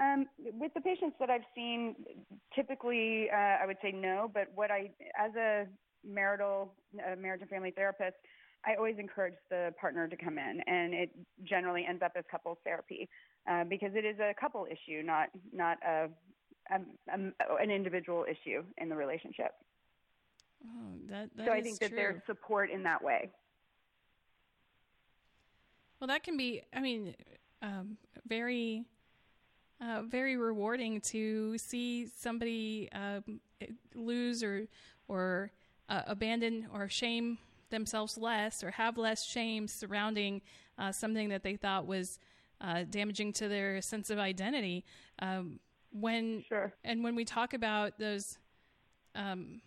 Um, 0.00 0.26
with 0.52 0.74
the 0.74 0.80
patients 0.80 1.16
that 1.20 1.30
I've 1.30 1.48
seen, 1.54 1.96
typically 2.54 3.28
uh, 3.30 3.62
I 3.62 3.66
would 3.66 3.78
say 3.82 3.92
no. 3.92 4.30
But 4.32 4.48
what 4.54 4.70
I, 4.70 4.90
as 5.18 5.34
a 5.36 5.66
marital 6.04 6.72
uh, 6.98 7.16
marriage 7.16 7.40
and 7.40 7.50
family 7.50 7.70
therapist, 7.70 8.16
I 8.66 8.74
always 8.74 8.96
encourage 8.98 9.34
the 9.48 9.72
partner 9.80 10.08
to 10.08 10.16
come 10.16 10.38
in, 10.38 10.60
and 10.66 10.92
it 10.92 11.10
generally 11.44 11.86
ends 11.88 12.02
up 12.02 12.12
as 12.16 12.24
couples 12.30 12.58
therapy. 12.64 13.08
Uh, 13.48 13.64
because 13.64 13.92
it 13.94 14.04
is 14.04 14.18
a 14.18 14.34
couple 14.38 14.66
issue, 14.66 15.02
not 15.02 15.28
not 15.52 15.78
a, 15.86 16.08
a, 16.70 16.80
a, 17.12 17.56
an 17.60 17.70
individual 17.70 18.24
issue 18.28 18.62
in 18.78 18.88
the 18.88 18.96
relationship. 18.96 19.52
Oh, 20.64 20.94
that, 21.10 21.28
that 21.36 21.46
so 21.46 21.52
I 21.52 21.60
think 21.60 21.78
that 21.78 21.90
true. 21.90 21.96
there's 21.96 22.22
support 22.26 22.70
in 22.70 22.82
that 22.84 23.02
way. 23.02 23.30
Well, 26.00 26.08
that 26.08 26.24
can 26.24 26.36
be, 26.36 26.62
I 26.74 26.80
mean, 26.80 27.14
um, 27.62 27.96
very, 28.26 28.84
uh, 29.80 30.02
very 30.02 30.36
rewarding 30.36 31.00
to 31.02 31.56
see 31.58 32.06
somebody 32.06 32.88
um, 32.92 33.40
lose 33.94 34.42
or 34.42 34.66
or 35.08 35.52
uh, 35.88 36.02
abandon 36.06 36.66
or 36.74 36.88
shame 36.88 37.38
themselves 37.70 38.18
less 38.18 38.62
or 38.62 38.72
have 38.72 38.98
less 38.98 39.24
shame 39.24 39.68
surrounding 39.68 40.42
uh, 40.78 40.92
something 40.92 41.28
that 41.28 41.42
they 41.42 41.56
thought 41.56 41.86
was 41.86 42.18
uh, 42.60 42.84
damaging 42.88 43.32
to 43.34 43.48
their 43.48 43.80
sense 43.80 44.10
of 44.10 44.18
identity. 44.18 44.84
Um, 45.20 45.60
when 45.92 46.44
sure. 46.48 46.72
and 46.84 47.02
when 47.02 47.14
we 47.14 47.24
talk 47.24 47.54
about 47.54 47.98
those. 47.98 48.38
Um, 49.14 49.62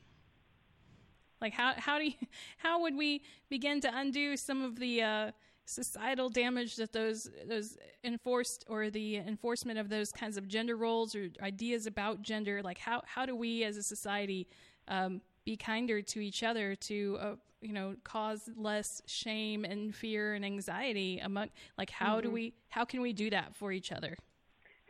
like 1.42 1.54
how 1.54 1.74
how 1.78 1.98
do 1.98 2.06
you, 2.06 2.14
how 2.58 2.82
would 2.82 2.96
we 2.96 3.22
begin 3.50 3.82
to 3.82 3.92
undo 3.98 4.36
some 4.36 4.62
of 4.62 4.78
the 4.78 5.02
uh, 5.02 5.32
societal 5.70 6.30
damage 6.30 6.78
that 6.78 6.92
those 6.92 7.30
those 7.48 7.78
enforced 8.04 8.66
or 8.68 8.90
the 8.90 9.18
enforcement 9.18 9.78
of 9.78 9.88
those 9.88 10.12
kinds 10.12 10.36
of 10.36 10.48
gender 10.48 10.76
roles 10.76 11.14
or 11.14 11.30
ideas 11.44 11.86
about 11.86 12.24
gender 12.24 12.62
like 12.64 12.80
how 12.80 13.02
how 13.06 13.24
do 13.24 13.36
we 13.36 13.64
as 13.64 13.78
a 13.78 13.84
society 13.84 14.48
um, 14.88 15.22
be 15.46 15.56
kinder 15.56 16.02
to 16.02 16.20
each 16.20 16.42
other 16.42 16.76
to 16.76 17.18
uh, 17.22 17.36
you 17.62 17.74
know 17.74 17.96
cause 18.04 18.50
less 18.56 19.02
shame 19.06 19.66
and 19.66 19.96
fear 19.96 20.34
and 20.34 20.46
anxiety 20.46 21.20
among 21.20 21.50
like 21.78 21.90
how 21.90 22.16
mm-hmm. 22.16 22.28
do 22.28 22.32
we 22.32 22.54
how 22.70 22.86
can 22.86 23.02
we 23.02 23.14
do 23.14 23.30
that 23.30 23.56
for 23.56 23.72
each 23.72 23.92
other 23.92 24.16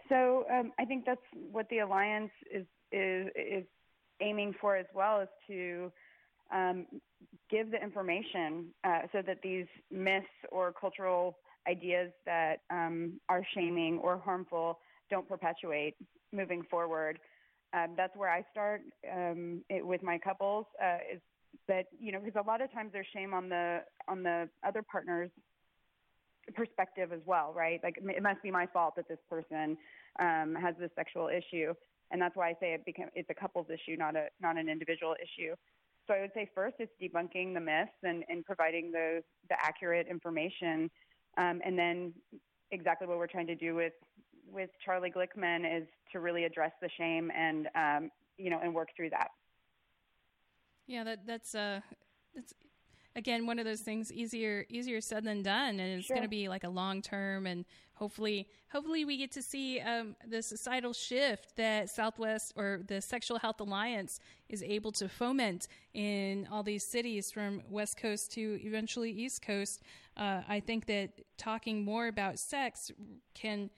so 0.08 0.46
um, 0.52 0.72
i 0.80 0.86
think 0.86 1.06
that's 1.06 1.22
what 1.52 1.68
the 1.70 1.80
alliance 1.80 2.32
is 2.52 2.66
is 2.92 3.28
is 3.36 3.64
aiming 4.22 4.54
for 4.60 4.76
as 4.76 4.86
well 4.94 5.22
is 5.22 5.30
to 5.48 5.92
um, 6.52 6.86
give 7.50 7.72
the 7.72 7.82
information 7.82 8.68
uh, 8.84 9.02
so 9.12 9.22
that 9.22 9.38
these 9.42 9.68
myths 9.92 10.28
or 10.52 10.74
cultural 10.74 11.38
ideas 11.68 12.12
that 12.26 12.62
um, 12.70 13.20
are 13.30 13.44
shaming 13.54 14.00
or 14.00 14.18
harmful 14.18 14.80
don't 15.10 15.28
perpetuate 15.28 15.96
moving 16.32 16.64
forward. 16.70 17.20
Um, 17.74 17.90
that's 17.96 18.16
where 18.16 18.30
I 18.30 18.44
start 18.52 18.82
um, 19.14 19.62
it, 19.70 19.86
with 19.86 20.02
my 20.02 20.18
couples. 20.18 20.66
Uh, 20.82 20.98
is 21.14 21.22
that 21.68 21.86
you 22.00 22.12
know 22.12 22.20
because 22.20 22.42
a 22.44 22.48
lot 22.48 22.62
of 22.62 22.72
times 22.72 22.92
there's 22.94 23.08
shame 23.14 23.34
on 23.34 23.50
the 23.50 23.80
on 24.08 24.24
the 24.24 24.50
other 24.66 24.82
partner's 24.82 25.30
perspective 26.56 27.12
as 27.12 27.22
well, 27.26 27.54
right? 27.56 27.80
Like 27.84 27.98
it 27.98 28.24
must 28.24 28.42
be 28.42 28.52
my 28.52 28.66
fault 28.68 28.96
that 28.96 29.08
this 29.08 29.20
person 29.30 29.78
um, 30.20 30.56
has 30.60 30.76
this 30.80 30.90
sexual 30.96 31.30
issue, 31.30 31.74
and 32.12 32.22
that's 32.22 32.36
why 32.36 32.50
I 32.50 32.54
say 32.60 32.74
it 32.74 32.86
became 32.86 33.08
it's 33.14 33.30
a 33.30 33.36
couples 33.36 33.68
issue, 33.70 33.98
not 33.98 34.16
a 34.16 34.28
not 34.42 34.58
an 34.58 34.70
individual 34.70 35.16
issue. 35.22 35.56
So 36.10 36.16
I 36.16 36.22
would 36.22 36.32
say 36.34 36.50
first 36.56 36.76
it's 36.80 36.92
debunking 37.00 37.54
the 37.54 37.60
myths 37.60 37.92
and, 38.02 38.24
and 38.30 38.44
providing 38.44 38.92
the, 38.92 39.22
the 39.48 39.56
accurate 39.64 40.08
information. 40.10 40.90
Um, 41.38 41.62
and 41.64 41.78
then 41.78 42.14
exactly 42.72 43.08
what 43.08 43.20
we're 43.20 43.28
trying 43.28 43.46
to 43.46 43.56
do 43.56 43.76
with, 43.76 43.94
with 44.52 44.72
Charlie 44.84 45.12
Glickman 45.12 45.82
is 45.82 45.88
to 46.12 46.20
really 46.20 46.46
address 46.46 46.72
the 46.82 46.90
shame 46.98 47.32
and, 47.38 47.68
um, 47.76 48.12
you 48.38 48.50
know, 48.50 48.60
and 48.64 48.74
work 48.74 48.90
through 48.98 49.12
that. 49.12 49.28
Yeah, 50.90 51.04
that, 51.04 51.28
that's, 51.28 51.54
uh, 51.54 51.82
that's 52.34 52.54
again 53.16 53.46
one 53.46 53.60
of 53.60 53.66
those 53.66 53.82
things 53.82 54.12
easier 54.12 54.66
easier 54.70 55.02
said 55.02 55.24
than 55.24 55.42
done 55.42 55.80
and 55.80 56.00
it's 56.00 56.08
sure. 56.08 56.16
going 56.16 56.24
to 56.24 56.30
be 56.30 56.48
like 56.48 56.64
a 56.64 56.70
long 56.70 57.02
term 57.02 57.48
and 57.48 57.66
hopefully 57.96 58.48
hopefully 58.72 59.04
we 59.04 59.18
get 59.18 59.32
to 59.32 59.42
see 59.42 59.80
um, 59.80 60.16
the 60.28 60.42
societal 60.42 60.94
shift 60.94 61.56
that 61.56 61.90
southwest 61.90 62.54
or 62.56 62.82
the 62.88 63.02
sexual 63.02 63.40
health 63.40 63.60
alliance 63.60 64.20
is 64.48 64.62
able 64.64 64.92
to 64.92 65.10
foment 65.10 65.68
in 65.94 66.48
all 66.52 66.64
these 66.64 66.86
cities 66.86 67.32
from 67.32 67.62
west 67.70 67.98
coast 67.98 68.32
to 68.32 68.60
eventually 68.64 69.12
east 69.12 69.42
coast 69.42 69.82
uh, 70.18 70.42
i 70.48 70.60
think 70.60 70.86
that 70.86 71.10
talking 71.38 71.84
more 71.84 72.08
about 72.08 72.38
sex 72.38 72.92
can 73.34 73.70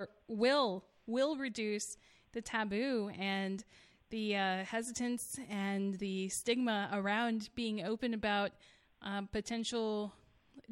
or 0.00 0.08
will 0.28 0.84
will 1.06 1.36
reduce 1.36 1.96
the 2.32 2.40
taboo 2.40 3.10
and 3.18 3.64
the 4.10 4.36
uh, 4.36 4.64
hesitance 4.64 5.38
and 5.50 5.94
the 5.94 6.28
stigma 6.28 6.88
around 6.92 7.50
being 7.54 7.84
open 7.84 8.14
about 8.14 8.52
um, 9.02 9.28
potential 9.30 10.12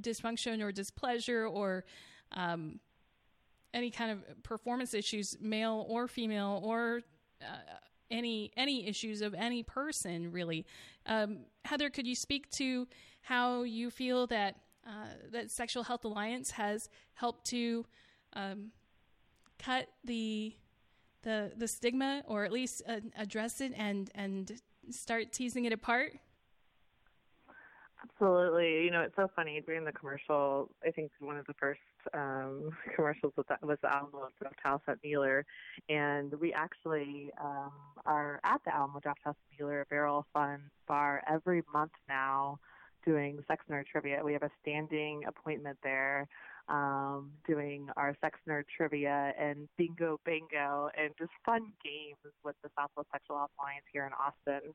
dysfunction 0.00 0.62
or 0.62 0.72
displeasure 0.72 1.46
or 1.46 1.84
um, 2.32 2.80
any 3.74 3.90
kind 3.90 4.10
of 4.10 4.42
performance 4.42 4.94
issues, 4.94 5.36
male 5.40 5.84
or 5.88 6.08
female, 6.08 6.60
or 6.64 7.02
uh, 7.42 7.76
any 8.10 8.50
any 8.56 8.86
issues 8.86 9.20
of 9.20 9.34
any 9.34 9.62
person 9.62 10.30
really. 10.32 10.64
Um, 11.06 11.40
Heather, 11.64 11.90
could 11.90 12.06
you 12.06 12.14
speak 12.14 12.50
to 12.52 12.88
how 13.20 13.62
you 13.62 13.90
feel 13.90 14.26
that 14.28 14.56
uh, 14.86 15.08
that 15.32 15.50
Sexual 15.50 15.84
Health 15.84 16.04
Alliance 16.04 16.52
has 16.52 16.88
helped 17.14 17.46
to 17.46 17.84
um, 18.32 18.70
cut 19.58 19.88
the 20.04 20.54
the 21.26 21.50
the 21.56 21.66
stigma, 21.66 22.22
or 22.26 22.44
at 22.44 22.52
least 22.52 22.82
uh, 22.88 23.00
address 23.18 23.60
it 23.60 23.72
and 23.76 24.10
and 24.14 24.62
start 24.90 25.32
teasing 25.32 25.64
it 25.64 25.72
apart? 25.72 26.12
Absolutely. 28.02 28.84
You 28.84 28.92
know, 28.92 29.00
it's 29.00 29.16
so 29.16 29.28
funny 29.34 29.60
during 29.66 29.84
the 29.84 29.92
commercial. 29.92 30.70
I 30.86 30.92
think 30.92 31.10
one 31.18 31.36
of 31.36 31.44
the 31.46 31.54
first 31.54 31.80
um, 32.14 32.70
commercials 32.94 33.32
was, 33.36 33.46
was 33.62 33.78
the 33.82 33.92
Alamo 33.92 34.28
Draft 34.40 34.60
House 34.62 34.82
at 34.86 34.98
Mueller, 35.02 35.44
and 35.88 36.32
we 36.40 36.52
actually 36.52 37.30
um, 37.42 37.72
are 38.04 38.38
at 38.44 38.60
the 38.64 38.72
Alamo 38.72 39.00
Draft 39.00 39.20
House 39.24 39.34
at 39.34 39.58
Mueller 39.58 39.84
Barrel 39.90 40.24
Fun 40.32 40.60
Bar 40.86 41.22
every 41.28 41.64
month 41.72 41.92
now, 42.08 42.60
doing 43.04 43.40
sex 43.48 43.64
nerd 43.68 43.86
trivia. 43.86 44.20
We 44.24 44.32
have 44.34 44.44
a 44.44 44.50
standing 44.62 45.22
appointment 45.26 45.78
there 45.82 46.28
um, 46.68 47.30
doing 47.46 47.88
our 47.96 48.16
sex 48.20 48.38
nerd 48.48 48.64
trivia 48.76 49.32
and 49.38 49.68
bingo 49.76 50.18
bingo 50.24 50.90
and 50.98 51.10
just 51.18 51.30
fun 51.44 51.72
games 51.84 52.34
with 52.44 52.56
the 52.62 52.70
Southwest 52.76 53.08
Sexual 53.12 53.36
Alliance 53.36 53.84
here 53.92 54.06
in 54.06 54.12
Austin. 54.12 54.72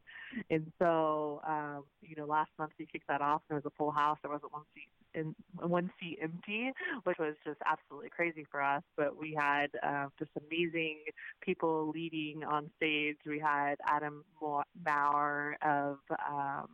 And 0.49 0.71
so, 0.79 1.41
um, 1.47 1.83
you 2.01 2.15
know, 2.15 2.25
last 2.25 2.51
month 2.57 2.71
we 2.79 2.85
kicked 2.85 3.07
that 3.07 3.21
off. 3.21 3.41
And 3.49 3.55
there 3.55 3.61
was 3.63 3.65
a 3.65 3.77
full 3.77 3.91
house. 3.91 4.17
There 4.21 4.31
wasn't 4.31 4.53
one 4.53 4.63
seat 4.73 4.87
in 5.13 5.35
one 5.59 5.91
seat 5.99 6.19
empty, 6.21 6.71
which 7.03 7.17
was 7.17 7.35
just 7.45 7.59
absolutely 7.65 8.09
crazy 8.09 8.45
for 8.49 8.61
us. 8.61 8.83
But 8.95 9.17
we 9.17 9.33
had 9.37 9.67
uh, 9.83 10.07
just 10.17 10.31
amazing 10.47 10.99
people 11.41 11.91
leading 11.93 12.43
on 12.43 12.69
stage. 12.77 13.17
We 13.25 13.39
had 13.39 13.75
Adam 13.85 14.23
Maurer 14.41 15.57
of 15.61 15.97
um, 16.29 16.69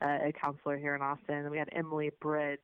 a 0.00 0.32
counselor 0.40 0.76
here 0.76 0.94
in 0.94 1.02
Austin. 1.02 1.50
We 1.50 1.58
had 1.58 1.68
Emily 1.72 2.10
Bridge 2.20 2.60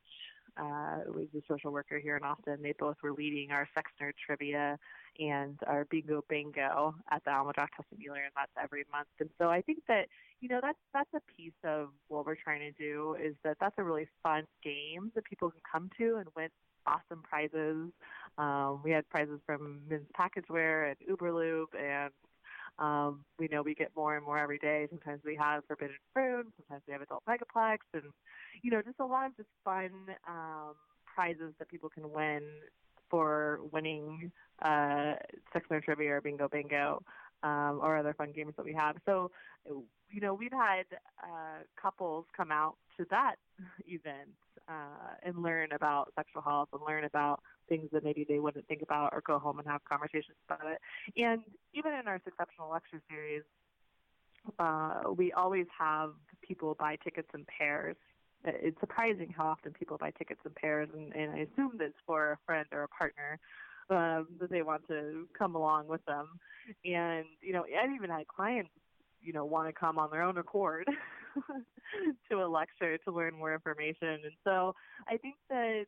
uh, 0.58 0.98
was 1.06 1.26
a 1.34 1.42
social 1.48 1.72
worker 1.72 1.98
here 1.98 2.16
in 2.16 2.24
Austin. 2.24 2.58
They 2.62 2.74
both 2.78 2.96
were 3.02 3.12
leading 3.12 3.50
our 3.50 3.68
sex 3.74 3.90
nerd 4.00 4.12
trivia 4.24 4.78
and 5.18 5.58
our 5.66 5.84
bingo 5.84 6.24
bingo 6.28 6.94
at 7.10 7.24
the 7.24 7.30
Alamo 7.30 7.52
Draft 7.52 7.74
House 7.76 7.86
Mueller, 7.96 8.22
and 8.22 8.32
that's 8.36 8.52
every 8.62 8.84
month. 8.92 9.08
And 9.20 9.30
so 9.38 9.48
I 9.48 9.62
think 9.62 9.80
that 9.88 10.06
you 10.40 10.48
know 10.48 10.60
that's 10.62 10.78
that's 10.92 11.12
a 11.14 11.20
piece 11.36 11.52
of 11.64 11.88
what 12.08 12.26
we're 12.26 12.36
trying 12.36 12.60
to 12.60 12.72
do 12.72 13.16
is 13.22 13.34
that 13.44 13.56
that's 13.60 13.74
a 13.78 13.84
really 13.84 14.08
fun 14.22 14.44
game 14.62 15.12
that 15.14 15.24
people 15.24 15.50
can 15.50 15.60
come 15.70 15.90
to 15.98 16.16
and 16.16 16.28
win 16.36 16.48
awesome 16.86 17.22
prizes. 17.22 17.90
Um, 18.38 18.80
we 18.84 18.90
had 18.90 19.08
prizes 19.08 19.40
from 19.46 19.80
Men's 19.88 20.06
Packagewear 20.18 20.94
and 20.94 21.18
Uberlube 21.18 21.74
and 21.78 22.10
um, 22.78 23.24
we 23.38 23.48
know 23.48 23.62
we 23.62 23.74
get 23.74 23.90
more 23.96 24.16
and 24.16 24.24
more 24.24 24.38
every 24.38 24.58
day. 24.58 24.86
Sometimes 24.90 25.20
we 25.24 25.36
have 25.36 25.64
forbidden 25.66 25.96
fruit, 26.12 26.46
sometimes 26.56 26.82
we 26.86 26.92
have 26.92 27.02
adult 27.02 27.22
megaplex, 27.28 27.78
and 27.94 28.04
you 28.62 28.70
know, 28.70 28.82
just 28.82 29.00
a 29.00 29.06
lot 29.06 29.26
of 29.26 29.36
just 29.36 29.48
fun 29.64 29.90
um, 30.28 30.74
prizes 31.14 31.52
that 31.58 31.68
people 31.68 31.88
can 31.88 32.10
win 32.12 32.42
for 33.10 33.60
winning 33.72 34.30
uh, 34.62 35.14
Sex 35.52 35.66
Trivia 35.84 36.16
or 36.16 36.20
Bingo 36.20 36.48
Bingo 36.48 37.02
um, 37.42 37.80
or 37.82 37.96
other 37.96 38.14
fun 38.14 38.32
games 38.34 38.54
that 38.56 38.64
we 38.64 38.72
have. 38.72 38.96
So, 39.06 39.30
you 40.10 40.20
know, 40.20 40.34
we've 40.34 40.52
had 40.52 40.84
uh, 41.22 41.62
couples 41.80 42.24
come 42.36 42.50
out 42.50 42.76
to 42.96 43.06
that 43.10 43.36
event 43.86 44.30
uh, 44.68 45.14
and 45.22 45.42
learn 45.42 45.72
about 45.72 46.12
sexual 46.16 46.42
health 46.42 46.68
and 46.72 46.82
learn 46.86 47.04
about 47.04 47.40
things 47.68 47.88
that 47.92 48.04
maybe 48.04 48.24
they 48.28 48.38
wouldn't 48.38 48.66
think 48.66 48.82
about 48.82 49.12
or 49.12 49.22
go 49.26 49.38
home 49.38 49.58
and 49.58 49.68
have 49.68 49.84
conversations 49.84 50.36
about 50.48 50.66
it. 50.66 50.78
And 51.16 51.42
even 51.74 51.92
in 51.92 52.08
our 52.08 52.16
Exceptional 52.16 52.70
Lecture 52.70 53.00
Series, 53.10 53.42
uh, 54.58 55.02
we 55.16 55.32
always 55.32 55.66
have 55.78 56.12
people 56.42 56.76
buy 56.78 56.96
tickets 57.04 57.28
in 57.34 57.44
pairs. 57.44 57.96
It's 58.44 58.78
surprising 58.80 59.34
how 59.36 59.46
often 59.46 59.72
people 59.72 59.98
buy 59.98 60.12
tickets 60.12 60.40
in 60.44 60.52
pairs, 60.52 60.88
and, 60.94 61.12
and 61.14 61.32
I 61.32 61.38
assume 61.38 61.72
that's 61.78 61.92
for 62.06 62.32
a 62.32 62.38
friend 62.46 62.66
or 62.72 62.84
a 62.84 62.88
partner 62.88 63.38
um, 63.90 64.28
that 64.40 64.50
they 64.50 64.62
want 64.62 64.86
to 64.88 65.26
come 65.36 65.54
along 65.54 65.88
with 65.88 66.04
them. 66.06 66.38
And 66.84 67.24
you 67.42 67.52
know, 67.52 67.64
I've 67.64 67.90
even 67.94 68.10
had 68.10 68.28
clients, 68.28 68.70
you 69.22 69.32
know, 69.32 69.44
want 69.44 69.68
to 69.68 69.72
come 69.72 69.98
on 69.98 70.10
their 70.10 70.22
own 70.22 70.38
accord 70.38 70.86
to 72.30 72.42
a 72.42 72.46
lecture 72.46 72.98
to 72.98 73.10
learn 73.10 73.34
more 73.34 73.52
information. 73.52 74.08
And 74.24 74.32
so 74.44 74.74
I 75.08 75.16
think 75.16 75.36
that 75.50 75.84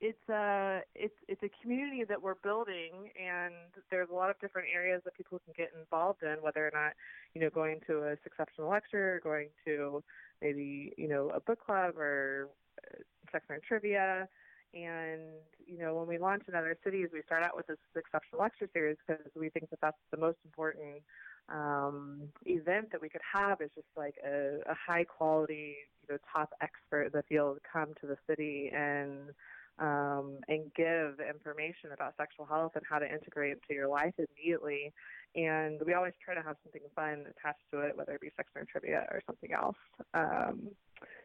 it's 0.00 0.28
a 0.28 0.80
it's 0.94 1.14
it's 1.26 1.42
a 1.42 1.50
community 1.60 2.04
that 2.04 2.22
we're 2.22 2.36
building, 2.42 3.10
and 3.20 3.52
there's 3.90 4.08
a 4.10 4.14
lot 4.14 4.30
of 4.30 4.38
different 4.40 4.68
areas 4.72 5.02
that 5.04 5.16
people 5.16 5.40
can 5.44 5.54
get 5.56 5.72
involved 5.78 6.22
in, 6.22 6.36
whether 6.40 6.64
or 6.64 6.70
not 6.72 6.92
you 7.34 7.40
know 7.40 7.50
going 7.50 7.80
to 7.86 8.04
a 8.04 8.12
exceptional 8.24 8.70
lecture, 8.70 9.16
or 9.16 9.20
going 9.20 9.48
to 9.66 10.02
maybe 10.40 10.92
you 10.96 11.08
know 11.08 11.30
a 11.34 11.40
book 11.40 11.58
club 11.64 11.96
or 11.96 12.48
uh, 12.84 13.38
and 13.50 13.62
trivia. 13.62 14.28
And 14.74 15.20
you 15.66 15.78
know, 15.78 15.94
when 15.96 16.06
we 16.06 16.18
launch 16.18 16.42
in 16.46 16.54
other 16.54 16.76
cities, 16.84 17.08
we 17.12 17.22
start 17.22 17.42
out 17.42 17.56
with 17.56 17.66
this 17.66 17.78
exceptional 17.96 18.42
lecture 18.42 18.68
series 18.72 18.96
because 19.06 19.24
we 19.34 19.48
think 19.48 19.70
that 19.70 19.80
that's 19.80 19.96
the 20.10 20.18
most 20.18 20.38
important 20.44 21.02
um, 21.48 22.28
event 22.44 22.90
that 22.92 23.00
we 23.00 23.08
could 23.08 23.22
have 23.32 23.60
is 23.60 23.70
just 23.74 23.86
like 23.96 24.16
a, 24.24 24.58
a 24.70 24.74
high 24.74 25.04
quality, 25.04 25.76
you 26.02 26.14
know, 26.14 26.18
top 26.32 26.50
expert 26.60 27.04
in 27.04 27.12
the 27.12 27.22
field 27.28 27.58
come 27.70 27.94
to 28.00 28.06
the 28.06 28.16
city 28.26 28.70
and 28.74 29.30
um, 29.78 30.38
and 30.48 30.72
give 30.74 31.20
information 31.20 31.92
about 31.94 32.14
sexual 32.16 32.44
health 32.46 32.72
and 32.74 32.84
how 32.88 32.98
to 32.98 33.06
integrate 33.06 33.52
it 33.52 33.60
into 33.62 33.78
your 33.78 33.88
life 33.88 34.14
immediately. 34.18 34.92
And 35.36 35.80
we 35.86 35.94
always 35.94 36.14
try 36.24 36.34
to 36.34 36.42
have 36.42 36.56
something 36.64 36.82
fun 36.96 37.26
attached 37.30 37.62
to 37.72 37.80
it, 37.80 37.96
whether 37.96 38.12
it 38.12 38.20
be 38.20 38.30
sex 38.36 38.48
or 38.56 38.64
trivia 38.64 39.06
or 39.10 39.22
something 39.26 39.52
else, 39.52 39.76
um, 40.14 40.68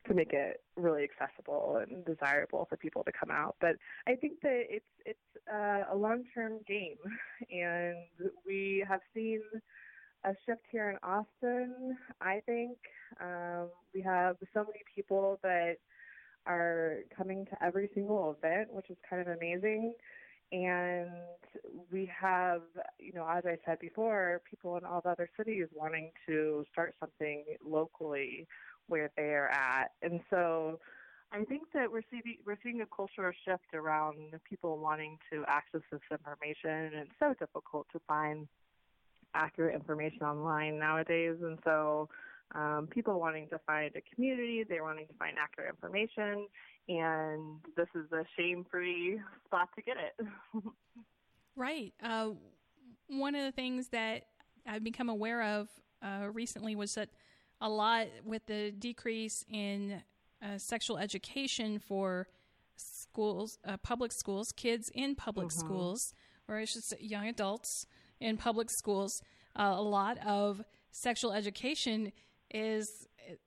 to 0.07 0.13
make 0.13 0.33
it 0.33 0.61
really 0.75 1.03
accessible 1.03 1.81
and 1.81 2.05
desirable 2.05 2.67
for 2.69 2.77
people 2.77 3.03
to 3.05 3.11
come 3.11 3.31
out. 3.31 3.55
But 3.59 3.77
I 4.07 4.15
think 4.15 4.41
that 4.41 4.65
it's 4.69 4.85
it's 5.05 5.19
uh, 5.51 5.91
a 5.91 5.95
long 5.95 6.23
term 6.35 6.59
game, 6.67 6.97
and 7.51 7.95
we 8.45 8.85
have 8.87 9.01
seen 9.15 9.41
a 10.23 10.33
shift 10.45 10.61
here 10.71 10.89
in 10.89 10.97
Austin. 11.03 11.97
I 12.21 12.41
think 12.45 12.77
um, 13.21 13.69
we 13.93 14.01
have 14.01 14.37
so 14.53 14.61
many 14.61 14.81
people 14.95 15.39
that 15.43 15.75
are 16.45 16.99
coming 17.15 17.45
to 17.45 17.63
every 17.63 17.89
single 17.93 18.35
event, 18.37 18.71
which 18.71 18.89
is 18.89 18.97
kind 19.09 19.21
of 19.21 19.35
amazing. 19.35 19.93
And 20.51 21.09
we 21.91 22.09
have, 22.21 22.61
you 22.99 23.13
know, 23.13 23.27
as 23.27 23.43
I 23.45 23.57
said 23.65 23.79
before, 23.79 24.41
people 24.49 24.77
in 24.77 24.85
all 24.85 25.01
the 25.01 25.09
other 25.09 25.29
cities 25.37 25.67
wanting 25.73 26.11
to 26.27 26.63
start 26.71 26.93
something 26.99 27.43
locally 27.65 28.47
where 28.87 29.09
they 29.17 29.23
are 29.23 29.49
at. 29.49 29.91
And 30.01 30.19
so 30.29 30.79
I 31.31 31.43
think 31.45 31.63
that 31.73 31.91
we're 31.91 32.03
seeing 32.11 32.37
we're 32.45 32.59
seeing 32.61 32.81
a 32.81 32.95
cultural 32.95 33.31
shift 33.45 33.73
around 33.73 34.17
people 34.47 34.77
wanting 34.77 35.17
to 35.31 35.43
access 35.47 35.81
this 35.91 36.01
information, 36.11 36.69
and 36.69 36.95
it's 36.95 37.19
so 37.19 37.33
difficult 37.39 37.87
to 37.93 37.99
find 38.07 38.47
accurate 39.33 39.75
information 39.75 40.21
online 40.21 40.79
nowadays. 40.79 41.35
And 41.41 41.57
so 41.63 42.09
um, 42.55 42.87
people 42.89 43.19
wanting 43.19 43.47
to 43.49 43.59
find 43.65 43.91
a 43.95 44.01
community, 44.13 44.63
they're 44.67 44.83
wanting 44.83 45.07
to 45.07 45.13
find 45.13 45.37
accurate 45.41 45.69
information, 45.69 46.47
and 46.87 47.59
this 47.75 47.87
is 47.95 48.11
a 48.11 48.23
shame-free 48.37 49.19
spot 49.45 49.69
to 49.75 49.81
get 49.81 49.95
it. 49.97 50.27
right. 51.55 51.93
Uh, 52.03 52.29
one 53.07 53.35
of 53.35 53.43
the 53.43 53.51
things 53.51 53.89
that 53.89 54.27
I've 54.67 54.83
become 54.83 55.09
aware 55.09 55.41
of 55.41 55.69
uh, 56.01 56.27
recently 56.31 56.75
was 56.75 56.93
that 56.95 57.09
a 57.61 57.69
lot 57.69 58.07
with 58.25 58.45
the 58.45 58.71
decrease 58.71 59.45
in 59.49 60.03
uh, 60.43 60.57
sexual 60.57 60.97
education 60.97 61.79
for 61.79 62.27
schools, 62.75 63.57
uh, 63.65 63.77
public 63.77 64.11
schools, 64.11 64.51
kids 64.51 64.91
in 64.93 65.15
public 65.15 65.47
mm-hmm. 65.47 65.59
schools, 65.59 66.13
or 66.47 66.57
I 66.57 66.65
should 66.65 66.83
say 66.83 66.97
young 66.99 67.27
adults 67.27 67.87
in 68.23 68.37
public 68.37 68.69
schools, 68.71 69.21
uh, 69.55 69.73
a 69.75 69.81
lot 69.81 70.17
of 70.25 70.63
sexual 70.91 71.33
education 71.33 72.11
is 72.51 72.87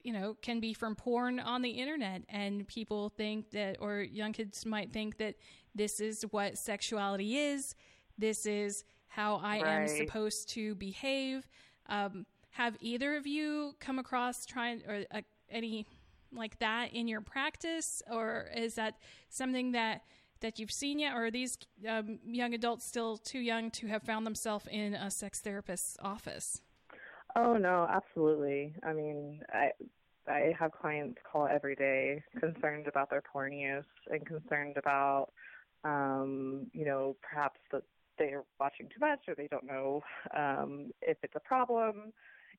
you 0.03 0.13
know 0.13 0.37
can 0.43 0.59
be 0.61 0.73
from 0.73 0.95
porn 0.95 1.41
on 1.41 1.63
the 1.63 1.71
internet. 1.71 2.23
And 2.29 2.69
people 2.69 3.11
think 3.17 3.51
that 3.51 3.77
or 3.81 4.03
young 4.03 4.33
kids 4.33 4.65
might 4.67 4.93
think 4.93 5.19
that 5.19 5.35
this 5.75 6.01
is 6.01 6.23
what 6.31 6.57
sexuality 6.59 7.37
is. 7.37 7.75
This 8.19 8.47
is 8.47 8.85
how 9.09 9.37
i 9.37 9.63
right. 9.63 9.67
am 9.67 9.89
supposed 9.89 10.49
to 10.51 10.75
behave. 10.75 11.49
Um, 11.89 12.27
have 12.51 12.77
either 12.81 13.17
of 13.17 13.27
you 13.27 13.75
come 13.81 13.99
across 13.99 14.45
trying 14.47 14.83
or 14.87 15.05
uh, 15.11 15.21
any 15.51 15.87
like 16.33 16.59
that 16.59 16.93
in 16.93 17.09
your 17.09 17.21
practice? 17.21 18.03
Or 18.11 18.49
is 18.55 18.75
that 18.75 18.95
something 19.31 19.73
that 19.73 20.03
that 20.41 20.59
you've 20.59 20.73
seen 20.73 20.99
yet 20.99 21.15
or 21.15 21.27
are 21.27 21.31
these 21.31 21.59
um, 21.89 22.19
young 22.27 22.55
adults 22.55 22.85
still 22.85 23.17
too 23.17 23.39
young 23.41 23.71
to 23.71 23.87
have 23.87 24.03
found 24.03 24.27
themselves 24.27 24.67
in 24.71 24.95
a 24.95 25.11
sex 25.11 25.41
therapist's 25.41 25.97
office 26.03 26.61
Oh 27.37 27.59
no, 27.59 27.87
absolutely. 27.91 28.75
I 28.83 28.95
mean, 28.95 29.41
I 29.53 29.71
I 30.27 30.55
have 30.59 30.73
clients 30.73 31.19
call 31.31 31.47
every 31.47 31.77
day 31.77 32.23
concerned 32.41 32.89
about 32.89 33.11
their 33.11 33.23
porn 33.23 33.53
use 33.53 33.85
and 34.11 34.25
concerned 34.25 34.79
about 34.79 35.29
um, 35.85 36.67
you 36.73 36.85
know, 36.87 37.15
perhaps 37.23 37.61
that 37.71 37.83
they're 38.19 38.45
watching 38.59 38.89
too 38.89 38.99
much 39.01 39.21
or 39.29 39.35
they 39.35 39.49
don't 39.49 39.67
know 39.67 40.03
um, 40.37 40.91
if 41.03 41.19
it's 41.23 41.37
a 41.37 41.41
problem. 41.41 42.13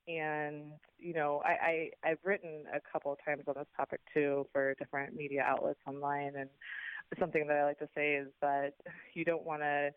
And 0.08 0.74
you 1.00 1.14
know, 1.14 1.42
I, 1.44 1.90
I 2.06 2.10
I've 2.12 2.20
written 2.24 2.66
a 2.72 2.80
couple 2.80 3.12
of 3.12 3.18
times 3.26 3.46
on 3.48 3.56
this 3.58 3.68
topic 3.76 4.02
too 4.14 4.46
for 4.54 4.76
different 4.76 5.16
media 5.16 5.42
outlets 5.42 5.80
online, 5.88 6.36
and 6.38 6.50
something 7.20 7.47
that 7.47 7.58
I 7.58 7.64
like 7.64 7.80
to 7.80 7.89
say 7.95 8.16
is 8.16 8.28
that 8.41 8.74
you 9.14 9.26
don't 9.26 9.45
want 9.45 9.62
to 9.62 9.91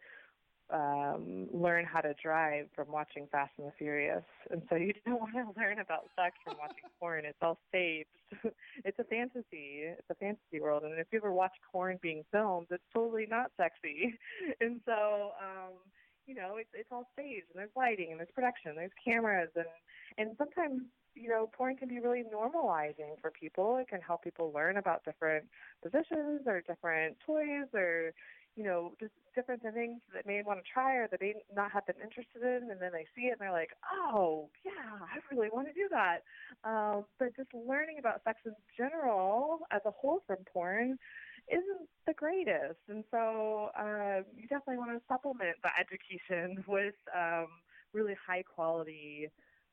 um, 0.72 1.48
learn 1.52 1.84
how 1.84 2.00
to 2.00 2.14
drive 2.22 2.66
from 2.74 2.92
watching 2.92 3.26
Fast 3.32 3.50
and 3.58 3.66
the 3.66 3.72
Furious, 3.76 4.24
and 4.50 4.62
so 4.68 4.76
you 4.76 4.92
don't 5.06 5.20
want 5.20 5.34
to 5.34 5.60
learn 5.60 5.80
about 5.80 6.04
sex 6.16 6.36
from 6.44 6.54
watching 6.58 6.84
porn. 7.00 7.24
It's 7.24 7.38
all 7.42 7.58
staged. 7.68 8.08
it's 8.84 8.98
a 8.98 9.04
fantasy. 9.04 9.82
It's 9.82 10.10
a 10.10 10.14
fantasy 10.14 10.60
world, 10.60 10.84
and 10.84 10.98
if 10.98 11.08
you 11.12 11.18
ever 11.18 11.32
watch 11.32 11.52
porn 11.72 11.98
being 12.02 12.24
filmed, 12.30 12.68
it's 12.70 12.82
totally 12.94 13.26
not 13.28 13.50
sexy. 13.56 14.18
And 14.60 14.80
so, 14.86 15.32
um, 15.40 15.74
you 16.30 16.36
know, 16.36 16.56
it's 16.58 16.70
it's 16.72 16.88
all 16.92 17.10
staged, 17.12 17.46
and 17.52 17.58
there's 17.58 17.74
lighting, 17.74 18.12
and 18.12 18.20
there's 18.20 18.30
production, 18.32 18.76
there's 18.76 18.94
cameras, 19.04 19.50
and 19.56 19.66
and 20.16 20.36
sometimes 20.38 20.82
you 21.16 21.28
know, 21.28 21.50
porn 21.52 21.76
can 21.76 21.88
be 21.88 21.98
really 21.98 22.22
normalizing 22.22 23.18
for 23.20 23.32
people. 23.32 23.78
It 23.78 23.88
can 23.88 24.00
help 24.00 24.22
people 24.22 24.52
learn 24.54 24.76
about 24.76 25.04
different 25.04 25.44
positions 25.82 26.42
or 26.46 26.60
different 26.60 27.16
toys 27.26 27.66
or 27.74 28.12
you 28.56 28.64
know, 28.64 28.92
just 28.98 29.12
different 29.34 29.62
things 29.62 30.00
that 30.12 30.24
they 30.26 30.36
may 30.36 30.42
want 30.42 30.58
to 30.58 30.64
try 30.72 30.96
or 30.96 31.08
that 31.08 31.20
they 31.20 31.34
not 31.54 31.70
have 31.70 31.86
been 31.86 31.96
interested 32.02 32.42
in, 32.42 32.70
and 32.70 32.80
then 32.80 32.90
they 32.92 33.06
see 33.14 33.28
it 33.28 33.32
and 33.32 33.40
they're 33.40 33.52
like, 33.52 33.70
oh, 33.92 34.48
yeah, 34.64 34.98
I 35.00 35.34
really 35.34 35.48
want 35.52 35.68
to 35.68 35.72
do 35.72 35.88
that. 35.90 36.24
Um, 36.64 37.04
but 37.18 37.34
just 37.36 37.48
learning 37.54 37.98
about 37.98 38.22
sex 38.24 38.40
in 38.44 38.54
general 38.76 39.60
as 39.70 39.80
a 39.86 39.90
whole 39.90 40.22
from 40.26 40.38
porn 40.52 40.98
isn't 41.50 41.88
the 42.06 42.14
greatest. 42.14 42.80
And 42.88 43.04
so 43.10 43.70
uh, 43.78 44.22
you 44.36 44.46
definitely 44.48 44.78
want 44.78 44.92
to 44.92 45.02
supplement 45.08 45.56
the 45.62 45.70
education 45.78 46.64
with 46.68 46.94
um, 47.14 47.48
really 47.92 48.14
high 48.26 48.42
quality 48.42 49.28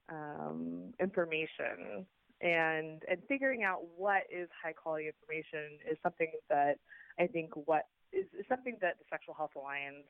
um, 0.09 0.93
information. 0.99 2.05
And 2.39 3.01
and 3.09 3.19
figuring 3.27 3.63
out 3.63 3.79
what 3.97 4.23
is 4.29 4.47
high 4.63 4.73
quality 4.73 5.09
information 5.09 5.81
is 5.89 5.97
something 6.03 6.31
that 6.49 6.77
I 7.19 7.25
think 7.25 7.49
what 7.65 7.87
is, 8.13 8.25
is 8.37 8.45
something 8.47 8.77
that 8.81 8.99
the 8.99 9.05
Sexual 9.09 9.33
Health 9.33 9.55
Alliance 9.55 10.05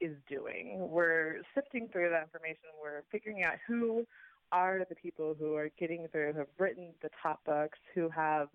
is 0.00 0.16
doing. 0.28 0.78
We're 0.90 1.42
sifting 1.54 1.88
through 1.92 2.10
that 2.10 2.22
information. 2.24 2.74
We're 2.82 3.02
figuring 3.12 3.44
out 3.44 3.54
who 3.68 4.04
are 4.50 4.84
the 4.88 4.96
people 4.96 5.36
who 5.38 5.54
are 5.54 5.70
getting 5.78 6.08
through, 6.10 6.32
who 6.32 6.38
have 6.40 6.48
written 6.58 6.88
the 7.02 7.10
top 7.22 7.38
books, 7.44 7.78
who 7.94 8.08
have 8.08 8.48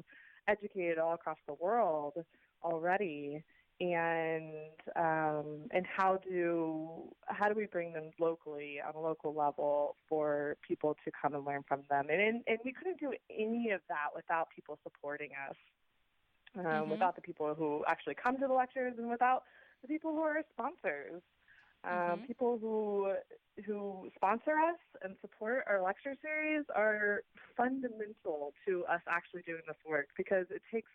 educated 0.47 0.97
all 0.97 1.13
across 1.13 1.37
the 1.47 1.53
world 1.53 2.13
already, 2.65 3.43
and 3.79 4.53
um, 4.95 5.67
and 5.71 5.85
how 5.85 6.19
do 6.27 7.13
how 7.27 7.49
do 7.49 7.55
we 7.55 7.65
bring 7.65 7.93
them 7.93 8.11
locally 8.19 8.77
on 8.85 8.95
a 8.95 8.99
local 8.99 9.33
level 9.33 9.95
for 10.07 10.57
people 10.67 10.95
to 11.05 11.11
come 11.21 11.35
and 11.35 11.45
learn 11.45 11.63
from 11.67 11.81
them? 11.89 12.07
And 12.09 12.21
and, 12.21 12.41
and 12.47 12.57
we 12.65 12.73
couldn't 12.73 12.99
do 12.99 13.13
any 13.29 13.71
of 13.71 13.81
that 13.89 14.15
without 14.15 14.47
people 14.55 14.79
supporting 14.83 15.29
us 15.49 15.55
um, 16.57 16.65
mm-hmm. 16.65 16.91
without 16.91 17.15
the 17.15 17.21
people 17.21 17.53
who 17.53 17.83
actually 17.87 18.15
come 18.15 18.37
to 18.39 18.47
the 18.47 18.53
lectures, 18.53 18.93
and 18.97 19.09
without 19.09 19.43
the 19.81 19.87
people 19.87 20.11
who 20.11 20.21
are 20.21 20.41
sponsors. 20.53 21.21
Um, 21.83 21.91
mm-hmm. 21.91 22.25
People 22.25 22.57
who 22.59 23.13
who 23.65 24.09
sponsor 24.15 24.51
us 24.51 24.79
and 25.01 25.15
support 25.21 25.63
our 25.67 25.81
lecture 25.81 26.15
series 26.21 26.65
are 26.75 27.21
fundamental 27.55 28.53
to 28.67 28.83
us 28.85 29.01
actually 29.07 29.43
doing 29.45 29.61
this 29.67 29.77
work 29.87 30.07
because 30.17 30.45
it 30.49 30.61
takes 30.73 30.91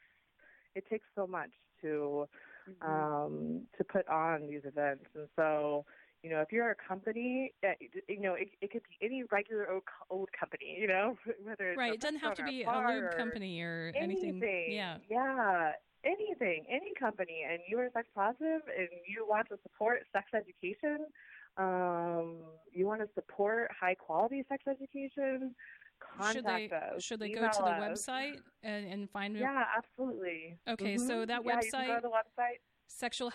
it 0.75 0.85
takes 0.89 1.07
so 1.15 1.27
much 1.27 1.51
to 1.83 2.27
mm-hmm. 2.69 2.91
um, 2.91 3.63
to 3.77 3.85
put 3.85 4.07
on 4.09 4.47
these 4.47 4.63
events, 4.65 5.05
and 5.15 5.29
so 5.37 5.85
you 6.23 6.29
know, 6.29 6.41
if 6.41 6.53
you're 6.53 6.71
a 6.71 6.75
company, 6.75 7.53
uh, 7.65 7.69
you 8.07 8.21
know, 8.21 8.35
it, 8.35 8.51
it 8.61 8.71
could 8.71 8.83
be 8.83 9.07
any 9.07 9.25
regular 9.33 9.71
old, 9.71 9.83
old 10.11 10.29
company, 10.39 10.77
you 10.79 10.87
know, 10.87 11.17
whether 11.43 11.71
it's 11.71 11.79
right. 11.79 11.95
It 11.95 12.01
doesn't 12.01 12.21
have 12.21 12.35
to 12.35 12.45
be 12.45 12.63
a 12.63 12.71
lube 12.71 13.17
company 13.17 13.63
or 13.63 13.93
anything. 13.97 14.29
anything. 14.29 14.67
Yeah, 14.73 14.99
yeah, 15.09 15.73
anything, 16.05 16.65
any 16.69 16.93
company, 16.99 17.45
and 17.49 17.61
you 17.69 17.79
are 17.79 17.89
sex 17.95 18.07
positive 18.15 18.63
and 18.77 18.89
you 19.07 19.27
want 19.27 19.49
to 19.49 19.57
support 19.63 20.01
sex 20.13 20.27
education, 20.35 21.07
um, 21.57 22.37
you 22.73 22.87
want 22.87 23.01
to 23.01 23.09
support 23.15 23.71
high 23.79 23.95
quality 23.95 24.45
sex 24.49 24.65
education. 24.69 25.55
Should 26.33 26.45
they 26.45 26.69
us. 26.71 27.03
should 27.03 27.21
they 27.21 27.31
go 27.31 27.43
to 27.43 27.59
the 27.59 27.65
us. 27.65 28.07
website 28.07 28.39
and, 28.63 28.87
and 28.87 29.11
find 29.11 29.37
Yeah, 29.37 29.65
absolutely. 29.77 30.59
Okay, 30.69 30.97
so 30.99 31.25
Mhm. 31.25 31.27
that 31.29 31.45
yeah, 31.45 31.61
You 31.61 31.71
can 31.71 31.71
go 31.71 31.79
website- 31.79 31.97
to 31.97 32.03
the 32.03 32.43
website. 32.43 32.59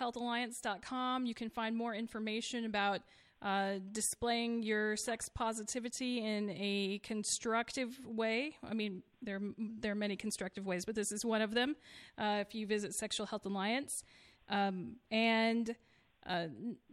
sexualhealthalliance.com. 0.06 1.26
You 1.26 1.34
can 1.34 1.48
find 1.50 1.76
more 1.76 1.94
information 1.94 2.64
about 2.64 3.00
uh, 3.42 3.74
displaying 3.92 4.62
your 4.62 4.96
sex 4.96 5.28
positivity 5.28 6.24
in 6.24 6.48
a 6.50 6.98
constructive 7.02 8.04
way. 8.06 8.56
I 8.64 8.72
mean, 8.72 9.02
there 9.20 9.40
there 9.58 9.92
are 9.92 9.96
many 9.96 10.16
constructive 10.16 10.64
ways, 10.66 10.86
but 10.86 10.94
this 10.94 11.12
is 11.12 11.22
one 11.24 11.42
of 11.42 11.52
them. 11.52 11.76
Uh, 12.16 12.38
if 12.46 12.54
you 12.54 12.66
visit 12.66 12.94
Sexual 12.94 13.26
Health 13.26 13.44
Alliance, 13.44 14.02
um, 14.48 14.96
and 15.10 15.76
uh, 16.24 16.46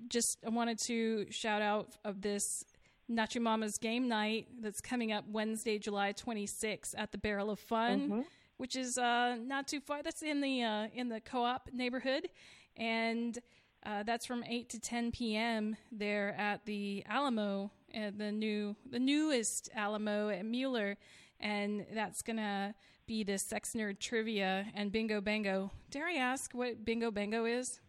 just 0.10 0.38
I 0.46 0.50
wanted 0.50 0.80
to 0.80 1.32
shout 1.32 1.62
out 1.62 1.96
of 2.04 2.22
this 2.22 2.66
Nacho 3.12 3.42
Mama's 3.42 3.78
game 3.78 4.08
night 4.08 4.48
that's 4.62 4.82
coming 4.82 5.12
up 5.12 5.26
Wednesday, 5.28 5.78
July 5.78 6.14
26th 6.14 6.96
at 6.98 7.12
the 7.12 7.18
Barrel 7.18 7.50
of 7.50 7.60
Fun 7.60 8.10
Mhm. 8.10 8.26
which 8.58 8.76
is 8.76 8.98
uh, 8.98 9.36
not 9.42 9.68
too 9.68 9.80
far. 9.82 10.02
That's 10.04 10.22
in 10.24 10.42
the 10.42 10.64
uh, 10.64 10.88
in 10.94 11.10
the 11.10 11.20
co-op 11.20 11.70
neighborhood, 11.74 12.30
and 12.78 13.38
uh, 13.86 14.04
that's 14.04 14.26
from 14.26 14.44
eight 14.46 14.70
to 14.70 14.80
ten 14.80 15.12
p.m. 15.12 15.76
there 15.92 16.34
at 16.38 16.66
the 16.66 17.04
Alamo, 17.08 17.72
uh, 17.96 18.12
the 18.16 18.32
new 18.32 18.76
the 18.90 19.00
newest 19.00 19.70
Alamo 19.76 20.30
at 20.30 20.46
Mueller, 20.46 20.98
and 21.40 21.86
that's 21.94 22.22
gonna 22.22 22.74
be 23.06 23.24
the 23.24 23.38
sex 23.38 23.74
nerd 23.74 24.00
trivia 24.00 24.66
and 24.74 24.92
bingo 24.94 25.20
bango. 25.20 25.72
Dare 25.92 26.08
I 26.08 26.14
ask 26.14 26.54
what 26.54 26.86
bingo 26.86 27.12
bango 27.12 27.44
is? 27.44 27.82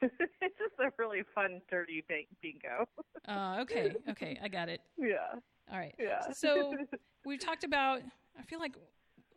it's 0.00 0.12
a 0.82 0.92
really 0.98 1.22
fun, 1.34 1.60
dirty 1.70 2.04
bingo. 2.42 2.86
Uh, 3.26 3.58
okay, 3.62 3.94
okay, 4.10 4.38
I 4.42 4.48
got 4.48 4.68
it. 4.68 4.80
yeah, 4.98 5.16
All 5.70 5.78
right. 5.78 5.94
yeah. 5.98 6.30
So 6.32 6.74
we've 7.24 7.40
talked 7.40 7.64
about. 7.64 8.02
I 8.38 8.42
feel 8.42 8.58
like 8.58 8.74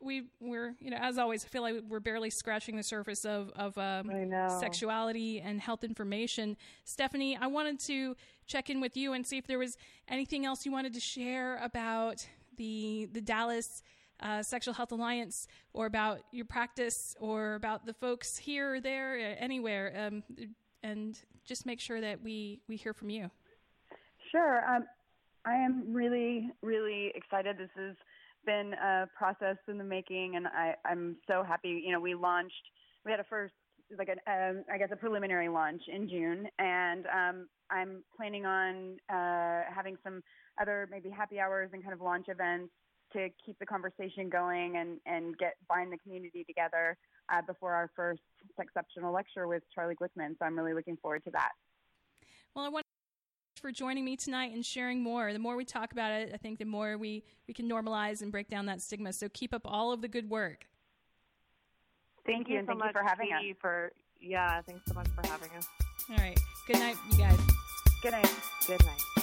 we 0.01 0.23
we're 0.39 0.75
you 0.79 0.91
know 0.91 0.97
as 0.97 1.17
always. 1.17 1.43
I 1.43 1.47
feel 1.47 1.61
like 1.61 1.75
we're 1.87 1.99
barely 1.99 2.29
scratching 2.29 2.75
the 2.75 2.83
surface 2.83 3.25
of 3.25 3.51
of 3.55 3.77
um, 3.77 4.11
sexuality 4.59 5.41
and 5.41 5.59
health 5.59 5.83
information. 5.83 6.57
Stephanie, 6.83 7.37
I 7.39 7.47
wanted 7.47 7.79
to 7.81 8.15
check 8.47 8.69
in 8.69 8.81
with 8.81 8.95
you 8.95 9.13
and 9.13 9.25
see 9.25 9.37
if 9.37 9.47
there 9.47 9.59
was 9.59 9.77
anything 10.07 10.45
else 10.45 10.65
you 10.65 10.71
wanted 10.71 10.93
to 10.93 10.99
share 10.99 11.57
about 11.57 12.25
the 12.57 13.09
the 13.11 13.21
Dallas 13.21 13.81
uh, 14.19 14.41
Sexual 14.41 14.73
Health 14.73 14.91
Alliance, 14.91 15.47
or 15.73 15.85
about 15.85 16.21
your 16.31 16.45
practice, 16.45 17.15
or 17.19 17.55
about 17.55 17.85
the 17.85 17.93
folks 17.93 18.37
here 18.37 18.75
or 18.75 18.79
there, 18.79 19.35
anywhere, 19.39 19.93
um, 19.97 20.23
and 20.83 21.19
just 21.45 21.65
make 21.65 21.79
sure 21.79 22.01
that 22.01 22.21
we 22.21 22.61
we 22.67 22.75
hear 22.75 22.93
from 22.93 23.09
you. 23.09 23.29
Sure. 24.31 24.63
Um, 24.69 24.85
I 25.45 25.55
am 25.55 25.93
really, 25.93 26.49
really 26.61 27.11
excited. 27.15 27.57
This 27.57 27.69
has 27.77 27.95
been 28.45 28.73
a 28.73 29.07
process 29.17 29.57
in 29.67 29.77
the 29.77 29.83
making, 29.83 30.35
and 30.35 30.47
I, 30.47 30.73
I'm 30.85 31.17
so 31.27 31.43
happy. 31.43 31.81
You 31.85 31.91
know, 31.91 31.99
we 31.99 32.15
launched, 32.15 32.53
we 33.05 33.11
had 33.11 33.19
a 33.19 33.23
first, 33.23 33.53
like, 33.97 34.09
an, 34.09 34.17
um, 34.27 34.63
I 34.71 34.77
guess, 34.77 34.89
a 34.91 34.95
preliminary 34.95 35.49
launch 35.49 35.81
in 35.87 36.09
June, 36.09 36.47
and 36.57 37.05
um, 37.05 37.47
I'm 37.69 38.03
planning 38.15 38.45
on 38.45 38.97
uh, 39.09 39.61
having 39.73 39.97
some 40.03 40.21
other 40.59 40.87
maybe 40.91 41.09
happy 41.09 41.39
hours 41.39 41.69
and 41.73 41.83
kind 41.83 41.93
of 41.93 42.01
launch 42.01 42.25
events 42.27 42.71
to 43.13 43.29
keep 43.45 43.57
the 43.59 43.65
conversation 43.65 44.29
going 44.29 44.77
and, 44.77 44.99
and 45.05 45.37
get 45.37 45.53
bind 45.69 45.91
the 45.91 45.97
community 45.99 46.43
together 46.43 46.97
uh, 47.31 47.41
before 47.45 47.73
our 47.73 47.89
first 47.95 48.21
exceptional 48.59 49.13
lecture 49.13 49.47
with 49.47 49.63
Charlie 49.73 49.95
Glickman. 49.95 50.37
So 50.39 50.45
I'm 50.45 50.57
really 50.57 50.73
looking 50.73 50.97
forward 50.97 51.23
to 51.25 51.31
that. 51.31 51.51
Well, 52.55 52.65
I 52.65 52.69
want 52.69 52.83
to 52.83 53.61
for 53.61 53.71
joining 53.71 54.05
me 54.05 54.15
tonight 54.15 54.53
and 54.53 54.65
sharing 54.65 55.01
more. 55.01 55.33
The 55.33 55.39
more 55.39 55.55
we 55.55 55.65
talk 55.65 55.91
about 55.91 56.11
it, 56.11 56.31
I 56.33 56.37
think 56.37 56.59
the 56.59 56.65
more 56.65 56.97
we, 56.97 57.23
we 57.47 57.53
can 57.53 57.67
normalize 57.69 58.21
and 58.21 58.31
break 58.31 58.49
down 58.49 58.67
that 58.67 58.81
stigma. 58.81 59.11
So 59.13 59.27
keep 59.29 59.53
up 59.53 59.63
all 59.65 59.91
of 59.91 60.01
the 60.01 60.07
good 60.07 60.29
work. 60.29 60.67
Thank, 62.25 62.49
you, 62.49 62.57
and 62.59 62.65
so 62.65 62.71
thank 62.71 62.79
much, 62.79 62.87
you 62.89 63.01
for 63.01 63.07
having 63.07 63.27
Katie, 63.27 63.51
us. 63.51 63.57
For 63.61 63.91
yeah, 64.21 64.61
thanks 64.61 64.81
so 64.87 64.93
much 64.93 65.07
for 65.09 65.27
having 65.27 65.49
us. 65.57 65.67
All 66.09 66.17
right. 66.17 66.39
Good 66.67 66.79
night, 66.79 66.95
you 67.11 67.17
guys. 67.17 67.39
Good 68.01 68.11
night. 68.11 68.31
Good 68.67 68.85
night. 68.85 69.14